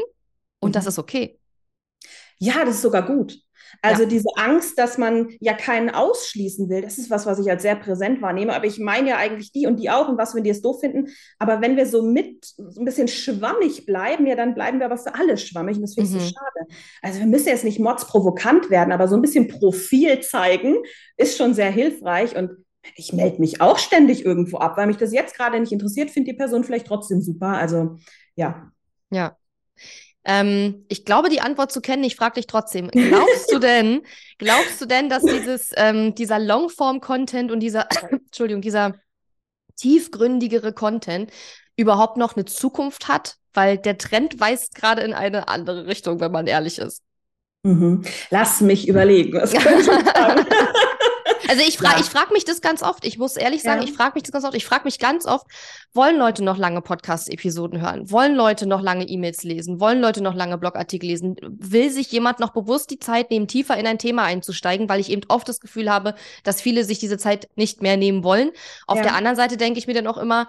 und 0.60 0.70
mhm. 0.70 0.74
das 0.74 0.86
ist 0.86 1.00
okay. 1.00 1.40
Ja, 2.40 2.66
das 2.66 2.76
ist 2.76 2.82
sogar 2.82 3.04
gut. 3.04 3.43
Also 3.82 4.04
ja. 4.04 4.10
diese 4.10 4.30
Angst, 4.36 4.78
dass 4.78 4.98
man 4.98 5.30
ja 5.40 5.54
keinen 5.54 5.90
ausschließen 5.90 6.70
will, 6.70 6.82
das 6.82 6.98
ist 6.98 7.10
was, 7.10 7.26
was 7.26 7.40
ich 7.40 7.50
als 7.50 7.62
sehr 7.62 7.76
präsent 7.76 8.22
wahrnehme. 8.22 8.54
Aber 8.54 8.66
ich 8.66 8.80
meine 8.80 9.10
ja 9.10 9.18
eigentlich 9.18 9.52
die 9.52 9.68
und 9.68 9.78
die 9.78 9.90
auch 9.90 10.10
und 10.10 10.18
was, 10.18 10.36
wenn 10.36 10.44
die 10.44 10.50
es 10.50 10.62
doof 10.62 10.80
finden. 10.80 11.10
Aber 11.40 11.62
wenn 11.62 11.76
wir 11.76 11.86
so 11.86 12.04
mit 12.04 12.46
so 12.46 12.82
ein 12.82 12.86
bisschen 12.86 13.08
schwammig 13.08 13.86
bleiben, 13.86 14.26
ja, 14.26 14.36
dann 14.36 14.56
bleiben 14.56 14.80
wir 14.80 14.86
aber 14.86 14.98
für 14.98 15.16
alle 15.16 15.38
schwammig 15.38 15.78
und 15.78 15.84
das 15.84 15.96
finde 15.96 16.10
ich 16.10 16.16
mhm. 16.16 16.20
so 16.20 16.26
schade. 16.26 16.68
Also 17.02 17.20
wir 17.20 17.28
müssen 17.28 17.48
jetzt 17.48 17.64
nicht 17.64 17.80
mordsprovokant 17.80 18.70
werden, 18.70 18.92
aber 18.92 19.08
so 19.08 19.16
ein 19.16 19.22
bisschen 19.22 19.48
Profil 19.48 20.22
zeigen 20.22 20.78
ist 21.18 21.38
schon 21.38 21.54
sehr 21.54 21.72
hilfreich 21.72 22.36
und 22.36 22.52
ich 22.96 23.14
melde 23.14 23.40
mich 23.40 23.62
auch 23.62 23.78
ständig 23.78 24.26
irgendwo 24.26 24.58
ab, 24.58 24.78
weil 24.78 24.88
mich 24.88 24.98
das 24.98 25.14
jetzt 25.14 25.36
gerade 25.36 25.60
nicht 25.60 25.72
interessiert, 25.72 26.12
finde 26.12 26.32
die 26.32 26.38
Person 26.38 26.64
vielleicht 26.64 26.88
trotzdem 26.88 27.22
super. 27.22 27.48
Also 27.48 27.98
ja. 28.36 28.72
Ja. 29.10 29.38
Ähm, 30.26 30.86
ich 30.88 31.06
glaube, 31.06 31.30
die 31.30 31.42
Antwort 31.42 31.72
zu 31.72 31.82
kennen. 31.82 32.04
Ich 32.04 32.16
frage 32.16 32.36
dich 32.36 32.48
trotzdem. 32.48 32.90
Glaubst 32.90 33.52
du 33.52 33.60
denn, 33.60 34.04
glaubst 34.38 34.80
du 34.82 34.86
denn, 34.86 35.10
dass 35.10 35.24
dieses, 35.24 35.72
ähm, 35.76 36.16
dieser 36.16 36.40
Longform-Content 36.40 37.52
und 37.52 37.60
dieser, 37.60 37.88
Entschuldigung, 38.10 38.62
dieser 38.62 38.96
tiefgründigere 39.76 40.74
Content 40.74 41.32
überhaupt 41.76 42.18
noch 42.18 42.36
eine 42.36 42.46
Zukunft 42.46 43.08
hat? 43.08 43.36
Weil 43.54 43.78
der 43.78 43.98
Trend 43.98 44.40
weist 44.40 44.74
gerade 44.74 45.02
in 45.02 45.14
eine 45.14 45.48
andere 45.48 45.86
Richtung, 45.86 46.20
wenn 46.20 46.32
man 46.32 46.48
ehrlich 46.48 46.80
ist. 46.80 47.04
Mhm. 47.64 48.04
Lass 48.30 48.62
mich 48.62 48.88
überlegen. 48.88 49.40
Was 49.40 49.54
könnte 49.54 49.80
ich 49.80 49.86
sagen? 49.86 50.46
Also 51.54 51.66
ich 51.68 51.78
frage 51.78 51.98
ja. 51.98 52.02
ich 52.02 52.10
frag 52.10 52.32
mich 52.32 52.46
das 52.46 52.62
ganz 52.62 52.82
oft. 52.82 53.06
Ich 53.06 53.20
muss 53.20 53.38
ehrlich 53.38 53.62
sagen, 53.62 53.84
ja. 53.84 53.88
ich 53.88 53.94
frage 53.94 54.14
mich 54.16 54.24
das 54.24 54.32
ganz 54.32 54.44
oft. 54.44 54.56
Ich 54.56 54.66
frage 54.66 54.86
mich 54.86 54.98
ganz 54.98 55.28
oft, 55.28 55.46
wollen 55.94 56.18
Leute 56.18 56.44
noch 56.44 56.58
lange 56.58 56.82
Podcast-Episoden 56.82 57.80
hören? 57.80 58.10
Wollen 58.10 58.34
Leute 58.34 58.66
noch 58.66 58.82
lange 58.82 59.08
E-Mails 59.08 59.44
lesen? 59.44 59.80
Wollen 59.80 60.02
Leute 60.02 60.24
noch 60.24 60.34
lange 60.34 60.58
Blogartikel 60.58 61.10
lesen? 61.10 61.36
Will 61.44 61.92
sich 61.92 62.12
jemand 62.12 62.40
noch 62.40 62.54
bewusst 62.54 62.90
die 62.90 62.98
Zeit 62.98 63.30
nehmen, 63.30 63.48
tiefer 63.48 63.78
in 63.78 63.86
ein 63.86 64.00
Thema 64.00 64.24
einzusteigen? 64.24 64.90
Weil 64.90 65.00
ich 65.00 65.12
eben 65.12 65.22
oft 65.28 65.48
das 65.48 65.60
Gefühl 65.60 65.92
habe, 65.92 66.16
dass 66.44 66.60
viele 66.60 66.86
sich 66.86 66.98
diese 66.98 67.20
Zeit 67.20 67.48
nicht 67.56 67.84
mehr 67.84 67.98
nehmen 67.98 68.24
wollen. 68.24 68.50
Auf 68.88 68.98
ja. 68.98 69.04
der 69.04 69.14
anderen 69.14 69.38
Seite 69.38 69.56
denke 69.56 69.78
ich 69.78 69.86
mir 69.86 69.94
dann 69.94 70.08
auch 70.08 70.18
immer, 70.18 70.48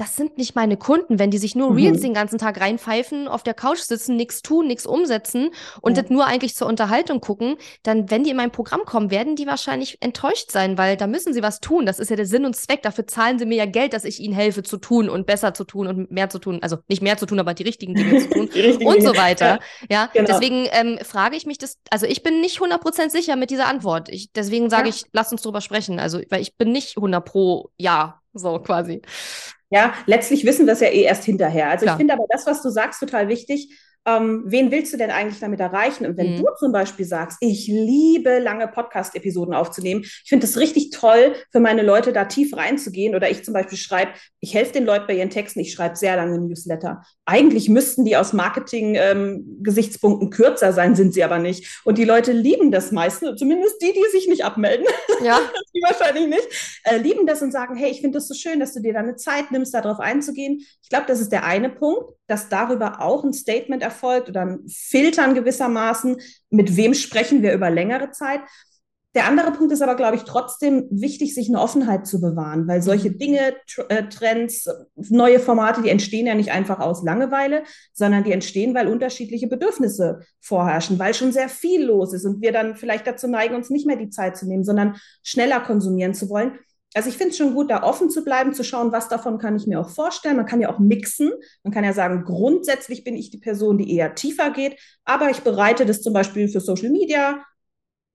das 0.00 0.16
sind 0.16 0.38
nicht 0.38 0.54
meine 0.54 0.78
Kunden, 0.78 1.18
wenn 1.18 1.30
die 1.30 1.36
sich 1.36 1.54
nur 1.54 1.76
Reels 1.76 1.98
mhm. 1.98 2.04
den 2.04 2.14
ganzen 2.14 2.38
Tag 2.38 2.58
reinpfeifen, 2.58 3.28
auf 3.28 3.42
der 3.42 3.52
Couch 3.52 3.80
sitzen, 3.80 4.16
nichts 4.16 4.40
tun, 4.40 4.66
nichts 4.66 4.86
umsetzen 4.86 5.50
und 5.82 5.94
ja. 5.94 6.02
das 6.02 6.10
nur 6.10 6.26
eigentlich 6.26 6.54
zur 6.54 6.68
Unterhaltung 6.68 7.20
gucken, 7.20 7.56
dann, 7.82 8.10
wenn 8.10 8.24
die 8.24 8.30
in 8.30 8.36
mein 8.38 8.50
Programm 8.50 8.80
kommen, 8.86 9.10
werden 9.10 9.36
die 9.36 9.46
wahrscheinlich 9.46 9.98
enttäuscht 10.00 10.50
sein, 10.50 10.78
weil 10.78 10.96
da 10.96 11.06
müssen 11.06 11.34
sie 11.34 11.42
was 11.42 11.60
tun. 11.60 11.84
Das 11.84 11.98
ist 11.98 12.08
ja 12.08 12.16
der 12.16 12.24
Sinn 12.24 12.46
und 12.46 12.56
Zweck. 12.56 12.80
Dafür 12.80 13.06
zahlen 13.06 13.38
sie 13.38 13.44
mir 13.44 13.56
ja 13.56 13.66
Geld, 13.66 13.92
dass 13.92 14.06
ich 14.06 14.20
ihnen 14.20 14.32
helfe 14.32 14.62
zu 14.62 14.78
tun 14.78 15.10
und 15.10 15.26
besser 15.26 15.52
zu 15.52 15.64
tun 15.64 15.86
und 15.86 16.10
mehr 16.10 16.30
zu 16.30 16.38
tun. 16.38 16.60
Also 16.62 16.78
nicht 16.88 17.02
mehr 17.02 17.18
zu 17.18 17.26
tun, 17.26 17.38
aber 17.38 17.52
die 17.52 17.64
richtigen 17.64 17.94
Dinge 17.94 18.20
zu 18.20 18.30
tun 18.30 18.48
und 18.86 19.02
so 19.02 19.14
weiter. 19.18 19.58
Ja, 19.90 20.04
ja 20.04 20.10
genau. 20.14 20.28
deswegen 20.28 20.66
ähm, 20.72 20.98
frage 21.02 21.36
ich 21.36 21.44
mich 21.44 21.58
das, 21.58 21.76
also 21.90 22.06
ich 22.06 22.22
bin 22.22 22.40
nicht 22.40 22.58
100% 22.58 23.10
sicher 23.10 23.36
mit 23.36 23.50
dieser 23.50 23.66
Antwort. 23.66 24.08
Ich, 24.08 24.32
deswegen 24.32 24.70
sage 24.70 24.88
ja. 24.88 24.94
ich, 24.94 25.04
lass 25.12 25.30
uns 25.30 25.42
drüber 25.42 25.60
sprechen. 25.60 26.00
Also, 26.00 26.22
weil 26.30 26.40
ich 26.40 26.56
bin 26.56 26.72
nicht 26.72 26.96
100 26.96 27.22
pro 27.22 27.68
Ja, 27.76 28.22
so 28.32 28.58
quasi. 28.60 29.02
Ja, 29.70 29.94
letztlich 30.06 30.44
wissen 30.44 30.66
wir 30.66 30.72
es 30.72 30.80
ja 30.80 30.88
eh 30.88 31.02
erst 31.02 31.24
hinterher. 31.24 31.70
Also 31.70 31.84
Klar. 31.84 31.94
ich 31.94 31.98
finde 31.98 32.14
aber 32.14 32.26
das, 32.28 32.46
was 32.46 32.60
du 32.60 32.70
sagst, 32.70 33.00
total 33.00 33.28
wichtig. 33.28 33.70
Ähm, 34.06 34.44
wen 34.46 34.70
willst 34.70 34.92
du 34.92 34.96
denn 34.96 35.10
eigentlich 35.10 35.40
damit 35.40 35.60
erreichen? 35.60 36.06
Und 36.06 36.16
wenn 36.16 36.34
mhm. 36.34 36.38
du 36.38 36.46
zum 36.58 36.72
Beispiel 36.72 37.04
sagst, 37.04 37.38
ich 37.40 37.66
liebe 37.66 38.38
lange 38.38 38.66
Podcast-Episoden 38.68 39.54
aufzunehmen, 39.54 40.02
ich 40.02 40.28
finde 40.28 40.46
es 40.46 40.58
richtig 40.58 40.90
toll, 40.90 41.34
für 41.52 41.60
meine 41.60 41.82
Leute 41.82 42.12
da 42.12 42.24
tief 42.24 42.56
reinzugehen. 42.56 43.14
Oder 43.14 43.30
ich 43.30 43.44
zum 43.44 43.52
Beispiel 43.52 43.76
schreibe, 43.76 44.12
ich 44.40 44.54
helfe 44.54 44.72
den 44.72 44.86
Leuten 44.86 45.06
bei 45.06 45.14
ihren 45.14 45.30
Texten, 45.30 45.60
ich 45.60 45.72
schreibe 45.72 45.96
sehr 45.96 46.16
lange 46.16 46.38
Newsletter. 46.38 47.02
Eigentlich 47.26 47.68
müssten 47.68 48.04
die 48.04 48.16
aus 48.16 48.32
Marketing-Gesichtspunkten 48.32 50.28
ähm, 50.28 50.30
kürzer 50.30 50.72
sein, 50.72 50.94
sind 50.94 51.12
sie 51.12 51.22
aber 51.22 51.38
nicht. 51.38 51.80
Und 51.84 51.98
die 51.98 52.04
Leute 52.04 52.32
lieben 52.32 52.70
das 52.70 52.92
meistens, 52.92 53.38
zumindest 53.38 53.82
die, 53.82 53.92
die 53.92 54.10
sich 54.10 54.28
nicht 54.28 54.44
abmelden. 54.44 54.86
Ja. 55.22 55.38
die 55.74 55.82
wahrscheinlich 55.82 56.26
nicht, 56.26 56.80
äh, 56.84 56.96
lieben 56.96 57.26
das 57.26 57.42
und 57.42 57.52
sagen, 57.52 57.76
hey, 57.76 57.90
ich 57.90 58.00
finde 58.00 58.16
das 58.18 58.28
so 58.28 58.34
schön, 58.34 58.60
dass 58.60 58.72
du 58.72 58.80
dir 58.80 58.94
deine 58.94 59.16
Zeit 59.16 59.50
nimmst, 59.50 59.74
darauf 59.74 60.00
einzugehen. 60.00 60.64
Ich 60.82 60.88
glaube, 60.88 61.04
das 61.06 61.20
ist 61.20 61.32
der 61.32 61.44
eine 61.44 61.68
Punkt, 61.68 62.14
dass 62.30 62.48
darüber 62.48 63.00
auch 63.00 63.24
ein 63.24 63.32
Statement 63.32 63.82
erfolgt 63.82 64.28
oder 64.28 64.42
ein 64.42 64.60
Filtern 64.68 65.34
gewissermaßen, 65.34 66.16
mit 66.50 66.76
wem 66.76 66.94
sprechen 66.94 67.42
wir 67.42 67.52
über 67.52 67.70
längere 67.70 68.12
Zeit. 68.12 68.40
Der 69.16 69.26
andere 69.26 69.50
Punkt 69.50 69.72
ist 69.72 69.82
aber, 69.82 69.96
glaube 69.96 70.14
ich, 70.14 70.22
trotzdem 70.22 70.86
wichtig, 70.88 71.34
sich 71.34 71.48
eine 71.48 71.60
Offenheit 71.60 72.06
zu 72.06 72.20
bewahren, 72.20 72.68
weil 72.68 72.80
solche 72.80 73.10
mhm. 73.10 73.18
Dinge, 73.18 73.54
äh, 73.88 74.04
Trends, 74.04 74.68
neue 74.94 75.40
Formate, 75.40 75.82
die 75.82 75.88
entstehen 75.88 76.26
ja 76.28 76.36
nicht 76.36 76.52
einfach 76.52 76.78
aus 76.78 77.02
Langeweile, 77.02 77.64
sondern 77.92 78.22
die 78.22 78.30
entstehen, 78.30 78.72
weil 78.72 78.86
unterschiedliche 78.86 79.48
Bedürfnisse 79.48 80.20
vorherrschen, 80.40 81.00
weil 81.00 81.14
schon 81.14 81.32
sehr 81.32 81.48
viel 81.48 81.84
los 81.84 82.12
ist 82.12 82.24
und 82.24 82.40
wir 82.40 82.52
dann 82.52 82.76
vielleicht 82.76 83.08
dazu 83.08 83.26
neigen, 83.26 83.56
uns 83.56 83.68
nicht 83.68 83.86
mehr 83.86 83.96
die 83.96 84.10
Zeit 84.10 84.36
zu 84.36 84.46
nehmen, 84.46 84.62
sondern 84.62 84.94
schneller 85.24 85.58
konsumieren 85.58 86.14
zu 86.14 86.30
wollen. 86.30 86.60
Also 86.94 87.08
ich 87.08 87.16
finde 87.16 87.30
es 87.30 87.36
schon 87.36 87.54
gut, 87.54 87.70
da 87.70 87.84
offen 87.84 88.10
zu 88.10 88.24
bleiben, 88.24 88.52
zu 88.52 88.64
schauen, 88.64 88.90
was 88.90 89.08
davon 89.08 89.38
kann 89.38 89.54
ich 89.56 89.66
mir 89.66 89.80
auch 89.80 89.90
vorstellen. 89.90 90.36
Man 90.36 90.46
kann 90.46 90.60
ja 90.60 90.74
auch 90.74 90.80
mixen. 90.80 91.30
Man 91.62 91.72
kann 91.72 91.84
ja 91.84 91.92
sagen, 91.92 92.24
grundsätzlich 92.24 93.04
bin 93.04 93.16
ich 93.16 93.30
die 93.30 93.38
Person, 93.38 93.78
die 93.78 93.94
eher 93.94 94.14
tiefer 94.14 94.50
geht, 94.50 94.76
aber 95.04 95.30
ich 95.30 95.40
bereite 95.40 95.86
das 95.86 96.02
zum 96.02 96.12
Beispiel 96.12 96.48
für 96.48 96.60
Social 96.60 96.90
Media 96.90 97.44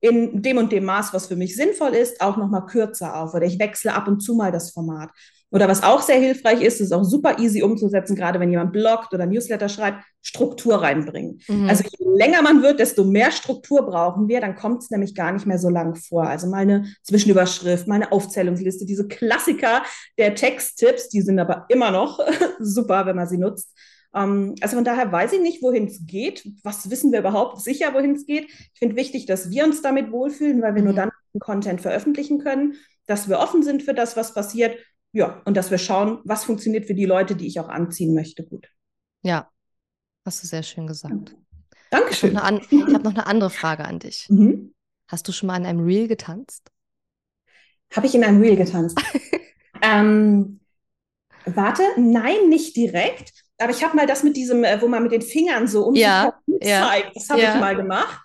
in 0.02 0.42
dem 0.42 0.58
und 0.58 0.72
dem 0.72 0.86
Maß, 0.86 1.14
was 1.14 1.28
für 1.28 1.36
mich 1.36 1.56
sinnvoll 1.56 1.94
ist, 1.94 2.22
auch 2.22 2.38
noch 2.38 2.50
mal 2.50 2.62
kürzer 2.62 3.16
auf 3.16 3.34
oder 3.34 3.46
ich 3.46 3.60
wechsle 3.60 3.94
ab 3.94 4.08
und 4.08 4.20
zu 4.20 4.36
mal 4.36 4.52
das 4.52 4.72
Format. 4.72 5.10
Oder 5.52 5.70
was 5.70 5.84
auch 5.84 6.02
sehr 6.02 6.20
hilfreich 6.20 6.62
ist, 6.62 6.82
ist 6.82 6.92
auch 6.92 7.04
super 7.04 7.40
easy 7.40 7.62
umzusetzen, 7.62 8.16
gerade 8.16 8.40
wenn 8.40 8.52
jemand 8.52 8.74
bloggt 8.74 9.14
oder 9.14 9.26
Newsletter 9.26 9.70
schreibt, 9.70 10.04
Struktur 10.22 10.82
reinbringen. 10.82 11.40
Mhm. 11.48 11.70
Also 11.70 11.84
je 11.84 12.06
länger 12.18 12.42
man 12.42 12.62
wird, 12.62 12.80
desto 12.80 13.06
mehr 13.06 13.32
Struktur 13.32 13.86
brauchen 13.86 14.28
wir, 14.28 14.42
dann 14.42 14.56
kommt 14.56 14.84
es 14.84 14.90
nämlich 14.90 15.16
gar 15.16 15.32
nicht 15.32 15.46
mehr 15.46 15.60
so 15.60 15.70
lang 15.70 15.96
vor. 15.96 16.28
Also 16.28 16.48
mal 16.48 16.64
eine 16.64 16.86
Zwischenüberschrift, 17.04 17.88
mal 17.88 17.96
eine 17.96 18.12
Aufzählungsliste, 18.12 18.86
diese 18.86 19.08
Klassiker 19.08 19.84
der 20.18 20.36
Texttipps, 20.36 21.10
die 21.10 21.22
sind 21.22 21.40
aber 21.40 21.66
immer 21.70 21.92
noch 21.92 22.20
super, 22.60 23.06
wenn 23.06 23.16
man 23.16 23.28
sie 23.28 23.38
nutzt. 23.38 23.72
Ähm, 24.16 24.56
also 24.62 24.78
von 24.78 24.86
daher 24.86 25.12
weiß 25.12 25.34
ich 25.34 25.42
nicht, 25.42 25.62
wohin 25.62 25.88
es 25.88 26.06
geht. 26.06 26.50
Was 26.64 26.90
wissen 26.90 27.12
wir 27.12 27.20
überhaupt 27.20 27.62
sicher, 27.62 27.94
wohin 27.94 28.16
es 28.16 28.26
geht? 28.26 28.46
Ich 28.50 28.80
finde 28.80 28.96
wichtig, 28.96 29.26
dass 29.26 29.50
wir 29.50 29.66
uns 29.66 29.82
damit 29.82 30.12
wohlfühlen, 30.12 30.62
weil 30.62 30.76
wir 30.76 30.82
nur 30.82 30.94
mhm. 30.94 30.98
dann 30.98 31.12
Content 31.40 31.82
veröffentlichen 31.82 32.40
können, 32.40 32.76
dass 33.08 33.28
wir 33.28 33.40
offen 33.40 33.62
sind 33.62 33.84
für 33.84 33.94
das, 33.94 34.16
was 34.16 34.34
passiert 34.34 34.78
ja, 35.16 35.42
und 35.46 35.56
dass 35.56 35.72
wir 35.72 35.78
schauen, 35.78 36.20
was 36.26 36.44
funktioniert 36.44 36.88
für 36.88 36.94
die 36.94 37.06
Leute, 37.06 37.38
die 37.38 37.48
ich 37.48 37.62
auch 37.62 37.70
anziehen 37.70 38.14
möchte, 38.14 38.46
gut. 38.46 38.68
Ja, 39.24 39.50
hast 40.26 40.44
du 40.44 40.48
sehr 40.48 40.62
schön 40.62 40.88
gesagt. 40.88 41.38
Dankeschön. 41.90 42.34
Ich 42.34 42.38
habe 42.38 42.56
noch, 42.56 42.94
hab 42.94 43.04
noch, 43.04 43.14
eine 43.14 43.26
andere 43.26 43.50
Frage 43.50 43.86
an 43.86 44.00
dich. 44.00 44.28
Mhm. 44.30 44.74
Hast 45.08 45.26
du 45.30 45.32
schon 45.32 45.48
mal 45.48 45.56
in 45.56 45.66
einem 45.66 45.86
Reel 45.86 46.10
getanzt? 46.10 46.70
Habe 47.96 48.08
ich 48.08 48.16
in 48.16 48.26
einem 48.26 48.42
Reel 48.42 48.58
getanzt? 48.58 49.02
ähm, 49.82 50.60
warte, 51.46 51.84
nein, 51.96 52.50
nicht 52.50 52.76
direkt. 52.76 53.45
Aber 53.58 53.72
ich 53.72 53.84
habe 53.84 53.96
mal 53.96 54.06
das 54.06 54.24
mit 54.24 54.36
diesem, 54.36 54.64
äh, 54.64 54.82
wo 54.82 54.88
man 54.88 55.04
mit 55.04 55.12
den 55.12 55.22
Fingern 55.22 55.68
so 55.68 55.86
um 55.86 55.96
ja, 55.96 56.34
sich 56.46 56.70
ja, 56.70 56.88
zeigt. 56.88 57.16
Das 57.16 57.30
habe 57.30 57.42
ja. 57.42 57.54
ich 57.54 57.60
mal 57.60 57.76
gemacht. 57.76 58.22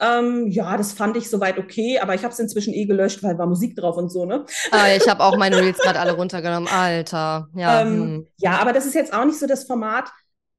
Ähm, 0.00 0.48
ja, 0.48 0.76
das 0.76 0.92
fand 0.92 1.16
ich 1.16 1.30
soweit 1.30 1.56
okay, 1.56 2.00
aber 2.00 2.14
ich 2.14 2.24
habe 2.24 2.32
es 2.32 2.38
inzwischen 2.40 2.74
eh 2.74 2.84
gelöscht, 2.84 3.22
weil 3.22 3.38
war 3.38 3.46
Musik 3.46 3.76
drauf 3.76 3.96
und 3.96 4.10
so, 4.10 4.24
ne? 4.24 4.44
Ah, 4.72 4.88
ich 4.88 5.08
habe 5.08 5.22
auch 5.22 5.36
meine 5.36 5.56
Reels 5.56 5.78
gerade 5.78 6.00
alle 6.00 6.12
runtergenommen. 6.12 6.68
Alter, 6.68 7.48
ja. 7.54 7.80
Ähm, 7.84 7.88
hm. 7.88 8.26
Ja, 8.38 8.58
aber 8.58 8.72
das 8.72 8.86
ist 8.86 8.94
jetzt 8.94 9.12
auch 9.12 9.24
nicht 9.24 9.38
so 9.38 9.46
das 9.46 9.64
Format. 9.64 10.10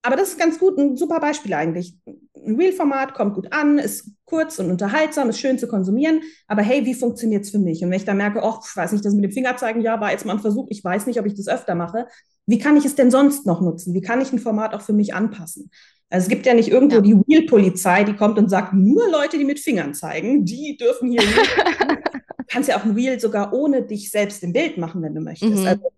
Aber 0.06 0.16
das 0.16 0.30
ist 0.30 0.40
ganz 0.40 0.60
gut, 0.60 0.78
ein 0.78 0.98
super 0.98 1.20
Beispiel 1.20 1.54
eigentlich. 1.56 1.96
Ein 2.06 2.56
Reel-Format 2.58 3.16
kommt 3.16 3.34
gut 3.34 3.52
an, 3.52 3.80
ist 3.80 4.12
kurz 4.26 4.60
und 4.60 4.70
unterhaltsam, 4.70 5.30
ist 5.30 5.40
schön 5.40 5.58
zu 5.58 5.68
konsumieren. 5.68 6.22
Aber 6.48 6.62
hey, 6.62 6.86
wie 6.86 6.94
funktioniert 6.94 7.44
es 7.44 7.50
für 7.50 7.58
mich? 7.58 7.84
Und 7.84 7.90
wenn 7.90 7.98
ich 7.98 8.06
dann 8.06 8.18
merke, 8.18 8.42
oh, 8.44 8.60
ich 8.64 8.76
weiß 8.76 8.92
nicht, 8.92 9.04
das 9.04 9.16
mit 9.16 9.24
dem 9.24 9.32
Finger 9.32 9.58
zeigen, 9.58 9.82
ja, 9.82 10.00
war 10.00 10.12
jetzt 10.12 10.26
mal 10.26 10.34
ein 10.34 10.40
Versuch, 10.40 10.68
ich 10.70 10.84
weiß 10.84 11.08
nicht, 11.08 11.20
ob 11.20 11.26
ich 11.26 11.34
das 11.34 11.48
öfter 11.48 11.74
mache. 11.74 12.08
Wie 12.46 12.60
kann 12.60 12.78
ich 12.78 12.86
es 12.86 12.94
denn 12.94 13.10
sonst 13.10 13.48
noch 13.48 13.62
nutzen? 13.62 13.96
Wie 13.96 14.02
kann 14.02 14.22
ich 14.22 14.32
ein 14.32 14.38
Format 14.38 14.76
auch 14.76 14.82
für 14.82 14.94
mich 14.94 15.16
anpassen? 15.16 15.72
Also 16.12 16.26
es 16.26 16.30
gibt 16.30 16.46
ja 16.46 16.54
nicht 16.54 16.70
irgendwo 16.70 16.98
ja. 16.98 17.02
die 17.02 17.16
Wheel-Polizei, 17.16 18.04
die 18.04 18.16
kommt 18.16 18.38
und 18.38 18.50
sagt, 18.50 18.74
nur 18.74 19.10
Leute, 19.10 19.40
die 19.40 19.44
mit 19.44 19.60
Fingern 19.60 19.96
zeigen, 19.96 20.46
die 20.46 20.78
dürfen 20.78 21.10
hier. 21.10 21.22
du 21.88 22.44
kannst 22.48 22.70
ja 22.70 22.78
auch 22.78 22.86
ein 22.86 22.96
Wheel 22.96 23.20
sogar 23.20 23.54
ohne 23.54 23.82
dich 23.82 24.12
selbst 24.12 24.44
im 24.44 24.54
Bild 24.54 24.78
machen, 24.78 25.02
wenn 25.02 25.16
du 25.16 25.22
möchtest. 25.22 25.62
Mhm. 25.62 25.68
Also, 25.68 25.92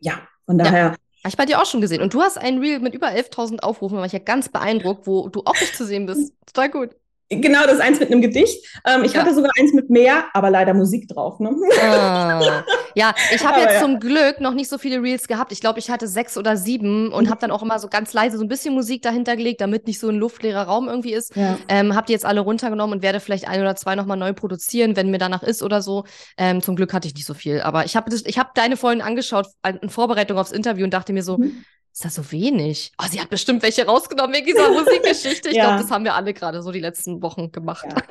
ja, 0.00 0.14
von 0.44 0.58
daher. 0.58 0.86
Ja. 0.86 0.94
Ich 1.26 1.36
bei 1.36 1.46
dir 1.46 1.60
auch 1.60 1.66
schon 1.66 1.80
gesehen. 1.80 2.02
Und 2.02 2.14
du 2.14 2.20
hast 2.20 2.36
ein 2.38 2.58
Reel 2.58 2.80
mit 2.80 2.94
über 2.94 3.08
11.000 3.08 3.60
Aufrufen, 3.60 3.94
da 3.94 4.00
war 4.00 4.06
ich 4.06 4.12
ja 4.12 4.18
ganz 4.18 4.48
beeindruckt, 4.48 5.06
wo 5.06 5.28
du 5.28 5.42
auch 5.44 5.60
nicht 5.60 5.76
zu 5.76 5.86
sehen 5.86 6.06
bist. 6.06 6.34
Total 6.46 6.70
gut. 6.70 6.90
Genau, 7.40 7.64
das 7.64 7.80
eins 7.80 8.00
mit 8.00 8.10
einem 8.10 8.20
Gedicht. 8.20 8.64
Ähm, 8.86 9.04
ich 9.04 9.14
ja. 9.14 9.20
hatte 9.20 9.34
sogar 9.34 9.50
eins 9.58 9.72
mit 9.72 9.90
mehr, 9.90 10.24
aber 10.34 10.50
leider 10.50 10.74
Musik 10.74 11.08
drauf. 11.08 11.40
Ne? 11.40 11.50
Ah. 11.82 12.64
Ja, 12.94 13.14
ich 13.34 13.44
habe 13.46 13.60
jetzt 13.60 13.74
ja. 13.74 13.80
zum 13.80 14.00
Glück 14.00 14.40
noch 14.40 14.52
nicht 14.52 14.68
so 14.68 14.76
viele 14.76 15.02
Reels 15.02 15.26
gehabt. 15.26 15.52
Ich 15.52 15.60
glaube, 15.60 15.78
ich 15.78 15.90
hatte 15.90 16.06
sechs 16.06 16.36
oder 16.36 16.56
sieben 16.56 17.12
und 17.12 17.24
mhm. 17.24 17.30
habe 17.30 17.40
dann 17.40 17.50
auch 17.50 17.62
immer 17.62 17.78
so 17.78 17.88
ganz 17.88 18.12
leise 18.12 18.36
so 18.36 18.44
ein 18.44 18.48
bisschen 18.48 18.74
Musik 18.74 19.02
dahinter 19.02 19.36
gelegt, 19.36 19.60
damit 19.60 19.86
nicht 19.86 19.98
so 19.98 20.08
ein 20.08 20.16
luftleerer 20.16 20.64
Raum 20.64 20.88
irgendwie 20.88 21.14
ist. 21.14 21.34
Ja. 21.34 21.58
Ähm, 21.68 21.94
habe 21.94 22.06
die 22.06 22.12
jetzt 22.12 22.26
alle 22.26 22.40
runtergenommen 22.40 22.96
und 22.96 23.02
werde 23.02 23.20
vielleicht 23.20 23.48
ein 23.48 23.60
oder 23.60 23.76
zwei 23.76 23.94
nochmal 23.94 24.16
neu 24.16 24.32
produzieren, 24.32 24.96
wenn 24.96 25.10
mir 25.10 25.18
danach 25.18 25.42
ist 25.42 25.62
oder 25.62 25.80
so. 25.80 26.04
Ähm, 26.36 26.60
zum 26.60 26.76
Glück 26.76 26.92
hatte 26.92 27.08
ich 27.08 27.14
nicht 27.14 27.26
so 27.26 27.34
viel. 27.34 27.60
Aber 27.62 27.84
ich 27.84 27.96
habe 27.96 28.14
hab 28.14 28.54
deine 28.54 28.76
Folgen 28.76 29.00
angeschaut 29.00 29.46
in 29.80 29.88
Vorbereitung 29.88 30.38
aufs 30.38 30.52
Interview 30.52 30.84
und 30.84 30.92
dachte 30.92 31.12
mir 31.12 31.22
so, 31.22 31.38
mhm 31.38 31.64
ist 31.92 32.04
das 32.04 32.14
so 32.14 32.32
wenig? 32.32 32.92
Oh, 32.98 33.06
sie 33.10 33.20
hat 33.20 33.28
bestimmt 33.28 33.62
welche 33.62 33.84
rausgenommen 33.84 34.34
wegen 34.34 34.46
dieser 34.46 34.70
Musikgeschichte. 34.72 35.50
Ich 35.50 35.56
ja. 35.56 35.66
glaube, 35.66 35.82
das 35.82 35.90
haben 35.90 36.04
wir 36.04 36.14
alle 36.14 36.32
gerade 36.32 36.62
so 36.62 36.72
die 36.72 36.80
letzten 36.80 37.22
Wochen 37.22 37.52
gemacht. 37.52 37.86
Ja. 37.88 37.96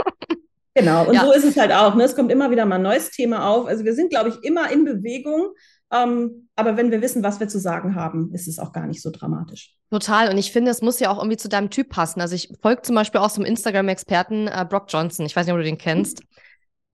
Genau, 0.73 1.05
und 1.05 1.13
ja. 1.13 1.25
so 1.25 1.33
ist 1.33 1.43
es 1.43 1.57
halt 1.57 1.73
auch. 1.73 1.95
Ne? 1.95 2.05
Es 2.05 2.15
kommt 2.15 2.31
immer 2.31 2.49
wieder 2.49 2.65
mal 2.65 2.75
ein 2.75 2.81
neues 2.81 3.11
Thema 3.11 3.49
auf. 3.49 3.67
Also 3.67 3.83
wir 3.83 3.93
sind, 3.93 4.09
glaube 4.09 4.29
ich, 4.29 4.41
immer 4.41 4.71
in 4.71 4.85
Bewegung. 4.85 5.49
Ähm, 5.91 6.47
aber 6.55 6.77
wenn 6.77 6.91
wir 6.91 7.01
wissen, 7.01 7.23
was 7.23 7.41
wir 7.41 7.49
zu 7.49 7.59
sagen 7.59 7.95
haben, 7.95 8.33
ist 8.33 8.47
es 8.47 8.57
auch 8.57 8.71
gar 8.71 8.87
nicht 8.87 9.01
so 9.01 9.09
dramatisch. 9.11 9.75
Total. 9.89 10.29
Und 10.29 10.37
ich 10.37 10.53
finde, 10.53 10.71
es 10.71 10.81
muss 10.81 11.01
ja 11.01 11.11
auch 11.11 11.17
irgendwie 11.17 11.35
zu 11.35 11.49
deinem 11.49 11.69
Typ 11.69 11.89
passen. 11.89 12.21
Also 12.21 12.35
ich 12.35 12.53
folge 12.61 12.83
zum 12.83 12.95
Beispiel 12.95 13.19
auch 13.19 13.29
so 13.29 13.41
einem 13.41 13.47
Instagram-Experten, 13.47 14.47
äh, 14.47 14.65
Brock 14.67 14.85
Johnson. 14.87 15.25
Ich 15.25 15.35
weiß 15.35 15.45
nicht, 15.45 15.53
ob 15.53 15.59
du 15.59 15.65
den 15.65 15.77
kennst. 15.77 16.23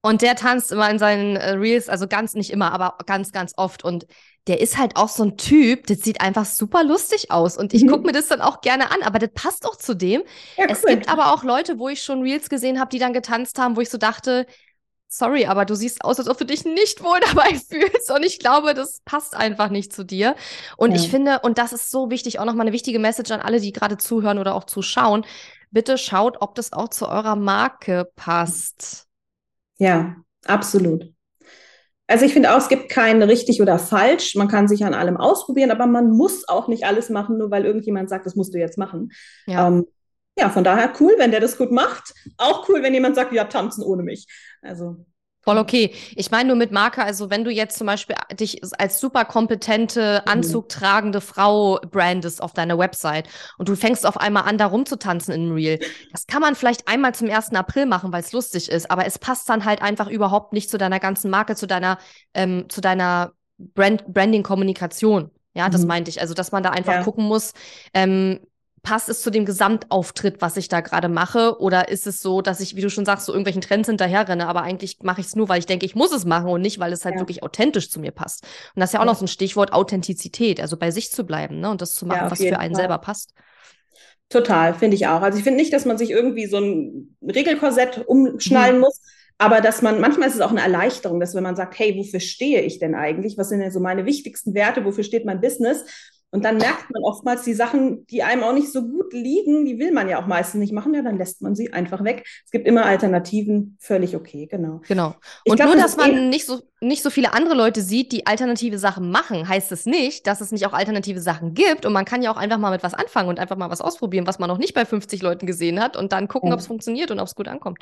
Und 0.02 0.22
der 0.22 0.36
tanzt 0.36 0.72
immer 0.72 0.90
in 0.90 1.00
seinen 1.00 1.36
äh, 1.36 1.52
Reels, 1.52 1.90
also 1.90 2.08
ganz 2.08 2.34
nicht 2.34 2.52
immer, 2.52 2.72
aber 2.72 2.98
ganz, 3.06 3.32
ganz 3.32 3.54
oft. 3.58 3.84
Und 3.84 4.06
der 4.48 4.62
ist 4.62 4.78
halt 4.78 4.96
auch 4.96 5.10
so 5.10 5.24
ein 5.24 5.38
Typ, 5.38 5.88
das 5.88 6.00
sieht 6.00 6.22
einfach 6.22 6.46
super 6.46 6.84
lustig 6.84 7.32
aus. 7.32 7.58
Und 7.58 7.74
ich 7.74 7.84
mhm. 7.84 7.90
gucke 7.90 8.06
mir 8.06 8.14
das 8.14 8.28
dann 8.28 8.42
auch 8.42 8.62
gerne 8.62 8.92
an, 8.92 9.04
aber 9.04 9.20
das 9.20 9.32
passt 9.34 9.66
auch 9.66 9.76
zu 9.76 9.94
dem. 9.96 10.24
Ja, 10.56 10.66
es 10.70 10.84
cool. 10.84 10.92
gibt 10.92 11.10
aber 11.10 11.34
auch 11.34 11.44
Leute, 11.44 11.80
wo 11.80 11.90
ich 11.90 12.02
schon 12.02 12.22
Reels 12.22 12.50
gesehen 12.50 12.80
habe, 12.80 12.90
die 12.90 13.00
dann 13.00 13.14
getanzt 13.14 13.60
haben, 13.60 13.76
wo 13.76 13.82
ich 13.82 13.90
so 13.90 13.98
dachte, 13.98 14.46
sorry, 15.10 15.46
aber 15.46 15.66
du 15.66 15.76
siehst 15.76 16.04
aus, 16.04 16.20
als 16.20 16.30
ob 16.30 16.38
du 16.38 16.46
dich 16.46 16.66
nicht 16.66 17.04
wohl 17.04 17.20
dabei 17.28 17.56
fühlst. 17.56 18.12
Und 18.12 18.24
ich 18.24 18.40
glaube, 18.40 18.74
das 18.74 19.02
passt 19.04 19.36
einfach 19.36 19.70
nicht 19.70 19.94
zu 19.94 20.06
dir. 20.06 20.36
Und 20.78 20.92
ja. 20.92 20.98
ich 20.98 21.10
finde, 21.10 21.40
und 21.40 21.58
das 21.58 21.74
ist 21.74 21.92
so 21.92 22.10
wichtig, 22.10 22.40
auch 22.40 22.46
nochmal 22.46 22.66
eine 22.66 22.74
wichtige 22.74 23.00
Message 23.00 23.32
an 23.32 23.42
alle, 23.42 23.60
die 23.60 23.74
gerade 23.74 23.98
zuhören 23.98 24.38
oder 24.38 24.56
auch 24.56 24.66
zuschauen. 24.66 25.26
Bitte 25.72 25.98
schaut, 25.98 26.38
ob 26.42 26.56
das 26.56 26.72
auch 26.72 26.90
zu 26.90 27.08
eurer 27.08 27.36
Marke 27.36 28.10
passt. 28.16 29.07
Ja, 29.78 30.16
absolut. 30.46 31.12
Also 32.08 32.24
ich 32.24 32.34
finde 32.34 32.54
auch, 32.54 32.58
es 32.58 32.70
gibt 32.70 32.90
kein 32.90 33.22
richtig 33.22 33.62
oder 33.62 33.78
falsch. 33.78 34.36
Man 34.36 34.48
kann 34.48 34.68
sich 34.68 34.86
an 34.86 34.94
allem 34.94 35.18
ausprobieren, 35.18 35.72
aber 35.72 35.88
man 35.88 36.10
muss 36.12 36.48
auch 36.48 36.70
nicht 36.70 36.86
alles 36.86 37.10
machen, 37.10 37.38
nur 37.38 37.52
weil 37.52 37.66
irgendjemand 37.66 38.10
sagt, 38.10 38.26
das 38.26 38.36
musst 38.36 38.54
du 38.54 38.60
jetzt 38.60 38.78
machen. 38.78 39.12
Ja. 39.46 39.68
Ähm, 39.68 39.86
ja, 40.40 40.50
von 40.50 40.64
daher 40.64 40.94
cool, 41.00 41.16
wenn 41.18 41.32
der 41.32 41.40
das 41.42 41.58
gut 41.58 41.72
macht. 41.72 42.14
Auch 42.38 42.70
cool, 42.70 42.82
wenn 42.82 42.94
jemand 42.94 43.16
sagt, 43.16 43.34
ja, 43.34 43.46
tanzen 43.46 43.84
ohne 43.84 44.04
mich. 44.04 44.28
Also 44.62 45.06
Voll 45.48 45.60
okay. 45.60 45.94
Ich 46.18 46.30
meine 46.30 46.50
nur 46.50 46.58
mit 46.58 46.74
Marke, 46.74 47.02
also 47.02 47.30
wenn 47.30 47.46
du 47.46 47.52
jetzt 47.52 47.78
zum 47.78 47.88
Beispiel 47.88 48.18
dich 48.38 48.60
als 48.78 49.00
super 49.00 49.24
kompetente, 49.24 50.22
mhm. 50.26 50.32
anzugtragende 50.34 51.22
Frau 51.22 51.80
brandest 51.90 52.44
auf 52.44 52.52
deiner 52.52 52.78
Website 52.78 53.30
und 53.58 53.70
du 53.70 53.78
fängst 53.78 54.06
auf 54.06 54.18
einmal 54.18 54.44
an, 54.44 54.58
da 54.58 54.66
rumzutanzen 54.66 55.34
in 55.34 55.54
Real, 55.54 55.80
das 56.12 56.28
kann 56.28 56.42
man 56.42 56.54
vielleicht 56.56 56.90
einmal 56.90 57.16
zum 57.16 57.30
1. 57.30 57.54
April 57.54 57.86
machen, 57.86 58.12
weil 58.12 58.24
es 58.24 58.34
lustig 58.34 58.70
ist, 58.70 58.92
aber 58.92 59.06
es 59.06 59.20
passt 59.20 59.48
dann 59.48 59.64
halt 59.64 59.82
einfach 59.82 60.10
überhaupt 60.10 60.52
nicht 60.52 60.70
zu 60.70 60.78
deiner 60.78 61.00
ganzen 61.00 61.32
Marke, 61.32 61.56
zu 61.56 61.66
deiner, 61.66 61.98
ähm, 62.34 62.66
zu 62.68 62.82
deiner 62.82 63.32
Brand 63.58 64.06
Branding-Kommunikation. 64.06 65.32
Ja, 65.54 65.70
das 65.70 65.84
mhm. 65.84 65.88
meinte 65.88 66.10
ich. 66.10 66.20
Also, 66.20 66.34
dass 66.34 66.52
man 66.52 66.62
da 66.62 66.72
einfach 66.72 66.94
ja. 66.94 67.04
gucken 67.04 67.24
muss, 67.24 67.54
ähm, 67.94 68.42
passt 68.84 69.10
es 69.10 69.22
zu 69.22 69.30
dem 69.30 69.46
Gesamtauftritt, 69.46 70.42
was 70.42 70.58
ich 70.58 70.70
da 70.70 70.82
gerade 70.82 71.10
mache? 71.10 71.60
Oder 71.60 71.90
ist 71.90 72.08
es 72.08 72.22
so, 72.22 72.42
dass 72.42 72.60
ich, 72.60 72.76
wie 72.76 72.82
du 72.82 72.90
schon 72.90 73.06
sagst, 73.06 73.26
so 73.26 73.34
irgendwelchen 73.34 73.62
Trends 73.62 73.88
hinterherrenne, 73.88 74.48
aber 74.48 74.62
eigentlich 74.62 75.00
mache 75.02 75.22
ich 75.22 75.28
es 75.28 75.36
nur, 75.36 75.50
weil 75.50 75.60
ich 75.60 75.66
denke, 75.66 75.86
ich 75.86 75.96
muss 75.96 76.12
es 76.12 76.26
machen 76.26 76.50
und 76.50 76.62
nicht, 76.62 76.80
weil 76.80 76.94
es 76.94 77.04
halt 77.06 77.16
ja. 77.16 77.22
wirklich 77.22 77.44
authentisch 77.44 77.90
zu 77.90 78.00
mir 78.00 78.12
passt. 78.12 78.44
Und 78.76 78.80
das 78.80 78.90
ist 78.90 78.94
ja 78.94 79.00
auch 79.00 79.06
ja. 79.06 79.12
noch 79.12 79.18
so 79.18 79.26
ein 79.26 79.30
Stichwort 79.30 79.74
Authentizität, 79.74 80.62
also 80.62 80.78
bei 80.78 80.92
sich 80.92 81.12
zu 81.12 81.26
bleiben 81.26 81.60
ne? 81.60 81.70
und 81.70 81.82
das 81.82 81.96
zu 81.96 82.06
machen, 82.06 82.26
ja, 82.26 82.32
was 82.32 82.40
für 82.40 82.60
einen 82.60 82.76
Fall. 82.76 82.84
selber 82.84 82.98
passt. 83.00 83.34
Total, 84.30 84.74
finde 84.74 84.96
ich 84.96 85.08
auch. 85.08 85.22
Also 85.22 85.38
ich 85.38 85.44
finde 85.44 85.60
nicht, 85.60 85.72
dass 85.72 85.86
man 85.86 85.98
sich 85.98 86.12
irgendwie 86.12 86.48
so 86.48 86.58
ein 86.58 87.16
Regelkorsett 87.22 88.06
umschnallen 88.08 88.76
mhm. 88.76 88.82
muss, 88.82 89.00
aber 89.38 89.62
dass 89.62 89.82
man, 89.82 90.02
manchmal 90.02 90.28
ist 90.28 90.36
es 90.36 90.42
auch 90.42 90.52
eine 90.52 90.62
Erleichterung, 90.62 91.20
dass 91.20 91.36
wenn 91.36 91.44
man 91.44 91.56
sagt, 91.56 91.78
hey, 91.80 91.96
wofür 91.98 92.20
stehe 92.20 92.62
ich 92.62 92.80
denn 92.80 92.96
eigentlich? 92.96 93.38
Was 93.38 93.50
sind 93.50 93.60
denn 93.60 93.72
so 93.72 93.80
meine 93.80 94.06
wichtigsten 94.06 94.54
Werte? 94.54 94.84
Wofür 94.84 95.04
steht 95.04 95.26
mein 95.26 95.42
Business? 95.42 95.86
Und 96.30 96.44
dann 96.44 96.58
merkt 96.58 96.92
man 96.92 97.04
oftmals 97.04 97.44
die 97.44 97.54
Sachen, 97.54 98.06
die 98.08 98.22
einem 98.22 98.44
auch 98.44 98.54
nicht 98.54 98.72
so 98.72 98.86
gut 98.86 99.14
liegen, 99.14 99.66
die 99.66 99.80
will 99.80 99.94
man 99.94 100.10
ja 100.10 100.22
auch 100.22 100.28
meistens 100.28 100.60
nicht 100.60 100.74
machen, 100.74 100.94
ja, 100.94 101.02
dann 101.02 101.18
lässt 101.18 101.42
man 101.42 101.56
sie 101.56 101.72
einfach 101.72 102.04
weg. 102.04 102.26
Es 102.44 102.52
gibt 102.52 102.68
immer 102.68 102.86
Alternativen, 102.86 103.78
völlig 103.80 104.14
okay, 104.14 104.46
genau. 104.46 104.82
Genau. 104.90 105.16
Und 105.46 105.56
glaub, 105.56 105.70
nur, 105.70 105.78
dass 105.78 105.96
man 105.96 106.12
eh 106.12 106.28
nicht 106.28 106.46
so, 106.46 106.60
nicht 106.82 107.02
so 107.02 107.10
viele 107.10 107.34
andere 107.34 107.56
Leute 107.56 107.82
sieht, 107.82 108.12
die 108.12 108.28
alternative 108.28 108.78
Sachen 108.78 109.10
machen, 109.10 109.48
heißt 109.48 109.72
es 109.72 109.86
nicht, 109.86 110.28
dass 110.28 110.42
es 110.42 110.52
nicht 110.52 110.68
auch 110.68 110.74
alternative 110.74 111.22
Sachen 111.22 111.54
gibt. 111.54 111.86
Und 111.86 111.94
man 111.94 112.04
kann 112.04 112.22
ja 112.22 112.30
auch 112.30 112.38
einfach 112.38 112.58
mal 112.58 112.72
mit 112.72 112.84
was 112.84 112.94
anfangen 112.94 113.30
und 113.30 113.40
einfach 113.40 113.56
mal 113.56 113.70
was 113.70 113.80
ausprobieren, 113.80 114.28
was 114.28 114.38
man 114.38 114.50
noch 114.50 114.58
nicht 114.58 114.74
bei 114.74 114.84
50 114.84 115.22
Leuten 115.22 115.46
gesehen 115.46 115.80
hat 115.80 115.96
und 115.96 116.12
dann 116.12 116.28
gucken, 116.28 116.50
ja. 116.50 116.56
ob 116.56 116.60
es 116.60 116.68
funktioniert 116.68 117.10
und 117.10 117.20
ob 117.20 117.28
es 117.28 117.36
gut 117.36 117.48
ankommt. 117.48 117.80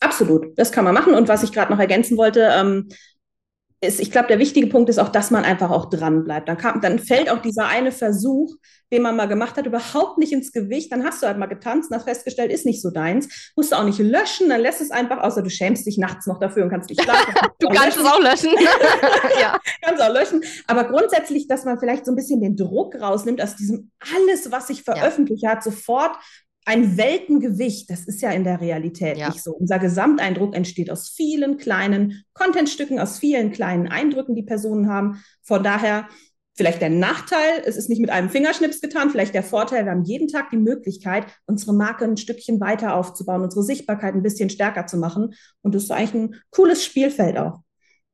Absolut, 0.00 0.58
das 0.58 0.72
kann 0.72 0.84
man 0.84 0.94
machen. 0.94 1.14
Und 1.14 1.28
was 1.28 1.42
ich 1.42 1.52
gerade 1.52 1.70
noch 1.70 1.78
ergänzen 1.78 2.16
wollte, 2.16 2.50
ähm, 2.54 2.88
ist, 3.82 3.98
ich 3.98 4.10
glaube, 4.10 4.28
der 4.28 4.38
wichtige 4.38 4.66
Punkt 4.66 4.90
ist 4.90 4.98
auch, 4.98 5.08
dass 5.08 5.30
man 5.30 5.44
einfach 5.44 5.70
auch 5.70 5.88
dran 5.88 6.22
bleibt. 6.24 6.48
Dann, 6.48 6.58
kam, 6.58 6.82
dann 6.82 6.98
fällt 6.98 7.30
auch 7.30 7.40
dieser 7.40 7.66
eine 7.66 7.92
Versuch, 7.92 8.54
den 8.92 9.00
man 9.00 9.16
mal 9.16 9.26
gemacht 9.26 9.56
hat, 9.56 9.64
überhaupt 9.64 10.18
nicht 10.18 10.32
ins 10.32 10.52
Gewicht. 10.52 10.92
Dann 10.92 11.02
hast 11.02 11.22
du 11.22 11.26
halt 11.26 11.38
mal 11.38 11.46
getanzt 11.46 11.90
und 11.90 11.96
hast 11.96 12.04
festgestellt, 12.04 12.52
ist 12.52 12.66
nicht 12.66 12.82
so 12.82 12.90
deins. 12.90 13.52
Musst 13.56 13.72
du 13.72 13.76
auch 13.76 13.84
nicht 13.84 13.98
löschen, 13.98 14.50
dann 14.50 14.60
lässt 14.60 14.82
es 14.82 14.90
einfach, 14.90 15.18
außer 15.22 15.42
du 15.42 15.48
schämst 15.48 15.86
dich 15.86 15.96
nachts 15.96 16.26
noch 16.26 16.38
dafür 16.38 16.64
und 16.64 16.70
kannst 16.70 16.90
dich 16.90 17.00
schlafen. 17.00 17.34
du 17.58 17.68
kannst 17.68 17.96
löschen. 17.96 18.06
es 18.06 18.12
auch 18.12 18.20
löschen. 18.20 18.50
ja. 19.40 19.58
Kannst 19.82 20.02
auch 20.02 20.12
löschen. 20.12 20.44
Aber 20.66 20.84
grundsätzlich, 20.84 21.48
dass 21.48 21.64
man 21.64 21.78
vielleicht 21.78 22.04
so 22.04 22.12
ein 22.12 22.16
bisschen 22.16 22.42
den 22.42 22.56
Druck 22.56 22.96
rausnimmt 23.00 23.40
aus 23.40 23.56
diesem 23.56 23.90
alles, 24.14 24.52
was 24.52 24.68
ich 24.68 24.82
veröffentliche, 24.82 25.46
ja. 25.46 25.52
hat 25.52 25.62
sofort 25.62 26.16
ein 26.70 26.96
Weltengewicht. 26.96 27.90
Das 27.90 28.04
ist 28.04 28.22
ja 28.22 28.30
in 28.30 28.44
der 28.44 28.60
Realität 28.60 29.18
ja. 29.18 29.28
nicht 29.28 29.42
so. 29.42 29.52
Unser 29.52 29.80
Gesamteindruck 29.80 30.54
entsteht 30.54 30.88
aus 30.88 31.08
vielen 31.08 31.56
kleinen 31.58 32.24
Contentstücken, 32.32 33.00
aus 33.00 33.18
vielen 33.18 33.50
kleinen 33.50 33.88
Eindrücken, 33.88 34.36
die 34.36 34.44
Personen 34.44 34.88
haben. 34.88 35.20
Von 35.42 35.64
daher 35.64 36.06
vielleicht 36.54 36.80
der 36.80 36.90
Nachteil, 36.90 37.62
es 37.64 37.76
ist 37.76 37.88
nicht 37.88 38.00
mit 38.00 38.10
einem 38.10 38.30
Fingerschnips 38.30 38.80
getan, 38.80 39.10
vielleicht 39.10 39.34
der 39.34 39.42
Vorteil, 39.42 39.84
wir 39.84 39.90
haben 39.90 40.04
jeden 40.04 40.28
Tag 40.28 40.50
die 40.50 40.58
Möglichkeit, 40.58 41.26
unsere 41.46 41.74
Marke 41.74 42.04
ein 42.04 42.16
Stückchen 42.16 42.60
weiter 42.60 42.94
aufzubauen, 42.94 43.42
unsere 43.42 43.64
Sichtbarkeit 43.64 44.14
ein 44.14 44.22
bisschen 44.22 44.48
stärker 44.48 44.86
zu 44.86 44.96
machen. 44.96 45.34
Und 45.62 45.74
das 45.74 45.84
ist 45.84 45.90
eigentlich 45.90 46.14
ein 46.14 46.34
cooles 46.50 46.84
Spielfeld 46.84 47.36
auch. 47.36 47.62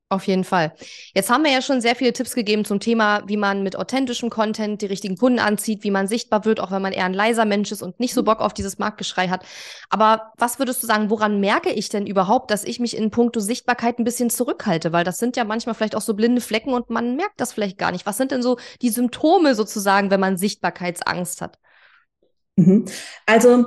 Auf 0.08 0.28
jeden 0.28 0.44
Fall. 0.44 0.72
Jetzt 1.14 1.30
haben 1.30 1.42
wir 1.42 1.50
ja 1.50 1.60
schon 1.60 1.80
sehr 1.80 1.96
viele 1.96 2.12
Tipps 2.12 2.36
gegeben 2.36 2.64
zum 2.64 2.78
Thema, 2.78 3.24
wie 3.26 3.36
man 3.36 3.64
mit 3.64 3.74
authentischem 3.74 4.30
Content 4.30 4.80
die 4.80 4.86
richtigen 4.86 5.16
Kunden 5.16 5.40
anzieht, 5.40 5.82
wie 5.82 5.90
man 5.90 6.06
sichtbar 6.06 6.44
wird, 6.44 6.60
auch 6.60 6.70
wenn 6.70 6.80
man 6.80 6.92
eher 6.92 7.06
ein 7.06 7.12
leiser 7.12 7.44
Mensch 7.44 7.72
ist 7.72 7.82
und 7.82 7.98
nicht 7.98 8.14
so 8.14 8.20
mhm. 8.20 8.26
Bock 8.26 8.38
auf 8.38 8.54
dieses 8.54 8.78
Marktgeschrei 8.78 9.26
hat. 9.26 9.44
Aber 9.90 10.30
was 10.38 10.60
würdest 10.60 10.80
du 10.80 10.86
sagen, 10.86 11.10
woran 11.10 11.40
merke 11.40 11.72
ich 11.72 11.88
denn 11.88 12.06
überhaupt, 12.06 12.52
dass 12.52 12.62
ich 12.62 12.78
mich 12.78 12.96
in 12.96 13.10
puncto 13.10 13.40
Sichtbarkeit 13.40 13.98
ein 13.98 14.04
bisschen 14.04 14.30
zurückhalte? 14.30 14.92
Weil 14.92 15.02
das 15.02 15.18
sind 15.18 15.36
ja 15.36 15.42
manchmal 15.42 15.74
vielleicht 15.74 15.96
auch 15.96 16.02
so 16.02 16.14
blinde 16.14 16.40
Flecken 16.40 16.72
und 16.72 16.88
man 16.88 17.16
merkt 17.16 17.40
das 17.40 17.52
vielleicht 17.52 17.76
gar 17.76 17.90
nicht. 17.90 18.06
Was 18.06 18.16
sind 18.16 18.30
denn 18.30 18.42
so 18.42 18.58
die 18.82 18.90
Symptome 18.90 19.56
sozusagen, 19.56 20.12
wenn 20.12 20.20
man 20.20 20.36
Sichtbarkeitsangst 20.36 21.40
hat? 21.40 21.58
Mhm. 22.54 22.84
Also 23.26 23.66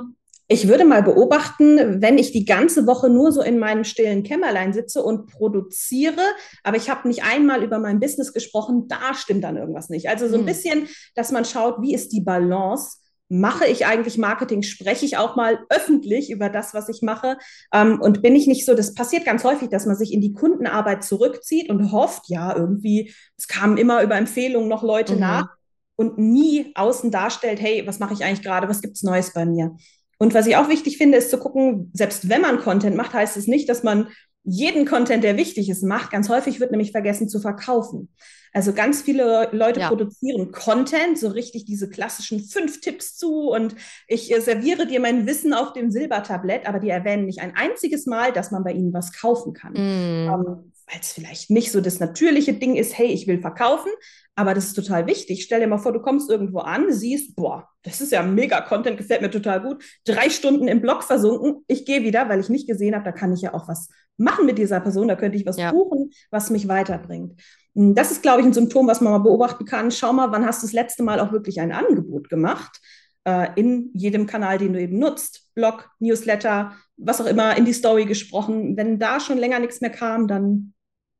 ich 0.52 0.66
würde 0.66 0.84
mal 0.84 1.04
beobachten, 1.04 2.02
wenn 2.02 2.18
ich 2.18 2.32
die 2.32 2.44
ganze 2.44 2.84
Woche 2.84 3.08
nur 3.08 3.30
so 3.30 3.40
in 3.40 3.60
meinem 3.60 3.84
stillen 3.84 4.24
Kämmerlein 4.24 4.72
sitze 4.72 5.00
und 5.00 5.28
produziere, 5.28 6.20
aber 6.64 6.76
ich 6.76 6.90
habe 6.90 7.06
nicht 7.06 7.22
einmal 7.22 7.62
über 7.62 7.78
mein 7.78 8.00
Business 8.00 8.32
gesprochen, 8.32 8.88
da 8.88 9.14
stimmt 9.14 9.44
dann 9.44 9.56
irgendwas 9.56 9.90
nicht. 9.90 10.08
Also 10.08 10.26
so 10.26 10.34
ein 10.34 10.40
hm. 10.40 10.46
bisschen, 10.46 10.88
dass 11.14 11.30
man 11.30 11.44
schaut, 11.44 11.80
wie 11.82 11.94
ist 11.94 12.12
die 12.12 12.20
Balance? 12.20 12.96
Mache 13.28 13.64
ich 13.68 13.86
eigentlich 13.86 14.18
Marketing? 14.18 14.64
Spreche 14.64 15.06
ich 15.06 15.16
auch 15.16 15.36
mal 15.36 15.60
öffentlich 15.68 16.32
über 16.32 16.48
das, 16.48 16.74
was 16.74 16.88
ich 16.88 17.00
mache? 17.00 17.38
Ähm, 17.72 18.00
und 18.00 18.20
bin 18.20 18.34
ich 18.34 18.48
nicht 18.48 18.66
so, 18.66 18.74
das 18.74 18.92
passiert 18.92 19.24
ganz 19.24 19.44
häufig, 19.44 19.68
dass 19.68 19.86
man 19.86 19.94
sich 19.94 20.12
in 20.12 20.20
die 20.20 20.32
Kundenarbeit 20.32 21.04
zurückzieht 21.04 21.70
und 21.70 21.92
hofft, 21.92 22.24
ja, 22.26 22.56
irgendwie, 22.56 23.14
es 23.38 23.46
kamen 23.46 23.76
immer 23.76 24.02
über 24.02 24.16
Empfehlungen 24.16 24.68
noch 24.68 24.82
Leute 24.82 25.14
mhm. 25.14 25.20
nach 25.20 25.48
und 25.94 26.18
nie 26.18 26.72
außen 26.74 27.12
darstellt, 27.12 27.60
hey, 27.60 27.86
was 27.86 28.00
mache 28.00 28.14
ich 28.14 28.24
eigentlich 28.24 28.42
gerade? 28.42 28.68
Was 28.68 28.82
gibt's 28.82 29.04
Neues 29.04 29.32
bei 29.32 29.46
mir? 29.46 29.76
Und 30.20 30.34
was 30.34 30.46
ich 30.46 30.56
auch 30.56 30.68
wichtig 30.68 30.98
finde, 30.98 31.16
ist 31.16 31.30
zu 31.30 31.38
gucken, 31.38 31.90
selbst 31.94 32.28
wenn 32.28 32.42
man 32.42 32.60
Content 32.60 32.94
macht, 32.94 33.14
heißt 33.14 33.38
es 33.38 33.46
nicht, 33.46 33.70
dass 33.70 33.82
man 33.82 34.08
jeden 34.44 34.84
Content, 34.84 35.24
der 35.24 35.38
wichtig 35.38 35.70
ist, 35.70 35.82
macht. 35.82 36.10
Ganz 36.10 36.28
häufig 36.28 36.60
wird 36.60 36.70
nämlich 36.70 36.92
vergessen 36.92 37.28
zu 37.28 37.40
verkaufen. 37.40 38.10
Also 38.52 38.74
ganz 38.74 39.00
viele 39.00 39.48
Leute 39.52 39.80
ja. 39.80 39.88
produzieren 39.88 40.52
Content, 40.52 41.18
so 41.18 41.28
richtig 41.28 41.64
diese 41.64 41.88
klassischen 41.88 42.40
fünf 42.40 42.80
Tipps 42.80 43.16
zu 43.16 43.48
und 43.48 43.76
ich 44.08 44.30
äh, 44.30 44.40
serviere 44.40 44.86
dir 44.86 45.00
mein 45.00 45.26
Wissen 45.26 45.54
auf 45.54 45.72
dem 45.72 45.90
Silbertablett, 45.90 46.68
aber 46.68 46.80
die 46.80 46.90
erwähnen 46.90 47.24
nicht 47.26 47.40
ein 47.40 47.54
einziges 47.54 48.06
Mal, 48.06 48.32
dass 48.32 48.50
man 48.50 48.62
bei 48.62 48.72
ihnen 48.72 48.92
was 48.92 49.12
kaufen 49.12 49.54
kann. 49.54 49.72
Mm. 49.72 50.28
Ähm, 50.28 50.72
Weil 50.90 51.00
es 51.00 51.12
vielleicht 51.12 51.50
nicht 51.50 51.70
so 51.70 51.80
das 51.80 52.00
natürliche 52.00 52.54
Ding 52.54 52.74
ist, 52.74 52.98
hey, 52.98 53.06
ich 53.06 53.26
will 53.26 53.40
verkaufen, 53.40 53.90
aber 54.34 54.54
das 54.54 54.66
ist 54.66 54.74
total 54.74 55.06
wichtig. 55.06 55.42
Stell 55.42 55.60
dir 55.60 55.66
mal 55.66 55.78
vor, 55.78 55.92
du 55.92 56.00
kommst 56.00 56.30
irgendwo 56.30 56.60
an, 56.60 56.92
siehst, 56.92 57.36
boah, 57.36 57.68
das 57.82 58.00
ist 58.00 58.12
ja 58.12 58.22
mega 58.22 58.60
Content, 58.60 58.96
gefällt 58.96 59.22
mir 59.22 59.30
total 59.30 59.60
gut. 59.60 59.84
Drei 60.04 60.30
Stunden 60.30 60.66
im 60.66 60.80
Blog 60.80 61.04
versunken. 61.04 61.64
Ich 61.68 61.84
gehe 61.84 62.02
wieder, 62.02 62.28
weil 62.28 62.40
ich 62.40 62.48
nicht 62.48 62.66
gesehen 62.66 62.94
habe, 62.94 63.04
da 63.04 63.12
kann 63.12 63.32
ich 63.32 63.42
ja 63.42 63.54
auch 63.54 63.68
was 63.68 63.88
machen 64.16 64.46
mit 64.46 64.58
dieser 64.58 64.80
Person, 64.80 65.08
da 65.08 65.16
könnte 65.16 65.38
ich 65.38 65.46
was 65.46 65.56
ja. 65.56 65.70
buchen, 65.70 66.10
was 66.30 66.50
mich 66.50 66.68
weiterbringt. 66.68 67.40
Hm, 67.74 67.94
das 67.94 68.10
ist, 68.10 68.22
glaube 68.22 68.40
ich, 68.40 68.46
ein 68.46 68.52
Symptom, 68.52 68.86
was 68.86 69.00
man 69.00 69.12
mal 69.12 69.18
beobachten 69.18 69.64
kann. 69.64 69.90
Schau 69.90 70.12
mal, 70.12 70.32
wann 70.32 70.46
hast 70.46 70.62
du 70.62 70.66
das 70.66 70.72
letzte 70.72 71.02
Mal 71.02 71.20
auch 71.20 71.32
wirklich 71.32 71.60
ein 71.60 71.72
Angebot 71.72 72.28
gemacht? 72.28 72.80
Äh, 73.24 73.48
in 73.56 73.90
jedem 73.94 74.26
Kanal, 74.26 74.58
den 74.58 74.72
du 74.72 74.80
eben 74.80 74.98
nutzt. 74.98 75.50
Blog, 75.54 75.90
Newsletter, 75.98 76.72
was 76.96 77.20
auch 77.20 77.26
immer, 77.26 77.56
in 77.56 77.64
die 77.64 77.72
Story 77.72 78.06
gesprochen. 78.06 78.76
Wenn 78.76 78.98
da 78.98 79.20
schon 79.20 79.38
länger 79.38 79.58
nichts 79.58 79.80
mehr 79.80 79.90
kam, 79.90 80.26
dann 80.26 80.72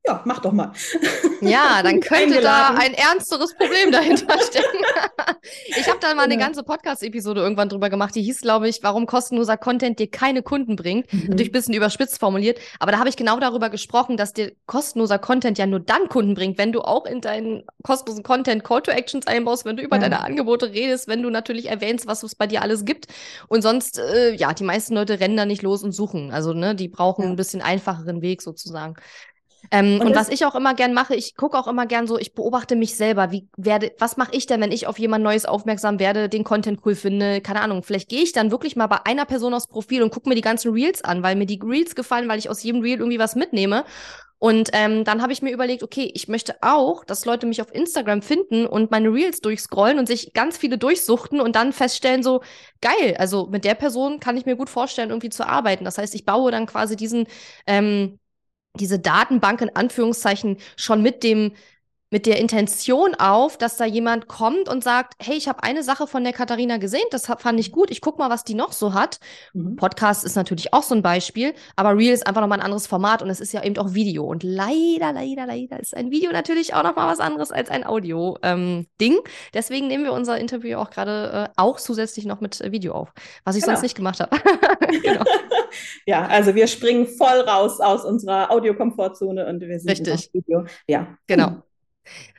ja, 0.05 0.21
mach 0.25 0.39
doch 0.39 0.51
mal. 0.51 0.71
Ja, 1.41 1.83
dann 1.83 1.99
könnte 2.01 2.41
da 2.41 2.73
ein 2.75 2.93
ernsteres 2.93 3.55
Problem 3.55 3.91
dahinter 3.91 4.35
stecken. 4.43 4.83
ich 5.65 5.87
habe 5.87 5.99
da 5.99 6.15
mal 6.15 6.23
eine 6.23 6.37
ganze 6.37 6.63
Podcast-Episode 6.63 7.41
irgendwann 7.41 7.69
drüber 7.69 7.89
gemacht, 7.89 8.15
die 8.15 8.23
hieß, 8.23 8.41
glaube 8.41 8.67
ich, 8.67 8.81
warum 8.81 9.05
kostenloser 9.05 9.57
Content 9.57 9.99
dir 9.99 10.09
keine 10.09 10.41
Kunden 10.41 10.75
bringt. 10.75 11.11
Mhm. 11.13 11.29
Natürlich 11.29 11.49
ein 11.49 11.53
bisschen 11.53 11.73
überspitzt 11.75 12.19
formuliert, 12.19 12.59
aber 12.79 12.91
da 12.91 12.97
habe 12.97 13.09
ich 13.09 13.15
genau 13.15 13.39
darüber 13.39 13.69
gesprochen, 13.69 14.17
dass 14.17 14.33
dir 14.33 14.53
kostenloser 14.65 15.19
Content 15.19 15.59
ja 15.59 15.67
nur 15.67 15.79
dann 15.79 16.09
Kunden 16.09 16.33
bringt, 16.33 16.57
wenn 16.57 16.71
du 16.71 16.81
auch 16.81 17.05
in 17.05 17.21
deinen 17.21 17.63
kostenlosen 17.83 18.23
Content 18.23 18.63
Call 18.63 18.81
to 18.81 18.91
Actions 18.91 19.27
einbaust, 19.27 19.65
wenn 19.65 19.77
du 19.77 19.83
über 19.83 19.97
ja. 19.97 20.03
deine 20.03 20.21
Angebote 20.21 20.71
redest, 20.73 21.07
wenn 21.07 21.21
du 21.21 21.29
natürlich 21.29 21.69
erwähnst, 21.69 22.07
was 22.07 22.23
es 22.23 22.33
bei 22.33 22.47
dir 22.47 22.63
alles 22.63 22.85
gibt. 22.85 23.05
Und 23.47 23.61
sonst, 23.61 23.99
äh, 23.99 24.33
ja, 24.33 24.53
die 24.53 24.63
meisten 24.63 24.95
Leute 24.95 25.19
rennen 25.19 25.37
da 25.37 25.45
nicht 25.45 25.61
los 25.61 25.83
und 25.83 25.91
suchen. 25.91 26.31
Also, 26.31 26.53
ne, 26.53 26.73
die 26.73 26.87
brauchen 26.87 27.23
ja. 27.23 27.29
ein 27.29 27.35
bisschen 27.35 27.61
einfacheren 27.61 28.21
Weg 28.23 28.41
sozusagen. 28.41 28.95
Ähm, 29.69 29.99
und, 30.01 30.07
und 30.07 30.15
was 30.15 30.29
ich 30.29 30.45
auch 30.45 30.55
immer 30.55 30.73
gern 30.73 30.93
mache, 30.93 31.15
ich 31.15 31.35
gucke 31.35 31.57
auch 31.57 31.67
immer 31.67 31.85
gern 31.85 32.07
so, 32.07 32.17
ich 32.17 32.33
beobachte 32.33 32.75
mich 32.75 32.95
selber. 32.95 33.31
Wie 33.31 33.47
werde, 33.57 33.91
was 33.99 34.17
mache 34.17 34.31
ich 34.33 34.45
denn, 34.47 34.61
wenn 34.61 34.71
ich 34.71 34.87
auf 34.87 34.97
jemand 34.97 35.23
Neues 35.23 35.45
aufmerksam 35.45 35.99
werde, 35.99 36.29
den 36.29 36.43
Content 36.43 36.79
cool 36.85 36.95
finde? 36.95 37.41
Keine 37.41 37.61
Ahnung. 37.61 37.83
Vielleicht 37.83 38.09
gehe 38.09 38.23
ich 38.23 38.31
dann 38.31 38.51
wirklich 38.51 38.75
mal 38.75 38.87
bei 38.87 39.05
einer 39.05 39.25
Person 39.25 39.53
aufs 39.53 39.67
Profil 39.67 40.01
und 40.01 40.11
gucke 40.11 40.27
mir 40.27 40.35
die 40.35 40.41
ganzen 40.41 40.71
Reels 40.71 41.03
an, 41.03 41.21
weil 41.23 41.35
mir 41.35 41.45
die 41.45 41.59
Reels 41.63 41.95
gefallen, 41.95 42.27
weil 42.27 42.39
ich 42.39 42.49
aus 42.49 42.63
jedem 42.63 42.81
Reel 42.81 42.99
irgendwie 42.99 43.19
was 43.19 43.35
mitnehme. 43.35 43.85
Und 44.43 44.71
ähm, 44.73 45.03
dann 45.03 45.21
habe 45.21 45.33
ich 45.33 45.43
mir 45.43 45.51
überlegt, 45.51 45.83
okay, 45.83 46.09
ich 46.15 46.27
möchte 46.27 46.55
auch, 46.61 47.05
dass 47.05 47.25
Leute 47.25 47.45
mich 47.45 47.61
auf 47.61 47.71
Instagram 47.71 48.23
finden 48.23 48.65
und 48.65 48.89
meine 48.89 49.13
Reels 49.13 49.39
durchscrollen 49.41 49.99
und 49.99 50.07
sich 50.07 50.33
ganz 50.33 50.57
viele 50.57 50.79
durchsuchten 50.79 51.39
und 51.39 51.55
dann 51.55 51.73
feststellen, 51.73 52.23
so 52.23 52.41
geil, 52.81 53.15
also 53.19 53.45
mit 53.45 53.65
der 53.65 53.75
Person 53.75 54.19
kann 54.19 54.37
ich 54.37 54.47
mir 54.47 54.55
gut 54.55 54.71
vorstellen, 54.71 55.11
irgendwie 55.11 55.29
zu 55.29 55.47
arbeiten. 55.47 55.85
Das 55.85 55.99
heißt, 55.99 56.15
ich 56.15 56.25
baue 56.25 56.49
dann 56.49 56.65
quasi 56.65 56.95
diesen 56.95 57.27
ähm, 57.67 58.17
diese 58.79 58.99
Datenbank 58.99 59.61
in 59.61 59.75
Anführungszeichen 59.75 60.57
schon 60.77 61.01
mit 61.01 61.23
dem 61.23 61.53
mit 62.11 62.25
der 62.25 62.39
Intention 62.39 63.15
auf, 63.15 63.57
dass 63.57 63.77
da 63.77 63.85
jemand 63.85 64.27
kommt 64.27 64.67
und 64.69 64.83
sagt, 64.83 65.13
hey, 65.19 65.35
ich 65.35 65.47
habe 65.47 65.63
eine 65.63 65.81
Sache 65.81 66.07
von 66.07 66.23
der 66.23 66.33
Katharina 66.33 66.77
gesehen, 66.77 67.05
das 67.09 67.25
fand 67.25 67.59
ich 67.59 67.71
gut, 67.71 67.89
ich 67.89 68.01
guck 68.01 68.19
mal, 68.19 68.29
was 68.29 68.43
die 68.43 68.53
noch 68.53 68.73
so 68.73 68.93
hat. 68.93 69.19
Mhm. 69.53 69.77
Podcast 69.77 70.25
ist 70.25 70.35
natürlich 70.35 70.73
auch 70.73 70.83
so 70.83 70.93
ein 70.93 71.01
Beispiel, 71.01 71.53
aber 71.77 71.97
Reel 71.97 72.13
ist 72.13 72.27
einfach 72.27 72.41
nochmal 72.41 72.59
ein 72.59 72.65
anderes 72.65 72.85
Format 72.85 73.21
und 73.21 73.29
es 73.29 73.39
ist 73.39 73.53
ja 73.53 73.63
eben 73.63 73.77
auch 73.77 73.93
Video. 73.93 74.25
Und 74.25 74.43
leider, 74.43 75.13
leider, 75.13 75.45
leider 75.45 75.79
ist 75.79 75.95
ein 75.95 76.11
Video 76.11 76.31
natürlich 76.31 76.73
auch 76.73 76.83
nochmal 76.83 77.09
was 77.09 77.21
anderes 77.21 77.51
als 77.51 77.69
ein 77.69 77.85
Audio-Ding. 77.85 79.13
Ähm, 79.13 79.21
Deswegen 79.53 79.87
nehmen 79.87 80.03
wir 80.03 80.13
unser 80.13 80.37
Interview 80.37 80.77
auch 80.77 80.89
gerade 80.89 81.49
äh, 81.49 81.53
auch 81.55 81.79
zusätzlich 81.79 82.25
noch 82.25 82.41
mit 82.41 82.59
äh, 82.59 82.73
Video 82.73 82.93
auf, 82.93 83.13
was 83.45 83.55
ich 83.55 83.61
genau. 83.61 83.73
sonst 83.73 83.83
nicht 83.83 83.95
gemacht 83.95 84.19
habe. 84.19 84.37
genau. 85.01 85.23
Ja, 86.05 86.27
also 86.27 86.53
wir 86.53 86.67
springen 86.67 87.07
voll 87.07 87.39
raus 87.47 87.79
aus 87.79 88.03
unserer 88.03 88.51
Audiokomfortzone 88.51 89.47
und 89.47 89.61
wir 89.61 89.79
sind 89.79 89.89
Richtig. 89.89 90.29
Video. 90.33 90.65
Ja, 90.85 91.17
genau. 91.27 91.63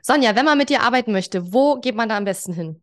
Sonja, 0.03 0.35
wenn 0.37 0.45
man 0.45 0.59
mit 0.59 0.69
dir 0.69 0.83
arbeiten 0.83 1.13
möchte, 1.13 1.53
wo 1.53 1.77
geht 1.77 1.95
man 1.95 2.09
da 2.09 2.17
am 2.17 2.25
besten 2.25 2.53
hin? 2.53 2.83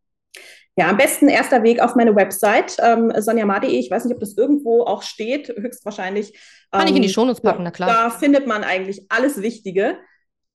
Ja, 0.75 0.89
am 0.89 0.97
besten 0.97 1.27
erster 1.27 1.63
Weg 1.63 1.81
auf 1.81 1.95
meine 1.95 2.15
Website, 2.15 2.77
ähm, 2.81 3.11
sonjamade. 3.17 3.67
Ich 3.67 3.91
weiß 3.91 4.05
nicht, 4.05 4.13
ob 4.13 4.19
das 4.21 4.37
irgendwo 4.37 4.83
auch 4.83 5.01
steht, 5.01 5.49
höchstwahrscheinlich. 5.49 6.33
Kann 6.71 6.81
ähm, 6.81 6.87
ich 6.87 6.95
in 6.95 7.01
die 7.01 7.09
ähm, 7.09 7.13
Shownotes 7.13 7.41
packen, 7.41 7.63
na 7.63 7.71
klar. 7.71 7.89
Da 7.89 8.09
findet 8.09 8.47
man 8.47 8.63
eigentlich 8.63 9.05
alles 9.09 9.41
Wichtige. 9.41 9.97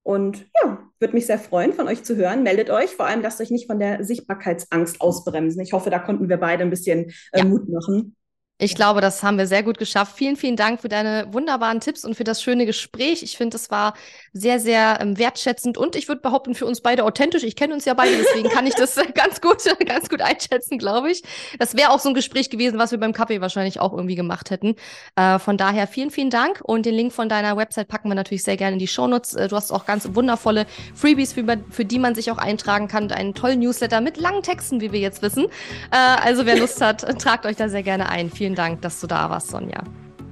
Und 0.03 0.47
ja, 0.63 0.79
würde 0.99 1.15
mich 1.15 1.27
sehr 1.27 1.39
freuen, 1.39 1.73
von 1.73 1.89
euch 1.89 2.05
zu 2.05 2.17
hören. 2.17 2.43
Meldet 2.43 2.71
euch. 2.71 2.91
Vor 2.91 3.07
allem 3.07 3.23
lasst 3.23 3.41
euch 3.41 3.51
nicht 3.51 3.67
von 3.67 3.79
der 3.79 4.05
Sichtbarkeitsangst 4.05 5.01
ausbremsen. 5.01 5.61
Ich 5.63 5.73
hoffe, 5.73 5.91
da 5.91 5.99
konnten 5.99 6.29
wir 6.29 6.37
beide 6.37 6.63
ein 6.63 6.71
bisschen 6.71 7.11
äh, 7.33 7.39
ja. 7.39 7.45
Mut 7.45 7.69
machen. 7.69 8.17
Ich 8.59 8.77
glaube, 8.77 9.01
das 9.01 9.25
haben 9.25 9.37
wir 9.37 9.49
sehr 9.49 9.65
gut 9.65 9.79
geschafft. 9.79 10.17
Vielen, 10.17 10.37
vielen 10.37 10.55
Dank 10.55 10.81
für 10.81 10.89
deine 10.89 11.27
wunderbaren 11.33 11.81
Tipps 11.81 12.05
und 12.05 12.15
für 12.15 12.23
das 12.23 12.41
schöne 12.41 12.67
Gespräch. 12.67 13.25
Ich 13.25 13.37
finde, 13.37 13.57
es 13.57 13.69
war 13.69 13.95
sehr, 14.33 14.61
sehr 14.61 14.99
ähm, 15.01 15.19
wertschätzend 15.19 15.77
und 15.77 15.97
ich 15.97 16.07
würde 16.07 16.21
behaupten, 16.21 16.55
für 16.55 16.65
uns 16.65 16.81
beide 16.81 17.05
authentisch. 17.05 17.43
Ich 17.43 17.57
kenne 17.57 17.75
uns 17.75 17.85
ja 17.85 17.95
beide, 17.95 18.17
deswegen 18.17 18.49
kann 18.49 18.65
ich 18.65 18.75
das 18.75 18.95
ganz 19.15 19.41
gut, 19.41 19.57
ganz 19.85 20.09
gut 20.09 20.21
einschätzen, 20.21 20.79
glaube 20.79 21.11
ich. 21.11 21.25
Das 21.59 21.77
wäre 21.77 21.91
auch 21.91 21.99
so 21.99 22.11
ein 22.11 22.15
Gespräch 22.15 22.49
gewesen, 22.49 22.79
was 22.79 22.93
wir 22.93 23.01
beim 23.01 23.13
Kaffee 23.13 23.41
wahrscheinlich 23.41 23.81
auch 23.81 23.93
irgendwie 23.93 24.15
gemacht 24.15 24.51
hätten. 24.51 24.77
Äh, 25.17 25.41
von 25.41 25.57
daher 25.57 25.89
vielen, 25.89 26.13
vielen 26.13 26.31
Dank 26.31 26.61
und 26.63 26.87
den 26.87 26.95
Link 26.95 27.13
von 27.13 27.29
deiner 27.29 27.57
Website 27.57 27.89
packen 27.89 28.09
wir 28.09 28.15
natürlich 28.15 28.45
sehr 28.45 28.57
gerne 28.57 28.75
in 28.75 28.79
die 28.79 28.87
Shownotes. 28.87 29.35
Äh, 29.35 29.49
du 29.49 29.57
hast 29.57 29.73
auch 29.73 29.85
ganz 29.85 30.09
wundervolle 30.15 30.67
Freebies, 30.95 31.33
für, 31.33 31.45
für, 31.71 31.85
die 31.85 31.99
man 31.99 32.15
sich 32.15 32.31
auch 32.31 32.39
eintragen 32.39 32.87
kann 32.87 33.05
und 33.05 33.13
einen 33.13 33.35
tollen 33.35 33.59
Newsletter 33.59 34.01
mit 34.01 34.17
langen 34.17 34.45
Texten, 34.45 34.81
wie 34.81 34.93
wir 34.93 35.01
jetzt 35.01 35.23
wissen. 35.23 35.47
Äh, 35.91 35.97
also 35.97 36.47
wer 36.47 36.57
Lust 36.57 36.81
hat, 36.81 37.01
tragt 37.21 37.47
euch 37.47 37.57
da 37.57 37.69
sehr 37.69 37.83
gerne 37.83 38.09
ein. 38.09 38.31
Vielen 38.31 38.44
Vielen 38.45 38.55
Dank, 38.55 38.83
dass 38.83 39.01
du 39.01 39.07
da 39.07 39.31
warst, 39.31 39.49
Sonja. 39.49 39.83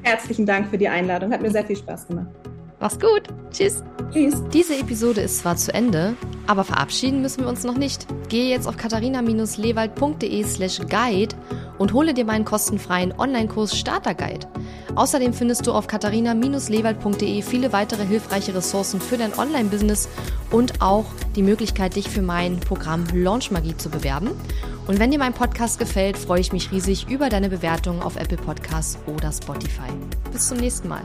Herzlichen 0.02 0.44
Dank 0.44 0.68
für 0.68 0.76
die 0.76 0.86
Einladung. 0.86 1.32
Hat 1.32 1.40
mir 1.40 1.50
sehr 1.50 1.64
viel 1.64 1.76
Spaß 1.76 2.08
gemacht. 2.08 2.28
Mach's 2.82 2.98
gut. 2.98 3.22
Tschüss. 3.52 3.84
Tschüss. 4.12 4.42
Diese 4.52 4.76
Episode 4.76 5.20
ist 5.20 5.38
zwar 5.38 5.56
zu 5.56 5.72
Ende, 5.72 6.16
aber 6.48 6.64
verabschieden 6.64 7.22
müssen 7.22 7.42
wir 7.42 7.48
uns 7.48 7.62
noch 7.62 7.76
nicht. 7.76 8.08
Gehe 8.28 8.50
jetzt 8.50 8.66
auf 8.66 8.76
katharina-lewald.de 8.76 10.42
slash 10.42 10.80
guide 10.90 11.36
und 11.78 11.92
hole 11.92 12.12
dir 12.12 12.24
meinen 12.24 12.44
kostenfreien 12.44 13.14
Online-Kurs 13.16 13.78
Starter-Guide. 13.78 14.48
Außerdem 14.96 15.32
findest 15.32 15.64
du 15.68 15.72
auf 15.72 15.86
katharina-lewald.de 15.86 17.42
viele 17.42 17.72
weitere 17.72 18.04
hilfreiche 18.04 18.52
Ressourcen 18.52 19.00
für 19.00 19.16
dein 19.16 19.38
Online-Business 19.38 20.08
und 20.50 20.82
auch 20.82 21.06
die 21.36 21.44
Möglichkeit, 21.44 21.94
dich 21.94 22.08
für 22.08 22.20
mein 22.20 22.58
Programm 22.58 23.04
Launch 23.14 23.52
Magie 23.52 23.76
zu 23.76 23.90
bewerben. 23.90 24.32
Und 24.88 24.98
wenn 24.98 25.12
dir 25.12 25.20
mein 25.20 25.34
Podcast 25.34 25.78
gefällt, 25.78 26.18
freue 26.18 26.40
ich 26.40 26.52
mich 26.52 26.72
riesig 26.72 27.08
über 27.08 27.28
deine 27.28 27.48
Bewertung 27.48 28.02
auf 28.02 28.16
Apple 28.16 28.38
Podcasts 28.38 28.98
oder 29.06 29.30
Spotify. 29.30 29.92
Bis 30.32 30.48
zum 30.48 30.58
nächsten 30.58 30.88
Mal. 30.88 31.02